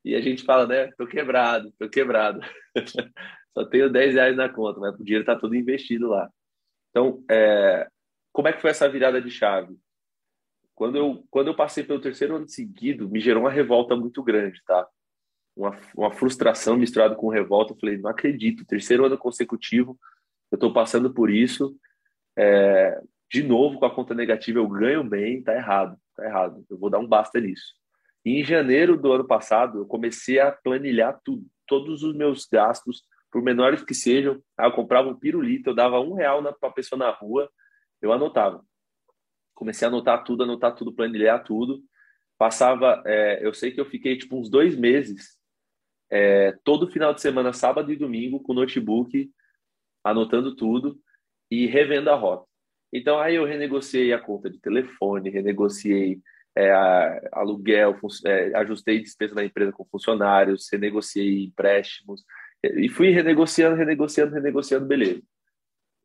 e 0.04 0.14
a 0.14 0.20
gente 0.20 0.44
fala, 0.44 0.66
né? 0.66 0.90
Tô 0.92 1.06
quebrado, 1.06 1.72
tô 1.78 1.88
quebrado. 1.88 2.40
Só 3.52 3.64
tenho 3.64 3.90
10 3.90 4.14
reais 4.14 4.36
na 4.36 4.48
conta, 4.48 4.80
mas 4.80 4.94
o 4.94 5.04
dinheiro 5.04 5.24
tá 5.24 5.36
todo 5.36 5.54
investido 5.54 6.08
lá. 6.08 6.30
Então, 6.90 7.22
é, 7.30 7.88
como 8.32 8.48
é 8.48 8.52
que 8.52 8.60
foi 8.60 8.70
essa 8.70 8.88
virada 8.88 9.20
de 9.20 9.30
chave? 9.30 9.76
Quando 10.74 10.96
eu, 10.96 11.24
quando 11.30 11.48
eu 11.48 11.56
passei 11.56 11.84
pelo 11.84 12.00
terceiro 12.00 12.36
ano 12.36 12.48
seguido, 12.48 13.08
me 13.08 13.20
gerou 13.20 13.42
uma 13.42 13.50
revolta 13.50 13.94
muito 13.94 14.22
grande, 14.22 14.62
tá? 14.64 14.88
Uma, 15.54 15.78
uma 15.94 16.10
frustração 16.10 16.76
misturada 16.76 17.14
com 17.14 17.28
revolta. 17.28 17.72
Eu 17.72 17.78
falei, 17.78 17.98
não 17.98 18.08
acredito, 18.08 18.64
terceiro 18.64 19.04
ano 19.04 19.18
consecutivo, 19.18 19.98
eu 20.50 20.56
estou 20.56 20.72
passando 20.72 21.12
por 21.12 21.28
isso. 21.28 21.76
É, 22.38 23.00
de 23.30 23.42
novo, 23.42 23.78
com 23.78 23.84
a 23.84 23.94
conta 23.94 24.14
negativa, 24.14 24.58
eu 24.58 24.68
ganho 24.68 25.04
bem, 25.04 25.42
tá 25.42 25.54
errado, 25.54 25.98
tá 26.16 26.24
errado. 26.24 26.64
Eu 26.70 26.78
vou 26.78 26.88
dar 26.88 26.98
um 26.98 27.06
basta 27.06 27.38
nisso. 27.40 27.79
Em 28.24 28.44
janeiro 28.44 29.00
do 29.00 29.12
ano 29.12 29.26
passado, 29.26 29.78
eu 29.78 29.86
comecei 29.86 30.38
a 30.38 30.52
planilhar 30.52 31.18
tudo, 31.24 31.46
todos 31.66 32.02
os 32.02 32.14
meus 32.14 32.46
gastos, 32.46 33.02
por 33.30 33.42
menores 33.42 33.82
que 33.82 33.94
sejam. 33.94 34.42
eu 34.58 34.72
comprava 34.72 35.08
um 35.08 35.18
pirulito, 35.18 35.70
eu 35.70 35.74
dava 35.74 36.00
um 36.00 36.14
real 36.14 36.42
para 36.58 36.68
a 36.68 36.72
pessoa 36.72 36.98
na 36.98 37.10
rua, 37.10 37.50
eu 38.02 38.12
anotava 38.12 38.64
comecei 39.60 39.86
a 39.86 39.90
anotar 39.90 40.24
tudo, 40.24 40.42
anotar 40.42 40.74
tudo, 40.74 40.90
planilhar 40.90 41.44
tudo. 41.44 41.84
Passava, 42.38 43.02
é, 43.04 43.46
eu 43.46 43.52
sei 43.52 43.70
que 43.70 43.78
eu 43.78 43.84
fiquei 43.84 44.16
tipo 44.16 44.38
uns 44.38 44.48
dois 44.48 44.74
meses, 44.74 45.38
é, 46.10 46.52
todo 46.64 46.90
final 46.90 47.12
de 47.12 47.20
semana, 47.20 47.52
sábado 47.52 47.92
e 47.92 47.96
domingo, 47.96 48.42
com 48.42 48.54
notebook, 48.54 49.30
anotando 50.02 50.56
tudo 50.56 50.98
e 51.50 51.66
revendo 51.66 52.08
a 52.08 52.14
rota. 52.14 52.48
Então 52.90 53.18
aí 53.18 53.34
eu 53.34 53.44
renegociei 53.44 54.14
a 54.14 54.18
conta 54.18 54.48
de 54.48 54.58
telefone, 54.58 55.28
renegociei 55.28 56.18
é, 56.68 57.28
aluguel, 57.32 57.96
é, 58.26 58.56
ajustei 58.56 59.00
despesa 59.00 59.34
da 59.34 59.44
empresa 59.44 59.72
com 59.72 59.84
funcionários, 59.84 60.68
renegociei 60.70 61.44
empréstimos 61.44 62.24
e 62.62 62.88
fui 62.88 63.10
renegociando, 63.10 63.76
renegociando, 63.76 64.34
renegociando, 64.34 64.86
beleza. 64.86 65.22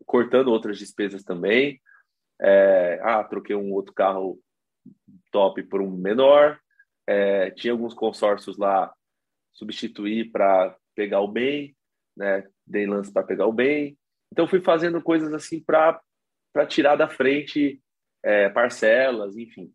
Cortando 0.06 0.50
outras 0.50 0.78
despesas 0.78 1.24
também, 1.24 1.82
é, 2.42 3.00
ah, 3.02 3.24
troquei 3.24 3.56
um 3.56 3.72
outro 3.74 3.94
carro 3.94 4.40
top 5.32 5.64
por 5.64 5.82
um 5.82 5.92
menor. 5.92 6.60
É, 7.08 7.52
tinha 7.52 7.74
alguns 7.74 7.94
consórcios 7.94 8.58
lá, 8.58 8.94
substituir 9.52 10.32
para 10.32 10.76
pegar 10.96 11.22
o 11.22 11.28
bem, 11.28 11.76
né? 12.16 12.48
Dei 12.66 12.86
lance 12.86 13.12
para 13.12 13.26
pegar 13.26 13.46
o 13.46 13.54
bem. 13.54 13.98
Então 14.32 14.48
fui 14.48 14.62
fazendo 14.62 15.02
coisas 15.02 15.34
assim 15.34 15.62
para 15.62 16.02
para 16.54 16.66
tirar 16.66 16.96
da 16.96 17.10
frente 17.10 17.82
é, 18.24 18.48
parcelas, 18.48 19.36
enfim. 19.36 19.74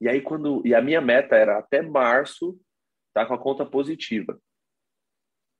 E 0.00 0.08
aí 0.08 0.20
quando 0.20 0.62
e 0.66 0.74
a 0.74 0.82
minha 0.82 1.00
meta 1.00 1.36
era 1.36 1.58
até 1.58 1.82
março 1.82 2.58
tá 3.14 3.24
com 3.24 3.34
a 3.34 3.38
conta 3.38 3.64
positiva. 3.64 4.38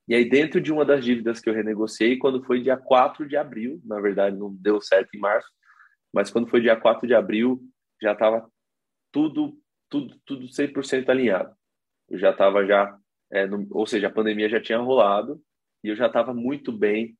E 0.09 0.14
aí 0.14 0.29
dentro 0.29 0.61
de 0.61 0.72
uma 0.72 0.85
das 0.85 1.05
dívidas 1.05 1.40
que 1.40 1.49
eu 1.49 1.55
renegociei, 1.55 2.18
quando 2.18 2.44
foi 2.44 2.61
dia 2.61 2.77
4 2.77 3.27
de 3.27 3.37
abril, 3.37 3.81
na 3.85 4.01
verdade 4.01 4.37
não 4.37 4.55
deu 4.55 4.81
certo 4.81 5.14
em 5.14 5.18
março, 5.18 5.49
mas 6.12 6.31
quando 6.31 6.49
foi 6.49 6.61
dia 6.61 6.77
4 6.77 7.07
de 7.07 7.14
abril, 7.14 7.61
já 8.01 8.12
estava 8.12 8.49
tudo, 9.11 9.59
tudo, 9.88 10.20
tudo 10.25 10.46
100% 10.46 11.09
alinhado. 11.09 11.55
Eu 12.09 12.18
já 12.18 12.31
estava 12.31 12.64
já, 12.64 12.96
é, 13.31 13.46
no, 13.46 13.66
ou 13.70 13.87
seja, 13.87 14.07
a 14.07 14.12
pandemia 14.12 14.49
já 14.49 14.61
tinha 14.61 14.79
rolado 14.79 15.42
e 15.83 15.88
eu 15.88 15.96
já 15.96 16.07
estava 16.07 16.33
muito 16.33 16.70
bem 16.70 17.16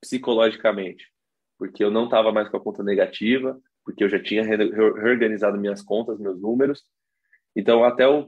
psicologicamente, 0.00 1.12
porque 1.58 1.84
eu 1.84 1.90
não 1.90 2.06
estava 2.06 2.32
mais 2.32 2.48
com 2.48 2.56
a 2.56 2.62
conta 2.62 2.82
negativa, 2.82 3.60
porque 3.84 4.04
eu 4.04 4.08
já 4.08 4.22
tinha 4.22 4.42
reorganizado 4.42 5.58
minhas 5.58 5.82
contas, 5.82 6.18
meus 6.18 6.40
números. 6.40 6.84
Então, 7.54 7.84
até 7.84 8.08
os 8.08 8.26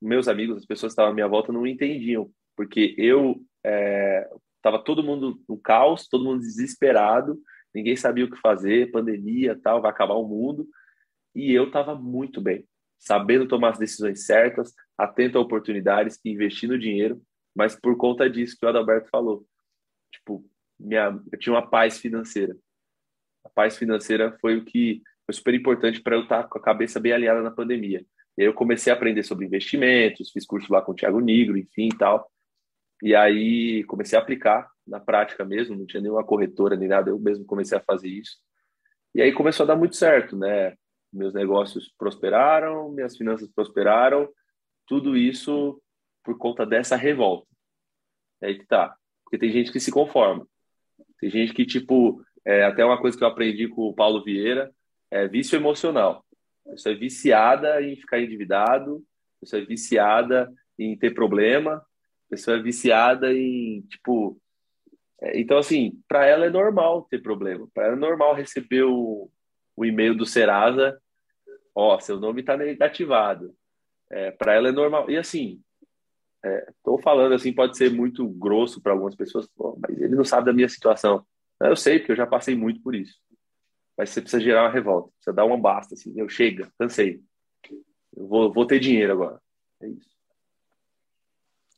meus 0.00 0.28
amigos, 0.28 0.58
as 0.58 0.66
pessoas 0.66 0.90
que 0.90 0.94
estavam 0.94 1.12
à 1.12 1.14
minha 1.14 1.28
volta, 1.28 1.52
não 1.52 1.66
entendiam, 1.66 2.30
porque 2.56 2.94
eu 2.98 3.40
estava 3.64 4.78
é, 4.78 4.82
todo 4.84 5.02
mundo 5.02 5.40
no 5.48 5.58
caos, 5.58 6.08
todo 6.08 6.24
mundo 6.24 6.40
desesperado, 6.40 7.38
ninguém 7.74 7.96
sabia 7.96 8.24
o 8.24 8.30
que 8.30 8.40
fazer, 8.40 8.90
pandemia, 8.90 9.58
tal, 9.62 9.80
vai 9.80 9.90
acabar 9.90 10.14
o 10.14 10.26
mundo. 10.26 10.66
E 11.34 11.52
eu 11.52 11.66
estava 11.66 11.94
muito 11.94 12.40
bem, 12.40 12.66
sabendo 12.98 13.46
tomar 13.46 13.70
as 13.70 13.78
decisões 13.78 14.24
certas, 14.24 14.72
atento 14.96 15.38
a 15.38 15.40
oportunidades, 15.40 16.18
investindo 16.24 16.78
dinheiro, 16.78 17.20
mas 17.54 17.78
por 17.78 17.96
conta 17.96 18.28
disso 18.28 18.56
que 18.58 18.64
o 18.64 18.68
Adalberto 18.68 19.08
falou. 19.10 19.46
Tipo, 20.10 20.44
minha, 20.78 21.18
eu 21.32 21.38
tinha 21.38 21.54
uma 21.54 21.68
paz 21.68 21.98
financeira. 21.98 22.56
A 23.46 23.50
paz 23.54 23.76
financeira 23.76 24.36
foi 24.40 24.56
o 24.56 24.64
que 24.64 25.02
foi 25.24 25.34
super 25.34 25.54
importante 25.54 26.00
para 26.00 26.16
eu 26.16 26.22
estar 26.22 26.42
tá 26.42 26.48
com 26.48 26.58
a 26.58 26.62
cabeça 26.62 26.98
bem 26.98 27.12
alinhada 27.12 27.42
na 27.42 27.50
pandemia. 27.50 28.04
E 28.36 28.42
aí 28.42 28.48
eu 28.48 28.54
comecei 28.54 28.92
a 28.92 28.96
aprender 28.96 29.22
sobre 29.22 29.46
investimentos, 29.46 30.30
fiz 30.30 30.44
curso 30.44 30.72
lá 30.72 30.82
com 30.82 30.92
o 30.92 30.94
Thiago 30.94 31.20
Nigro, 31.20 31.56
enfim 31.56 31.88
e 31.92 31.96
tal. 31.96 32.30
E 33.02 33.14
aí 33.14 33.84
comecei 33.84 34.18
a 34.18 34.22
aplicar 34.22 34.70
na 34.86 35.00
prática 35.00 35.44
mesmo, 35.44 35.76
não 35.76 35.86
tinha 35.86 36.00
nenhuma 36.00 36.24
corretora 36.24 36.76
nem 36.76 36.88
nada, 36.88 37.10
eu 37.10 37.18
mesmo 37.18 37.44
comecei 37.44 37.76
a 37.78 37.80
fazer 37.80 38.08
isso. 38.08 38.36
E 39.14 39.22
aí 39.22 39.32
começou 39.32 39.64
a 39.64 39.66
dar 39.68 39.76
muito 39.76 39.96
certo, 39.96 40.36
né? 40.36 40.76
Meus 41.12 41.32
negócios 41.32 41.92
prosperaram, 41.96 42.90
minhas 42.90 43.16
finanças 43.16 43.48
prosperaram, 43.48 44.28
tudo 44.86 45.16
isso 45.16 45.80
por 46.22 46.36
conta 46.36 46.66
dessa 46.66 46.96
revolta. 46.96 47.46
É 48.42 48.48
aí 48.48 48.58
que 48.58 48.66
tá. 48.66 48.96
Porque 49.24 49.38
tem 49.38 49.50
gente 49.50 49.72
que 49.72 49.80
se 49.80 49.90
conforma. 49.90 50.46
Tem 51.18 51.30
gente 51.30 51.54
que, 51.54 51.64
tipo, 51.64 52.22
é, 52.46 52.64
até 52.64 52.84
uma 52.84 53.00
coisa 53.00 53.18
que 53.18 53.24
eu 53.24 53.28
aprendi 53.28 53.66
com 53.66 53.82
o 53.82 53.94
Paulo 53.94 54.22
Vieira, 54.22 54.72
é 55.10 55.26
vício 55.26 55.56
emocional. 55.56 56.24
Você 56.66 56.92
é 56.92 56.94
viciada 56.94 57.82
em 57.82 57.96
ficar 57.96 58.20
endividado, 58.20 59.04
você 59.40 59.58
é 59.58 59.64
viciada 59.64 60.52
em 60.78 60.96
ter 60.96 61.12
problema, 61.12 61.84
pessoa 62.30 62.56
é 62.56 62.62
viciada 62.62 63.32
em, 63.32 63.82
tipo. 63.82 64.40
É, 65.20 65.40
então, 65.40 65.58
assim, 65.58 66.00
para 66.08 66.26
ela 66.26 66.46
é 66.46 66.50
normal 66.50 67.06
ter 67.10 67.20
problema. 67.20 67.68
Para 67.74 67.86
ela 67.86 67.96
é 67.96 67.98
normal 67.98 68.34
receber 68.34 68.84
o, 68.84 69.30
o 69.76 69.84
e-mail 69.84 70.14
do 70.14 70.26
Serasa: 70.26 71.00
Ó, 71.74 71.96
oh, 71.96 72.00
seu 72.00 72.18
nome 72.18 72.40
está 72.40 72.56
negativado. 72.56 73.54
É, 74.10 74.30
para 74.30 74.54
ela 74.54 74.68
é 74.68 74.72
normal. 74.72 75.10
E, 75.10 75.16
assim, 75.16 75.60
estou 76.78 76.98
é, 76.98 77.02
falando 77.02 77.34
assim, 77.34 77.52
pode 77.52 77.76
ser 77.76 77.90
muito 77.90 78.28
grosso 78.28 78.80
para 78.80 78.92
algumas 78.92 79.16
pessoas, 79.16 79.48
mas 79.80 80.00
ele 80.00 80.14
não 80.14 80.24
sabe 80.24 80.46
da 80.46 80.52
minha 80.52 80.68
situação. 80.68 81.26
Eu 81.60 81.76
sei, 81.76 81.98
porque 81.98 82.12
eu 82.12 82.16
já 82.16 82.26
passei 82.26 82.54
muito 82.54 82.82
por 82.82 82.94
isso. 82.94 83.18
Mas 83.96 84.10
você 84.10 84.20
precisa 84.20 84.42
gerar 84.42 84.64
uma 84.64 84.72
revolta. 84.72 85.10
Precisa 85.12 85.34
dar 85.34 85.44
uma 85.44 85.58
basta, 85.58 85.94
assim. 85.94 86.12
Eu 86.16 86.28
chega, 86.28 86.70
cansei. 86.78 87.22
Eu 88.14 88.26
vou, 88.26 88.52
vou 88.52 88.66
ter 88.66 88.78
dinheiro 88.78 89.12
agora. 89.12 89.40
É 89.80 89.88
isso. 89.88 90.16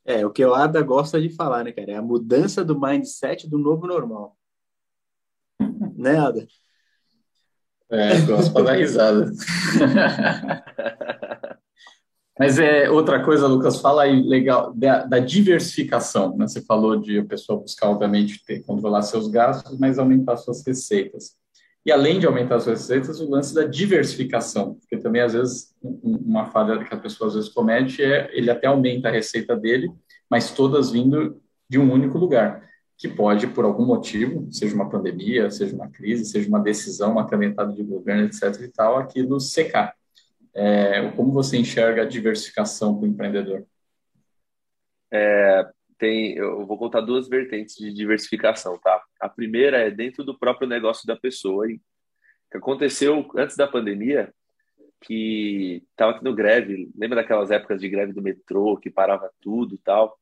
É, 0.05 0.27
o 0.27 0.31
que 0.31 0.45
o 0.45 0.55
Ada 0.55 0.83
gosta 0.83 1.21
de 1.21 1.29
falar, 1.29 1.65
né, 1.65 1.73
cara? 1.73 1.93
É 1.93 1.97
a 1.97 2.03
mudança 2.03 2.65
do 2.65 2.81
mindset 2.81 3.49
do 3.49 3.59
novo 3.59 3.87
normal. 3.87 4.37
né, 5.97 6.19
Ada? 6.19 6.47
É, 7.91 8.21
gosto 8.23 8.53
para 8.53 8.65
dar 8.65 8.73
risada. 8.73 9.31
Mas 12.39 12.59
é 12.59 12.89
outra 12.89 13.23
coisa, 13.25 13.47
Lucas, 13.49 13.81
fala 13.81 14.05
aí 14.05 14.23
legal 14.23 14.73
da, 14.75 15.05
da 15.05 15.19
diversificação. 15.19 16.37
Né? 16.37 16.47
Você 16.47 16.63
falou 16.63 16.97
de 16.97 17.19
a 17.19 17.25
pessoa 17.25 17.59
buscar, 17.61 17.89
obviamente, 17.91 18.45
ter, 18.45 18.63
controlar 18.63 19.03
seus 19.03 19.29
gastos, 19.29 19.79
mas 19.79 19.99
aumentar 19.99 20.37
suas 20.37 20.65
receitas. 20.65 21.37
E 21.85 21.91
além 21.91 22.21
de 22.21 22.27
aumentar 22.27 22.61
suas 22.61 22.81
receitas, 22.81 23.21
o 23.21 23.31
lance 23.31 23.55
da 23.55 23.65
diversificação, 23.65 24.75
porque 24.75 24.97
também 24.99 25.23
às 25.23 25.33
vezes 25.33 25.75
uma 25.83 26.47
falha 26.47 26.85
que 26.85 26.95
a 26.95 26.99
pessoa 26.99 27.29
às 27.29 27.35
vezes 27.35 27.49
comete 27.49 28.03
é 28.03 28.31
ele 28.33 28.51
até 28.51 28.67
aumenta 28.67 29.09
a 29.09 29.13
receita 29.13 29.57
dele, 29.57 29.91
mas 30.31 30.51
todas 30.51 30.91
vindo 30.91 31.41
de 31.69 31.79
um 31.79 31.91
único 31.91 32.19
lugar, 32.19 32.63
que 32.97 33.09
pode 33.09 33.47
por 33.47 33.65
algum 33.65 33.87
motivo, 33.87 34.49
seja 34.51 34.75
uma 34.75 34.91
pandemia, 34.91 35.51
seja 35.51 35.75
uma 35.75 35.89
crise, 35.89 36.25
seja 36.25 36.49
uma 36.49 36.61
decisão, 36.61 37.13
uma 37.13 37.27
canetada 37.27 37.73
de 37.73 37.83
governo, 37.83 38.25
etc. 38.25 38.61
e 38.61 38.69
tal, 38.69 38.99
aquilo 38.99 39.39
secar. 39.41 39.95
É, 40.61 41.13
como 41.13 41.31
você 41.31 41.57
enxerga 41.57 42.03
a 42.03 42.05
diversificação 42.05 42.99
para 42.99 43.07
o 43.07 43.09
empreendedor? 43.09 43.65
É, 45.09 45.65
tem, 45.97 46.35
eu 46.37 46.67
vou 46.67 46.77
contar 46.77 47.01
duas 47.01 47.29
vertentes 47.29 47.77
de 47.77 47.93
diversificação, 47.93 48.77
tá? 48.79 49.01
A 49.21 49.29
primeira 49.29 49.79
é 49.79 49.91
dentro 49.91 50.25
do 50.25 50.37
próprio 50.37 50.69
negócio 50.69 51.07
da 51.07 51.17
pessoa. 51.17 51.71
E 51.71 51.81
que 52.51 52.57
aconteceu 52.57 53.31
antes 53.37 53.57
da 53.57 53.69
pandemia, 53.69 54.35
que 55.01 55.85
estava 55.91 56.15
tendo 56.15 56.35
greve. 56.35 56.91
Lembra 56.97 57.23
daquelas 57.23 57.53
épocas 57.53 57.81
de 57.81 57.89
greve 57.89 58.13
do 58.13 58.21
metrô 58.21 58.77
que 58.77 58.91
parava 58.91 59.31
tudo 59.41 59.77
e 59.77 59.79
tal? 59.79 60.19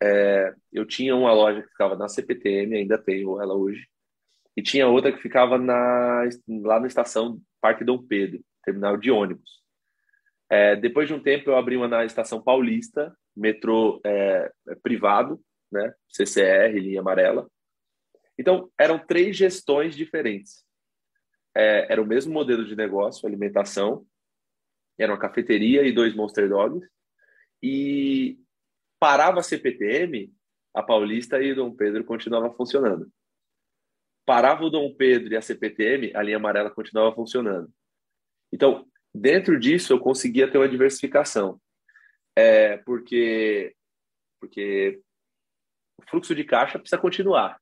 É, 0.00 0.54
eu 0.72 0.86
tinha 0.86 1.16
uma 1.16 1.32
loja 1.32 1.62
que 1.62 1.68
ficava 1.70 1.96
na 1.96 2.08
CPTM, 2.08 2.76
ainda 2.76 2.96
tenho 2.96 3.40
ela 3.40 3.54
hoje, 3.54 3.88
e 4.56 4.62
tinha 4.62 4.86
outra 4.86 5.10
que 5.10 5.20
ficava 5.20 5.58
na, 5.58 6.22
lá 6.62 6.78
na 6.78 6.86
estação 6.86 7.40
Parque 7.60 7.84
Dom 7.84 7.98
Pedro, 7.98 8.40
terminal 8.62 8.96
de 8.96 9.10
ônibus. 9.10 9.63
É, 10.50 10.76
depois 10.76 11.08
de 11.08 11.14
um 11.14 11.22
tempo, 11.22 11.50
eu 11.50 11.56
abri 11.56 11.76
uma 11.76 11.88
na 11.88 12.04
estação 12.04 12.42
Paulista, 12.42 13.16
metrô 13.34 14.00
é, 14.04 14.52
é 14.68 14.74
privado, 14.76 15.40
né? 15.70 15.94
CCR, 16.08 16.78
linha 16.78 17.00
amarela. 17.00 17.48
Então, 18.38 18.70
eram 18.78 18.98
três 18.98 19.36
gestões 19.36 19.96
diferentes. 19.96 20.64
É, 21.56 21.92
era 21.92 22.02
o 22.02 22.06
mesmo 22.06 22.32
modelo 22.32 22.64
de 22.64 22.74
negócio, 22.74 23.26
alimentação, 23.26 24.06
era 24.98 25.12
uma 25.12 25.18
cafeteria 25.18 25.82
e 25.82 25.92
dois 25.92 26.14
Monster 26.14 26.48
Dogs, 26.48 26.88
e 27.62 28.38
parava 28.98 29.40
a 29.40 29.42
CPTM, 29.42 30.32
a 30.74 30.82
Paulista 30.82 31.40
e 31.40 31.52
o 31.52 31.56
Dom 31.56 31.74
Pedro 31.74 32.04
continuava 32.04 32.52
funcionando. 32.52 33.10
Parava 34.26 34.64
o 34.64 34.70
Dom 34.70 34.94
Pedro 34.94 35.32
e 35.32 35.36
a 35.36 35.42
CPTM, 35.42 36.14
a 36.14 36.22
linha 36.22 36.36
amarela 36.36 36.70
continuava 36.70 37.14
funcionando. 37.14 37.70
Então, 38.52 38.86
dentro 39.14 39.58
disso, 39.58 39.92
eu 39.92 40.00
conseguia 40.00 40.50
ter 40.50 40.58
uma 40.58 40.68
diversificação 40.68 41.60
é 42.36 42.78
porque, 42.78 43.74
porque 44.40 45.00
o 45.98 46.10
fluxo 46.10 46.34
de 46.34 46.44
caixa 46.44 46.78
precisa 46.78 47.00
continuar. 47.00 47.58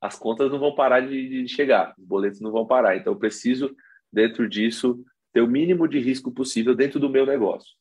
As 0.00 0.18
contas 0.18 0.50
não 0.50 0.58
vão 0.58 0.74
parar 0.74 1.00
de, 1.00 1.44
de 1.44 1.48
chegar, 1.48 1.94
os 1.98 2.04
boletos 2.04 2.40
não 2.40 2.50
vão 2.50 2.66
parar. 2.66 2.96
Então, 2.96 3.12
eu 3.12 3.18
preciso, 3.18 3.74
dentro 4.12 4.48
disso, 4.48 5.04
ter 5.32 5.40
o 5.40 5.48
mínimo 5.48 5.88
de 5.88 5.98
risco 5.98 6.32
possível 6.32 6.74
dentro 6.74 6.98
do 6.98 7.10
meu 7.10 7.26
negócio. 7.26 7.74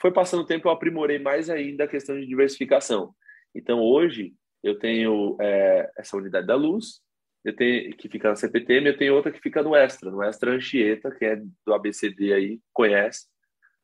Foi 0.00 0.12
passando 0.12 0.42
o 0.42 0.46
tempo, 0.46 0.68
eu 0.68 0.72
aprimorei 0.72 1.18
mais 1.18 1.48
ainda 1.48 1.84
a 1.84 1.88
questão 1.88 2.18
de 2.18 2.26
diversificação. 2.26 3.14
Então, 3.54 3.80
hoje, 3.80 4.34
eu 4.62 4.78
tenho 4.78 5.36
é, 5.40 5.90
essa 5.96 6.16
unidade 6.16 6.46
da 6.46 6.56
luz, 6.56 7.00
eu 7.44 7.54
tenho, 7.54 7.94
que 7.96 8.08
fica 8.08 8.30
na 8.30 8.36
CPTM, 8.36 8.88
eu 8.88 8.96
tenho 8.96 9.14
outra 9.14 9.30
que 9.30 9.40
fica 9.40 9.62
no 9.62 9.76
Extra, 9.76 10.10
no 10.10 10.22
Extra 10.22 10.52
Anchieta, 10.52 11.10
que 11.10 11.24
é 11.26 11.36
do 11.36 11.74
ABCD 11.74 12.32
aí, 12.32 12.60
conhece. 12.72 13.26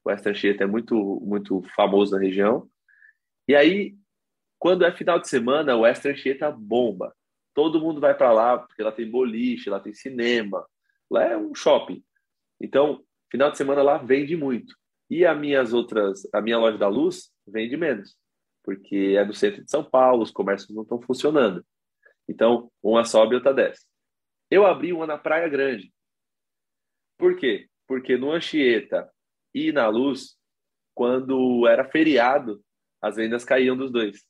O 0.02 0.08
Western 0.08 0.34
Anchieta 0.34 0.64
é 0.64 0.66
muito, 0.66 1.20
muito 1.22 1.62
famoso 1.76 2.12
na 2.12 2.18
região. 2.18 2.66
E 3.46 3.54
aí, 3.54 3.94
quando 4.58 4.84
é 4.84 4.92
final 4.92 5.18
de 5.18 5.28
semana, 5.28 5.76
o 5.76 5.80
Western 5.80 6.16
Anchieta 6.16 6.50
bomba. 6.50 7.14
Todo 7.54 7.80
mundo 7.80 8.00
vai 8.00 8.14
para 8.16 8.32
lá, 8.32 8.58
porque 8.58 8.82
lá 8.82 8.90
tem 8.90 9.10
boliche, 9.10 9.68
lá 9.68 9.78
tem 9.78 9.92
cinema, 9.92 10.66
lá 11.10 11.24
é 11.24 11.36
um 11.36 11.54
shopping. 11.54 12.02
Então, 12.58 13.04
final 13.30 13.50
de 13.50 13.58
semana 13.58 13.82
lá 13.82 13.98
vende 13.98 14.36
muito. 14.36 14.74
E 15.10 15.26
as 15.26 15.38
minhas 15.38 15.74
outras, 15.74 16.26
a 16.32 16.40
minha 16.40 16.56
loja 16.56 16.78
da 16.78 16.88
luz 16.88 17.30
vende 17.46 17.76
menos, 17.76 18.16
porque 18.62 19.16
é 19.18 19.24
do 19.24 19.34
centro 19.34 19.62
de 19.64 19.70
São 19.70 19.84
Paulo, 19.84 20.22
os 20.22 20.30
comércios 20.30 20.74
não 20.74 20.82
estão 20.82 21.02
funcionando. 21.02 21.64
Então, 22.30 22.70
uma 22.80 23.04
sobe 23.04 23.32
e 23.32 23.34
outra 23.34 23.52
desce. 23.52 23.84
Eu 24.48 24.64
abri 24.64 24.92
uma 24.92 25.04
na 25.04 25.18
Praia 25.18 25.48
Grande. 25.48 25.92
Por 27.18 27.36
quê? 27.36 27.68
Porque 27.88 28.16
no 28.16 28.30
Anchieta 28.30 29.10
e 29.52 29.72
na 29.72 29.88
Luz, 29.88 30.36
quando 30.94 31.66
era 31.66 31.84
feriado, 31.84 32.62
as 33.02 33.16
vendas 33.16 33.44
caíam 33.44 33.76
dos 33.76 33.90
dois. 33.90 34.24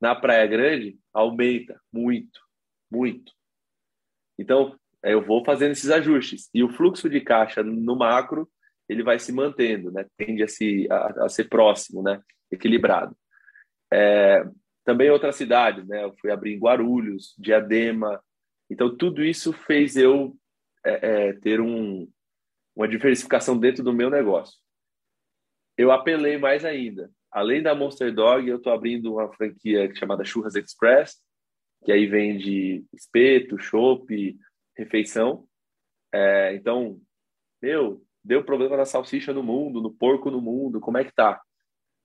Na 0.00 0.14
Praia 0.14 0.46
Grande, 0.46 1.00
aumenta 1.12 1.80
muito, 1.92 2.40
muito. 2.88 3.32
Então, 4.38 4.78
eu 5.02 5.20
vou 5.20 5.44
fazendo 5.44 5.72
esses 5.72 5.90
ajustes. 5.90 6.48
E 6.54 6.62
o 6.62 6.72
fluxo 6.72 7.10
de 7.10 7.20
caixa 7.20 7.60
no 7.60 7.96
macro, 7.96 8.48
ele 8.88 9.02
vai 9.02 9.18
se 9.18 9.32
mantendo, 9.32 9.90
né? 9.90 10.06
Tende 10.16 10.44
a, 10.44 10.48
se, 10.48 10.86
a, 10.88 11.24
a 11.24 11.28
ser 11.28 11.48
próximo, 11.48 12.04
né? 12.04 12.22
Equilibrado. 12.52 13.16
É, 13.92 14.44
também 14.86 15.10
outras 15.10 15.34
cidades, 15.34 15.84
né? 15.88 16.04
Eu 16.04 16.14
fui 16.20 16.30
abrir 16.30 16.54
em 16.54 16.58
Guarulhos, 16.60 17.34
Diadema. 17.36 18.22
Então, 18.70 18.96
tudo 18.96 19.22
isso 19.24 19.52
fez 19.52 19.96
eu 19.96 20.36
é, 20.84 21.28
é, 21.28 21.32
ter 21.32 21.60
um, 21.60 22.08
uma 22.74 22.86
diversificação 22.86 23.58
dentro 23.58 23.82
do 23.82 23.92
meu 23.92 24.08
negócio. 24.08 24.56
Eu 25.76 25.90
apelei 25.90 26.38
mais 26.38 26.64
ainda. 26.64 27.10
Além 27.32 27.60
da 27.60 27.74
Monster 27.74 28.14
Dog, 28.14 28.48
eu 28.48 28.58
estou 28.58 28.72
abrindo 28.72 29.12
uma 29.12 29.30
franquia 29.34 29.92
chamada 29.96 30.24
Churras 30.24 30.54
Express, 30.54 31.16
que 31.84 31.90
aí 31.90 32.06
vende 32.06 32.84
espeto, 32.94 33.58
chopp, 33.58 34.38
refeição. 34.76 35.48
É, 36.14 36.54
então, 36.54 37.00
meu, 37.60 38.00
deu 38.24 38.44
problema 38.44 38.76
na 38.76 38.84
salsicha 38.84 39.32
no 39.32 39.42
mundo, 39.42 39.82
no 39.82 39.92
porco 39.92 40.30
no 40.30 40.40
mundo, 40.40 40.78
como 40.78 40.96
é 40.96 41.04
que 41.04 41.12
tá? 41.12 41.42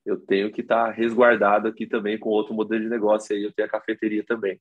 Eu 0.05 0.19
tenho 0.19 0.51
que 0.51 0.61
estar 0.61 0.85
tá 0.85 0.91
resguardado 0.91 1.67
aqui 1.67 1.85
também 1.85 2.17
com 2.17 2.29
outro 2.29 2.53
modelo 2.53 2.81
de 2.81 2.89
negócio, 2.89 3.35
aí 3.35 3.43
eu 3.43 3.53
tenho 3.53 3.67
a 3.67 3.71
cafeteria 3.71 4.23
também. 4.25 4.59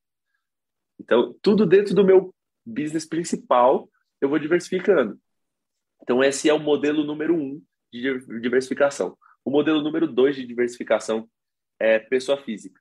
Então, 0.99 1.35
tudo 1.41 1.65
dentro 1.65 1.95
do 1.95 2.05
meu 2.05 2.35
business 2.65 3.07
principal, 3.07 3.89
eu 4.21 4.29
vou 4.29 4.39
diversificando. 4.39 5.19
Então, 6.03 6.23
esse 6.23 6.49
é 6.49 6.53
o 6.53 6.59
modelo 6.59 7.05
número 7.05 7.35
um 7.35 7.63
de 7.93 8.19
diversificação. 8.41 9.17
O 9.45 9.51
modelo 9.51 9.83
número 9.83 10.07
dois 10.07 10.37
de 10.37 10.47
diversificação 10.47 11.29
é 11.79 11.99
pessoa 11.99 12.39
física. 12.39 12.81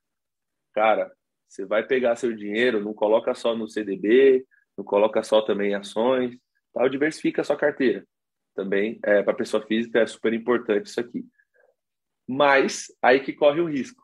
Cara, 0.74 1.10
você 1.48 1.64
vai 1.64 1.84
pegar 1.84 2.16
seu 2.16 2.34
dinheiro, 2.34 2.82
não 2.82 2.94
coloca 2.94 3.34
só 3.34 3.56
no 3.56 3.68
CDB, 3.68 4.46
não 4.76 4.84
coloca 4.84 5.22
só 5.22 5.42
também 5.42 5.72
em 5.72 5.74
ações, 5.74 6.36
tal, 6.72 6.88
diversifica 6.88 7.40
a 7.40 7.44
sua 7.44 7.56
carteira. 7.56 8.06
Também, 8.54 9.00
é, 9.04 9.22
para 9.22 9.34
pessoa 9.34 9.64
física, 9.66 10.00
é 10.00 10.06
super 10.06 10.32
importante 10.32 10.86
isso 10.86 11.00
aqui. 11.00 11.24
Mas, 12.32 12.86
aí 13.02 13.18
que 13.18 13.32
corre 13.32 13.60
o 13.60 13.68
risco. 13.68 14.00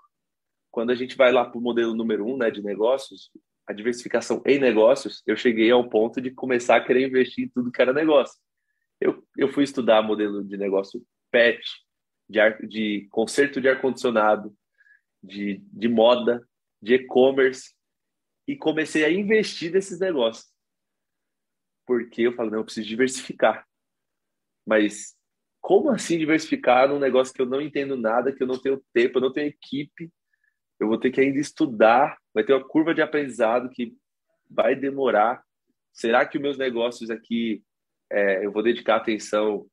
Quando 0.73 0.91
a 0.91 0.97
gente 0.97 1.17
vai 1.17 1.31
lá 1.31 1.45
para 1.45 1.57
o 1.57 1.61
modelo 1.61 1.95
número 1.95 2.27
um 2.27 2.37
né, 2.37 2.51
de 2.51 2.61
negócios, 2.61 3.31
a 3.65 3.73
diversificação 3.73 4.43
em 4.45 4.59
negócios, 4.59 5.23
eu 5.25 5.37
cheguei 5.37 5.71
ao 5.71 5.89
ponto 5.89 6.21
de 6.21 6.33
começar 6.33 6.75
a 6.75 6.85
querer 6.85 7.07
investir 7.07 7.45
em 7.45 7.49
tudo 7.49 7.71
que 7.71 7.81
era 7.81 7.93
negócio. 7.93 8.37
Eu, 9.01 9.25
eu 9.37 9.53
fui 9.53 9.63
estudar 9.63 10.03
modelo 10.03 10.43
de 10.43 10.57
negócio 10.57 11.07
PET, 11.31 11.63
de, 12.29 12.41
ar, 12.41 12.59
de 12.67 13.07
conserto 13.13 13.61
de 13.61 13.69
ar-condicionado, 13.69 14.53
de, 15.23 15.63
de 15.73 15.89
moda, 15.89 16.45
de 16.83 16.95
e-commerce, 16.95 17.77
e 18.49 18.57
comecei 18.57 19.05
a 19.05 19.11
investir 19.11 19.71
nesses 19.71 20.01
negócios. 20.01 20.53
Porque 21.87 22.23
eu 22.23 22.33
falo, 22.33 22.51
não, 22.51 22.59
eu 22.59 22.65
preciso 22.65 22.89
diversificar. 22.89 23.65
Mas 24.67 25.16
como 25.67 25.91
assim 25.91 26.17
diversificar 26.17 26.89
num 26.89 27.01
negócio 27.01 27.35
que 27.35 27.43
eu 27.43 27.47
não 27.47 27.61
entendo 27.61 27.97
nada, 27.97 28.33
que 28.33 28.41
eu 28.41 28.47
não 28.47 28.57
tenho 28.57 28.81
tempo, 28.95 29.19
eu 29.19 29.23
não 29.23 29.33
tenho 29.33 29.49
equipe, 29.49 30.13
eu 30.79 30.87
vou 30.87 30.97
ter 30.97 31.11
que 31.11 31.21
ainda 31.21 31.41
estudar, 31.41 32.17
vai 32.33 32.45
ter 32.45 32.53
uma 32.53 32.65
curva 32.65 32.95
de 32.95 33.03
aprendizado 33.03 33.69
que 33.71 33.93
vai 34.49 34.77
demorar. 34.77 35.43
Será 35.93 36.25
que 36.25 36.39
os 36.39 36.43
meus 36.43 36.57
negócios 36.57 37.11
aqui 37.11 37.65
é, 38.09 38.47
eu 38.47 38.53
vou 38.53 38.63
dedicar 38.63 38.95
atenção 38.95 39.67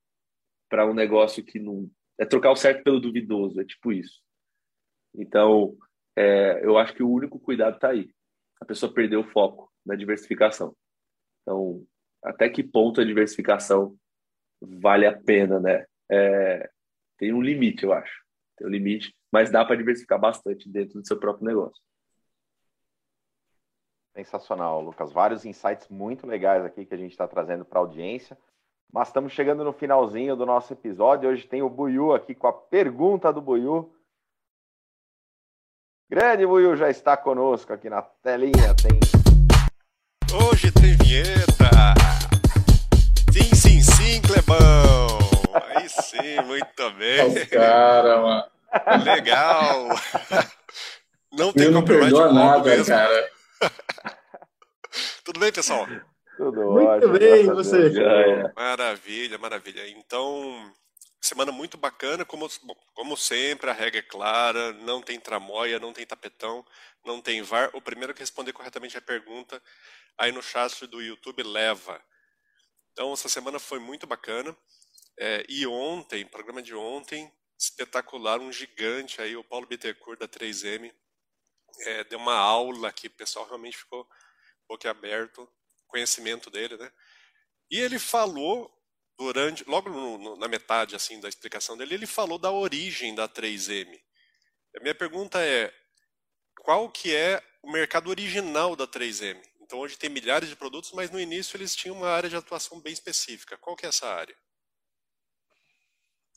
para 0.67 0.83
um 0.89 0.95
negócio 0.95 1.45
que 1.45 1.59
não 1.59 1.87
é 2.19 2.25
trocar 2.25 2.49
o 2.49 2.55
certo 2.55 2.83
pelo 2.83 2.99
duvidoso, 2.99 3.61
é 3.61 3.63
tipo 3.63 3.91
isso. 3.91 4.19
Então, 5.13 5.77
é, 6.15 6.65
eu 6.65 6.75
acho 6.75 6.95
que 6.95 7.03
o 7.03 7.11
único 7.11 7.39
cuidado 7.39 7.75
está 7.75 7.89
aí. 7.89 8.09
A 8.59 8.65
pessoa 8.65 8.91
perdeu 8.91 9.19
o 9.19 9.29
foco. 9.29 9.71
na 9.85 9.93
diversificação. 9.93 10.75
Então, 11.43 11.85
até 12.23 12.49
que 12.49 12.63
ponto 12.63 12.99
a 12.99 13.05
diversificação 13.05 13.95
vale 14.81 15.05
a 15.05 15.17
pena, 15.17 15.59
né? 15.59 15.85
É, 16.09 16.69
tem 17.17 17.33
um 17.33 17.41
limite, 17.41 17.83
eu 17.83 17.93
acho. 17.93 18.23
Tem 18.57 18.67
um 18.67 18.69
limite, 18.69 19.15
mas 19.31 19.49
dá 19.49 19.63
para 19.65 19.75
diversificar 19.75 20.19
bastante 20.19 20.69
dentro 20.69 20.99
do 20.99 21.07
seu 21.07 21.19
próprio 21.19 21.45
negócio. 21.45 21.81
Sensacional, 24.15 24.79
Lucas. 24.81 25.11
Vários 25.11 25.43
insights 25.43 25.87
muito 25.89 26.27
legais 26.27 26.63
aqui 26.63 26.85
que 26.85 26.93
a 26.93 26.97
gente 26.97 27.11
está 27.11 27.27
trazendo 27.27 27.65
para 27.65 27.79
a 27.79 27.81
audiência. 27.81 28.37
Mas 28.91 29.07
estamos 29.07 29.33
chegando 29.33 29.63
no 29.63 29.73
finalzinho 29.73 30.35
do 30.35 30.45
nosso 30.45 30.71
episódio. 30.71 31.29
Hoje 31.29 31.47
tem 31.47 31.63
o 31.63 31.69
Buiu 31.69 32.13
aqui 32.13 32.35
com 32.35 32.45
a 32.45 32.53
pergunta 32.53 33.33
do 33.33 33.41
Buiu. 33.41 33.91
Grande 36.07 36.45
Buiu 36.45 36.75
já 36.75 36.91
está 36.91 37.17
conosco 37.17 37.73
aqui 37.73 37.89
na 37.89 38.03
telinha. 38.03 38.75
Tem... 38.75 38.99
Hoje 40.47 40.71
tem 40.71 40.95
vinheta. 40.95 41.52
Clebão. 44.33 45.19
Aí 45.53 45.87
sim, 45.87 46.41
muito 46.45 46.89
bem. 46.91 47.27
Os 47.27 47.43
cara, 47.49 48.19
mano. 48.19 48.51
Legal. 49.03 49.87
Não 51.31 51.53
tem 51.53 51.65
Eu 51.65 51.71
não 51.71 52.33
nada, 52.33 52.63
mesmo. 52.63 52.85
cara. 52.85 53.31
Tudo 55.23 55.39
bem, 55.39 55.51
pessoal? 55.51 55.85
Tudo 56.35 56.61
Muito 56.61 56.89
ótimo. 56.89 57.13
bem, 57.19 57.45
você? 57.45 57.89
Deus. 57.91 58.51
Maravilha, 58.55 59.37
maravilha. 59.37 59.87
Então, 59.89 60.73
semana 61.21 61.51
muito 61.51 61.77
bacana, 61.77 62.25
como, 62.25 62.47
bom, 62.63 62.75
como 62.95 63.15
sempre, 63.15 63.69
a 63.69 63.73
regra 63.73 63.99
é 63.99 64.03
clara, 64.03 64.73
não 64.73 64.99
tem 64.99 65.19
tramóia, 65.19 65.79
não 65.79 65.93
tem 65.93 66.07
tapetão, 66.07 66.65
não 67.05 67.21
tem 67.21 67.43
VAR. 67.43 67.69
O 67.73 67.81
primeiro 67.81 68.15
que 68.15 68.21
responder 68.21 68.51
corretamente 68.51 68.97
a 68.97 69.01
pergunta 69.01 69.61
aí 70.17 70.31
no 70.31 70.41
chat 70.41 70.87
do 70.87 70.99
YouTube 71.03 71.43
leva. 71.43 72.01
Então, 72.93 73.11
essa 73.11 73.27
semana 73.27 73.59
foi 73.59 73.79
muito 73.79 74.07
bacana. 74.07 74.55
É, 75.19 75.45
e 75.49 75.67
ontem, 75.67 76.25
programa 76.25 76.61
de 76.61 76.73
ontem, 76.73 77.31
espetacular, 77.59 78.39
um 78.39 78.51
gigante 78.51 79.21
aí, 79.21 79.35
o 79.35 79.43
Paulo 79.43 79.67
Bittencourt 79.67 80.19
da 80.19 80.27
3M, 80.27 80.93
é, 81.81 82.03
deu 82.03 82.19
uma 82.19 82.35
aula 82.35 82.91
que 82.91 83.07
o 83.07 83.11
pessoal 83.11 83.45
realmente 83.45 83.77
ficou 83.77 84.07
boquiaberto, 84.67 85.49
conhecimento 85.87 86.49
dele, 86.49 86.77
né? 86.77 86.91
E 87.69 87.79
ele 87.79 87.97
falou 87.97 88.71
durante, 89.17 89.63
logo 89.67 89.89
no, 89.89 90.17
no, 90.17 90.35
na 90.37 90.47
metade 90.47 90.95
assim 90.95 91.19
da 91.19 91.29
explicação 91.29 91.77
dele, 91.77 91.95
ele 91.95 92.07
falou 92.07 92.37
da 92.37 92.51
origem 92.51 93.15
da 93.15 93.27
3M. 93.27 93.99
A 94.77 94.81
minha 94.81 94.95
pergunta 94.95 95.43
é, 95.43 95.73
qual 96.59 96.89
que 96.89 97.15
é 97.15 97.41
o 97.61 97.71
mercado 97.71 98.09
original 98.09 98.75
da 98.75 98.87
3M? 98.87 99.41
Então 99.73 99.81
hoje 99.81 99.97
tem 99.97 100.07
milhares 100.07 100.47
de 100.47 100.55
produtos, 100.55 100.91
mas 100.93 101.09
no 101.09 101.19
início 101.19 101.57
eles 101.57 101.75
tinham 101.75 101.97
uma 101.97 102.07
área 102.07 102.29
de 102.29 102.35
atuação 102.35 102.79
bem 102.79 102.93
específica. 102.93 103.57
Qual 103.57 103.75
que 103.75 103.87
é 103.87 103.89
essa 103.89 104.05
área? 104.07 104.35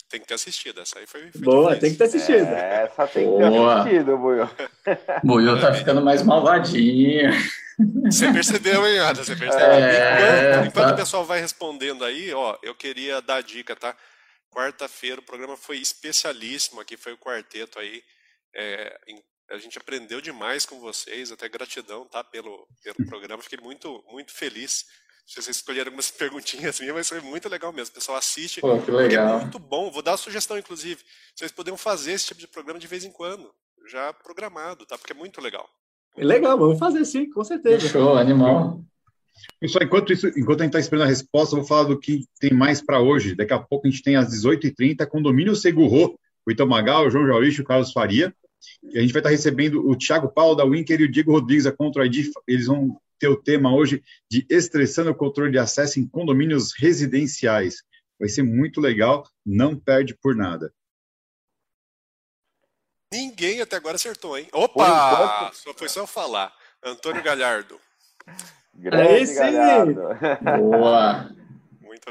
Tem 0.08 0.18
que 0.18 0.26
ter 0.26 0.32
assistido, 0.32 0.80
essa 0.80 0.98
aí 0.98 1.06
foi, 1.06 1.30
foi 1.30 1.40
Boa, 1.42 1.74
difícil. 1.74 1.80
tem 1.80 1.90
que 1.90 1.98
ter 1.98 2.04
assistido. 2.04 2.46
É, 2.54 2.84
essa 2.84 3.06
tem 3.06 3.30
que 3.30 3.36
ter 3.36 3.50
Boa. 3.50 3.80
assistido, 3.82 4.16
Buiu. 4.16 4.48
Buiu 5.22 5.60
tá 5.60 5.74
ficando 5.74 6.00
mais 6.00 6.22
malvadinho. 6.22 7.30
Você 8.06 8.32
percebeu, 8.32 8.86
hein, 8.88 9.00
Ada? 9.00 9.22
Você 9.22 9.36
percebeu? 9.36 9.66
É, 9.66 10.52
enquanto 10.52 10.66
enquanto 10.68 10.88
tá. 10.88 10.94
o 10.94 10.96
pessoal 10.96 11.24
vai 11.26 11.38
respondendo 11.38 12.06
aí, 12.06 12.32
ó, 12.32 12.56
eu 12.62 12.74
queria 12.74 13.20
dar 13.20 13.36
a 13.36 13.42
dica, 13.42 13.76
tá? 13.76 13.94
Quarta-feira 14.50 15.20
o 15.20 15.24
programa 15.24 15.58
foi 15.58 15.76
especialíssimo 15.76 16.80
aqui, 16.80 16.96
foi 16.96 17.12
o 17.12 17.18
quarteto 17.18 17.78
aí. 17.78 18.02
É, 18.54 18.98
em- 19.08 19.22
a 19.50 19.58
gente 19.58 19.78
aprendeu 19.78 20.20
demais 20.20 20.66
com 20.66 20.80
vocês, 20.80 21.30
até 21.30 21.48
gratidão, 21.48 22.04
tá? 22.06 22.24
Pelo, 22.24 22.66
pelo 22.82 23.08
programa, 23.08 23.42
fiquei 23.42 23.58
muito, 23.62 24.02
muito 24.10 24.32
feliz. 24.32 24.84
Vocês 25.26 25.48
escolheram 25.48 25.88
algumas 25.88 26.10
perguntinhas 26.12 26.80
minhas, 26.80 26.94
mas 26.94 27.08
foi 27.08 27.20
muito 27.20 27.48
legal 27.48 27.72
mesmo. 27.72 27.92
O 27.92 27.94
pessoal 27.94 28.18
assiste, 28.18 28.60
Pô, 28.60 28.80
que 28.80 28.90
é 28.90 28.94
legal. 28.94 29.40
muito 29.40 29.58
bom. 29.58 29.90
Vou 29.90 30.02
dar 30.02 30.12
uma 30.12 30.16
sugestão, 30.16 30.58
inclusive. 30.58 31.02
Vocês 31.34 31.52
poderiam 31.52 31.76
fazer 31.76 32.12
esse 32.12 32.26
tipo 32.26 32.40
de 32.40 32.48
programa 32.48 32.78
de 32.78 32.86
vez 32.86 33.04
em 33.04 33.10
quando, 33.10 33.52
já 33.88 34.12
programado, 34.12 34.86
tá? 34.86 34.96
Porque 34.98 35.12
é 35.12 35.16
muito 35.16 35.40
legal. 35.40 35.68
Legal, 36.16 36.58
vamos 36.58 36.78
fazer 36.78 37.04
sim, 37.04 37.28
com 37.30 37.44
certeza. 37.44 37.88
Show, 37.88 38.16
animal. 38.16 38.82
Pessoal, 39.60 39.84
enquanto, 39.84 40.12
isso, 40.12 40.26
enquanto 40.28 40.60
a 40.60 40.64
gente 40.64 40.70
está 40.70 40.80
esperando 40.80 41.04
a 41.04 41.08
resposta, 41.08 41.54
eu 41.54 41.60
vou 41.60 41.68
falar 41.68 41.84
do 41.84 41.98
que 41.98 42.24
tem 42.40 42.52
mais 42.54 42.80
para 42.80 43.00
hoje. 43.00 43.34
Daqui 43.34 43.52
a 43.52 43.58
pouco 43.58 43.86
a 43.86 43.90
gente 43.90 44.02
tem 44.02 44.16
às 44.16 44.28
18h30, 44.32 45.06
Condomínio 45.06 45.54
Segurro, 45.54 46.18
o 46.46 46.50
Itão 46.50 46.66
Magal, 46.66 47.06
o 47.06 47.10
João 47.10 47.26
Jaurich 47.26 47.58
e 47.58 47.60
o 47.60 47.64
Carlos 47.64 47.92
Faria. 47.92 48.34
E 48.82 48.98
a 48.98 49.00
gente 49.00 49.12
vai 49.12 49.20
estar 49.20 49.30
recebendo 49.30 49.88
o 49.88 49.96
Thiago 49.96 50.28
Paulo 50.28 50.54
da 50.54 50.64
Winker 50.64 51.00
e 51.00 51.04
o 51.04 51.10
Diego 51.10 51.32
Rodrigues 51.32 51.64
da 51.64 51.72
Control 51.72 52.06
ID. 52.06 52.30
Eles 52.46 52.66
vão 52.66 53.00
ter 53.18 53.28
o 53.28 53.36
tema 53.36 53.74
hoje 53.74 54.02
de 54.30 54.46
estressando 54.50 55.10
o 55.10 55.14
controle 55.14 55.50
de 55.50 55.58
acesso 55.58 55.98
em 55.98 56.06
condomínios 56.06 56.72
residenciais. 56.78 57.82
Vai 58.18 58.28
ser 58.28 58.42
muito 58.42 58.80
legal, 58.80 59.28
não 59.44 59.78
perde 59.78 60.14
por 60.14 60.34
nada. 60.34 60.72
Ninguém 63.12 63.60
até 63.60 63.76
agora 63.76 63.96
acertou, 63.96 64.36
hein? 64.36 64.48
Opa! 64.52 65.50
Só 65.54 65.72
foi 65.74 65.88
só 65.88 66.00
eu 66.00 66.06
falar. 66.06 66.52
Antônio 66.82 67.22
Galhardo. 67.22 67.80
Grande 68.74 69.26
sim. 69.26 69.34
galhardo. 69.34 70.02
Boa. 70.58 71.30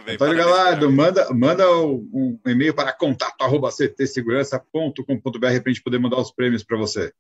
Bem. 0.04 0.16
Antônio 0.16 0.36
Galardo, 0.36 0.92
manda, 0.92 1.34
manda 1.34 1.72
um 1.72 2.38
e-mail 2.46 2.76
para 2.76 2.92
contato.ctsegurança.com.br 2.92 5.40
para 5.40 5.50
a 5.50 5.70
gente 5.70 5.82
poder 5.82 6.00
mandar 6.00 6.18
os 6.18 6.32
prêmios 6.32 6.64
para 6.64 6.78
você. 6.78 7.14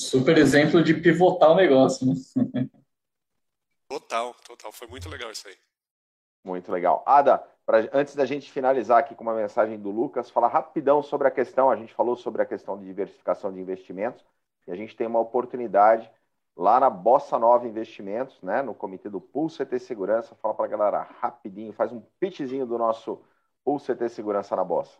Super 0.00 0.38
exemplo 0.38 0.80
de 0.82 0.94
pivotar 0.94 1.50
o 1.50 1.56
negócio, 1.56 2.06
né? 2.06 2.14
Total, 3.88 4.34
total. 4.46 4.72
Foi 4.72 4.88
muito 4.88 5.08
legal 5.08 5.30
isso 5.30 5.46
aí. 5.46 5.54
Muito 6.44 6.72
legal. 6.72 7.04
Ada, 7.06 7.38
pra- 7.64 7.88
antes 7.92 8.16
da 8.16 8.26
gente 8.26 8.50
finalizar 8.50 8.98
aqui 8.98 9.14
com 9.14 9.22
uma 9.22 9.34
mensagem 9.34 9.78
do 9.78 9.90
Lucas, 9.90 10.28
falar 10.28 10.48
rapidão 10.48 11.04
sobre 11.04 11.28
a 11.28 11.30
questão. 11.30 11.70
A 11.70 11.76
gente 11.76 11.94
falou 11.94 12.16
sobre 12.16 12.42
a 12.42 12.46
questão 12.46 12.76
de 12.76 12.84
diversificação 12.84 13.52
de 13.52 13.60
investimentos 13.60 14.24
e 14.66 14.72
a 14.72 14.76
gente 14.76 14.96
tem 14.96 15.06
uma 15.06 15.20
oportunidade 15.20 16.10
lá 16.56 16.80
na 16.80 16.88
Bossa 16.88 17.38
Nova 17.38 17.66
Investimentos, 17.66 18.40
né, 18.42 18.62
no 18.62 18.74
comitê 18.74 19.10
do 19.10 19.20
Pool 19.20 19.48
CT 19.48 19.78
Segurança. 19.78 20.34
Fala 20.40 20.54
para 20.54 20.64
a 20.64 20.68
galera 20.68 21.08
rapidinho, 21.20 21.72
faz 21.72 21.92
um 21.92 22.02
pitchzinho 22.18 22.66
do 22.66 22.78
nosso 22.78 23.20
Pool 23.64 23.78
CT 23.78 24.08
Segurança 24.08 24.56
na 24.56 24.64
Bossa. 24.64 24.98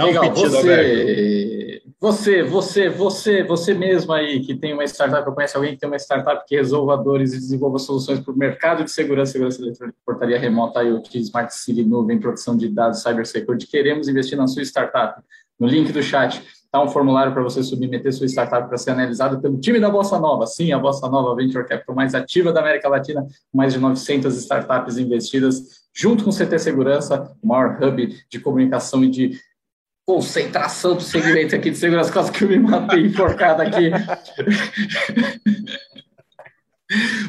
Um 0.00 0.06
Legal, 0.06 0.24
você, 0.34 1.82
você, 2.00 2.42
você, 2.42 2.88
você, 2.88 3.42
você 3.44 3.74
mesmo 3.74 4.12
aí 4.12 4.40
que 4.40 4.52
tem 4.56 4.72
uma 4.72 4.82
startup, 4.84 5.24
eu 5.24 5.32
conheço 5.32 5.56
alguém 5.56 5.74
que 5.74 5.78
tem 5.78 5.88
uma 5.88 5.98
startup 5.98 6.44
que 6.48 6.56
resolva 6.56 6.96
dores 6.96 7.32
e 7.32 7.38
desenvolva 7.38 7.78
soluções 7.78 8.18
para 8.18 8.32
o 8.32 8.36
mercado 8.36 8.82
de 8.82 8.90
segurança, 8.90 9.32
segurança 9.32 9.62
eletrônica, 9.62 9.96
portaria 10.04 10.38
remota, 10.38 10.82
IoT, 10.82 11.20
Smart 11.20 11.54
City, 11.54 11.84
nuvem, 11.84 12.18
proteção 12.18 12.56
de 12.56 12.68
dados, 12.68 13.02
cybersecurity. 13.02 13.68
Queremos 13.68 14.08
investir 14.08 14.36
na 14.36 14.48
sua 14.48 14.62
startup. 14.62 15.22
No 15.60 15.68
link 15.68 15.92
do 15.92 16.02
chat 16.02 16.44
está 16.74 16.82
um 16.82 16.88
formulário 16.88 17.32
para 17.32 17.40
você 17.40 17.62
submeter 17.62 18.12
sua 18.12 18.26
startup 18.26 18.66
para 18.66 18.76
ser 18.76 18.90
analisado 18.90 19.40
pelo 19.40 19.60
time 19.60 19.78
da 19.78 19.88
Bossa 19.88 20.18
Nova. 20.18 20.44
Sim, 20.44 20.72
a 20.72 20.78
Bossa 20.78 21.08
Nova 21.08 21.36
Venture 21.36 21.64
Capital 21.64 21.94
mais 21.94 22.16
ativa 22.16 22.52
da 22.52 22.58
América 22.58 22.88
Latina, 22.88 23.24
mais 23.52 23.72
de 23.72 23.78
900 23.78 24.36
startups 24.36 24.98
investidas, 24.98 25.84
junto 25.94 26.24
com 26.24 26.30
o 26.30 26.32
CT 26.32 26.58
Segurança, 26.58 27.32
o 27.40 27.46
maior 27.46 27.78
hub 27.80 28.16
de 28.28 28.40
comunicação 28.40 29.04
e 29.04 29.08
de 29.08 29.38
concentração 30.04 30.96
do 30.96 31.00
segmento 31.00 31.54
aqui 31.54 31.70
de 31.70 31.76
segurança, 31.76 32.12
quase 32.12 32.32
que 32.32 32.42
eu 32.42 32.48
me 32.48 32.58
matei 32.58 33.06
enforcado 33.06 33.62
aqui. 33.62 33.92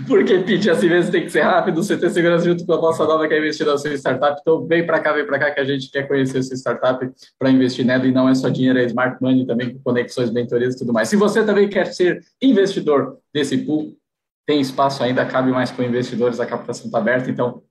Porque 0.07 0.39
pitch 0.39 0.67
assim 0.67 0.89
mesmo 0.89 1.11
tem 1.11 1.23
que 1.23 1.29
ser 1.29 1.41
rápido, 1.41 1.79
o 1.79 1.83
CT 1.83 2.09
Segurança 2.09 2.45
junto 2.45 2.65
com 2.65 2.73
a 2.73 2.77
Bossa 2.77 3.05
Nova 3.05 3.27
que 3.27 3.33
é 3.33 3.39
investir 3.39 3.65
na 3.65 3.77
sua 3.77 3.93
startup. 3.93 4.39
Então 4.39 4.65
vem 4.65 4.85
para 4.85 4.99
cá, 4.99 5.13
vem 5.13 5.25
para 5.25 5.39
cá 5.39 5.51
que 5.51 5.59
a 5.59 5.63
gente 5.63 5.89
quer 5.89 6.07
conhecer 6.07 6.39
a 6.39 6.43
sua 6.43 6.55
startup 6.55 7.09
para 7.39 7.49
investir 7.49 7.85
nela 7.85 8.05
e 8.05 8.11
não 8.11 8.29
é 8.29 8.35
só 8.35 8.49
dinheiro, 8.49 8.79
é 8.79 8.85
smart 8.85 9.17
money 9.21 9.45
também 9.45 9.73
com 9.73 9.79
conexões, 9.79 10.31
mentorias 10.31 10.75
e 10.75 10.79
tudo 10.79 10.93
mais. 10.93 11.09
Se 11.09 11.15
você 11.15 11.43
também 11.43 11.67
quer 11.67 11.85
ser 11.87 12.23
investidor 12.41 13.17
desse 13.33 13.57
pool, 13.57 13.97
tem 14.45 14.61
espaço 14.61 15.03
ainda, 15.03 15.25
cabe 15.25 15.51
mais 15.51 15.71
para 15.71 15.85
investidores, 15.85 16.39
a 16.39 16.45
captação 16.45 16.85
está 16.85 16.99
aberta, 16.99 17.29
então 17.29 17.63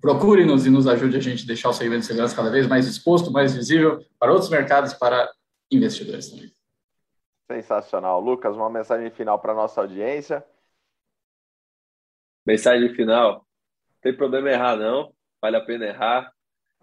procure-nos 0.00 0.66
e 0.66 0.70
nos 0.70 0.86
ajude 0.86 1.16
a 1.16 1.20
gente 1.20 1.44
a 1.44 1.46
deixar 1.46 1.70
o 1.70 1.72
segmento 1.72 2.00
de 2.00 2.06
segurança 2.06 2.36
cada 2.36 2.50
vez 2.50 2.66
mais 2.66 2.86
exposto, 2.86 3.32
mais 3.32 3.54
visível 3.54 4.04
para 4.18 4.32
outros 4.32 4.50
mercados, 4.50 4.92
para 4.92 5.30
investidores 5.70 6.30
também. 6.30 6.52
Sensacional. 7.50 8.20
Lucas, 8.20 8.54
uma 8.54 8.68
mensagem 8.68 9.10
final 9.10 9.38
para 9.38 9.54
nossa 9.54 9.80
audiência. 9.80 10.44
Mensagem 12.48 12.88
final. 12.94 13.32
Não 13.34 14.00
tem 14.00 14.16
problema 14.16 14.48
errar, 14.48 14.74
não. 14.74 15.12
Vale 15.38 15.58
a 15.58 15.60
pena 15.60 15.84
errar. 15.84 16.32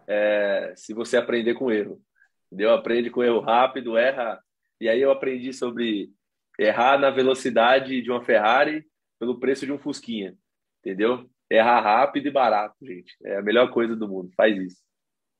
É, 0.08 0.72
se 0.78 0.94
você 0.94 1.18
aprender 1.18 1.56
com 1.56 1.72
erro. 1.72 2.00
Entendeu? 2.46 2.72
Aprende 2.72 3.10
com 3.10 3.24
erro 3.24 3.40
rápido, 3.40 3.98
erra. 3.98 4.40
E 4.80 4.88
aí 4.88 5.02
eu 5.02 5.10
aprendi 5.10 5.52
sobre 5.54 6.12
errar 6.60 7.00
na 7.00 7.10
velocidade 7.10 8.00
de 8.00 8.12
uma 8.12 8.24
Ferrari 8.24 8.86
pelo 9.18 9.40
preço 9.40 9.66
de 9.66 9.72
um 9.72 9.80
Fusquinha. 9.80 10.38
Entendeu? 10.82 11.28
Errar 11.50 11.82
rápido 11.82 12.28
e 12.28 12.32
barato, 12.32 12.76
gente. 12.84 13.16
É 13.24 13.38
a 13.38 13.42
melhor 13.42 13.72
coisa 13.72 13.96
do 13.96 14.08
mundo. 14.08 14.30
Faz 14.38 14.56
isso. 14.56 14.84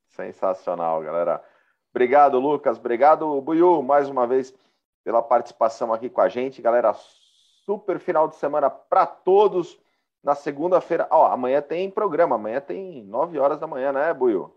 Sensacional, 0.08 1.04
galera. 1.04 1.40
Obrigado, 1.92 2.40
Lucas. 2.40 2.80
Obrigado, 2.80 3.40
Buiu, 3.42 3.84
mais 3.84 4.10
uma 4.10 4.26
vez 4.26 4.52
pela 5.04 5.22
participação 5.22 5.94
aqui 5.94 6.10
com 6.10 6.22
a 6.22 6.30
gente. 6.30 6.64
Galera, 6.64 6.96
super 7.64 8.00
final 8.00 8.28
de 8.28 8.38
semana 8.38 8.72
para 8.72 9.06
todos. 9.06 9.85
Na 10.26 10.34
segunda-feira. 10.34 11.08
Ó, 11.12 11.32
amanhã 11.32 11.62
tem 11.62 11.90
programa, 11.90 12.36
amanhã 12.36 12.60
tem 12.60 13.04
9 13.04 13.38
horas 13.38 13.60
da 13.60 13.68
manhã, 13.68 13.94
né, 13.94 14.12
Buiu? 14.12 14.52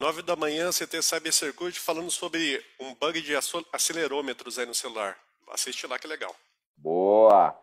9 0.00 0.22
da 0.22 0.34
manhã, 0.34 0.70
CT 0.70 1.02
Cyber 1.02 1.32
Circuit 1.32 1.78
falando 1.78 2.10
sobre 2.10 2.64
um 2.80 2.94
bug 2.94 3.20
de 3.20 3.34
acelerômetros 3.70 4.58
aí 4.58 4.64
no 4.64 4.74
celular. 4.74 5.16
Assiste 5.52 5.86
lá 5.86 5.98
que 5.98 6.06
é 6.06 6.10
legal. 6.10 6.34
Boa! 6.74 7.54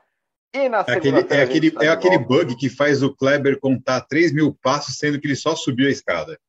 E 0.53 0.69
na 0.69 0.85
É 0.87 0.93
aquele, 0.93 1.17
é 1.17 1.41
aquele, 1.41 1.71
tá 1.71 1.85
é 1.85 1.87
aquele 1.89 2.17
bug 2.19 2.55
que 2.55 2.69
faz 2.69 3.01
o 3.01 3.13
Kleber 3.13 3.59
contar 3.59 4.01
3 4.01 4.31
mil 4.31 4.53
passos, 4.61 4.95
sendo 4.97 5.19
que 5.19 5.25
ele 5.25 5.35
só 5.35 5.55
subiu 5.55 5.87
a 5.87 5.91
escada. 5.91 6.39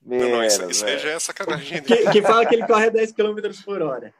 Não, 0.00 0.28
não, 0.28 0.44
isso, 0.44 0.62
isso 0.70 0.84
aí 0.84 0.98
já 0.98 1.10
é 1.10 1.18
sacanagem. 1.18 1.82
Que, 1.82 2.10
que 2.10 2.22
fala 2.22 2.46
que 2.46 2.54
ele 2.54 2.66
corre 2.66 2.90
10 2.90 3.12
km 3.12 3.36
por 3.64 3.82
hora. 3.82 4.14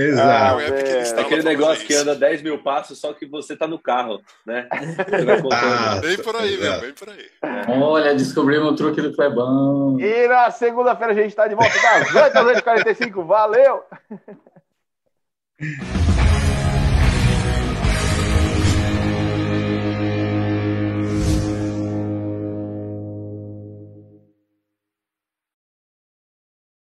Exato. 0.00 0.58
Ah, 0.58 0.62
é 0.62 0.98
É 0.98 1.20
aquele 1.20 1.42
negócio 1.42 1.86
que 1.86 1.94
anda 1.94 2.14
10 2.14 2.42
mil 2.42 2.62
passos, 2.62 2.98
só 2.98 3.12
que 3.12 3.26
você 3.26 3.56
tá 3.56 3.66
no 3.66 3.78
carro, 3.78 4.20
né? 4.46 4.66
Ah, 5.52 6.00
Vem 6.00 6.16
por 6.16 6.36
aí, 6.36 6.56
meu, 6.56 6.66
exato. 6.66 6.80
vem 6.80 6.92
por 6.94 7.08
aí. 7.10 7.26
Olha, 7.68 8.14
descobrimos 8.14 8.72
o 8.72 8.74
truque 8.74 9.02
do 9.02 9.14
Clebão. 9.14 9.98
E 10.00 10.28
na 10.28 10.50
segunda-feira 10.50 11.12
a 11.12 11.16
gente 11.16 11.28
está 11.28 11.46
de 11.46 11.54
volta 11.54 11.74
das 11.80 12.14
8 12.14 12.38
às 12.38 12.62
8h45. 12.62 13.26
Valeu! 13.26 13.82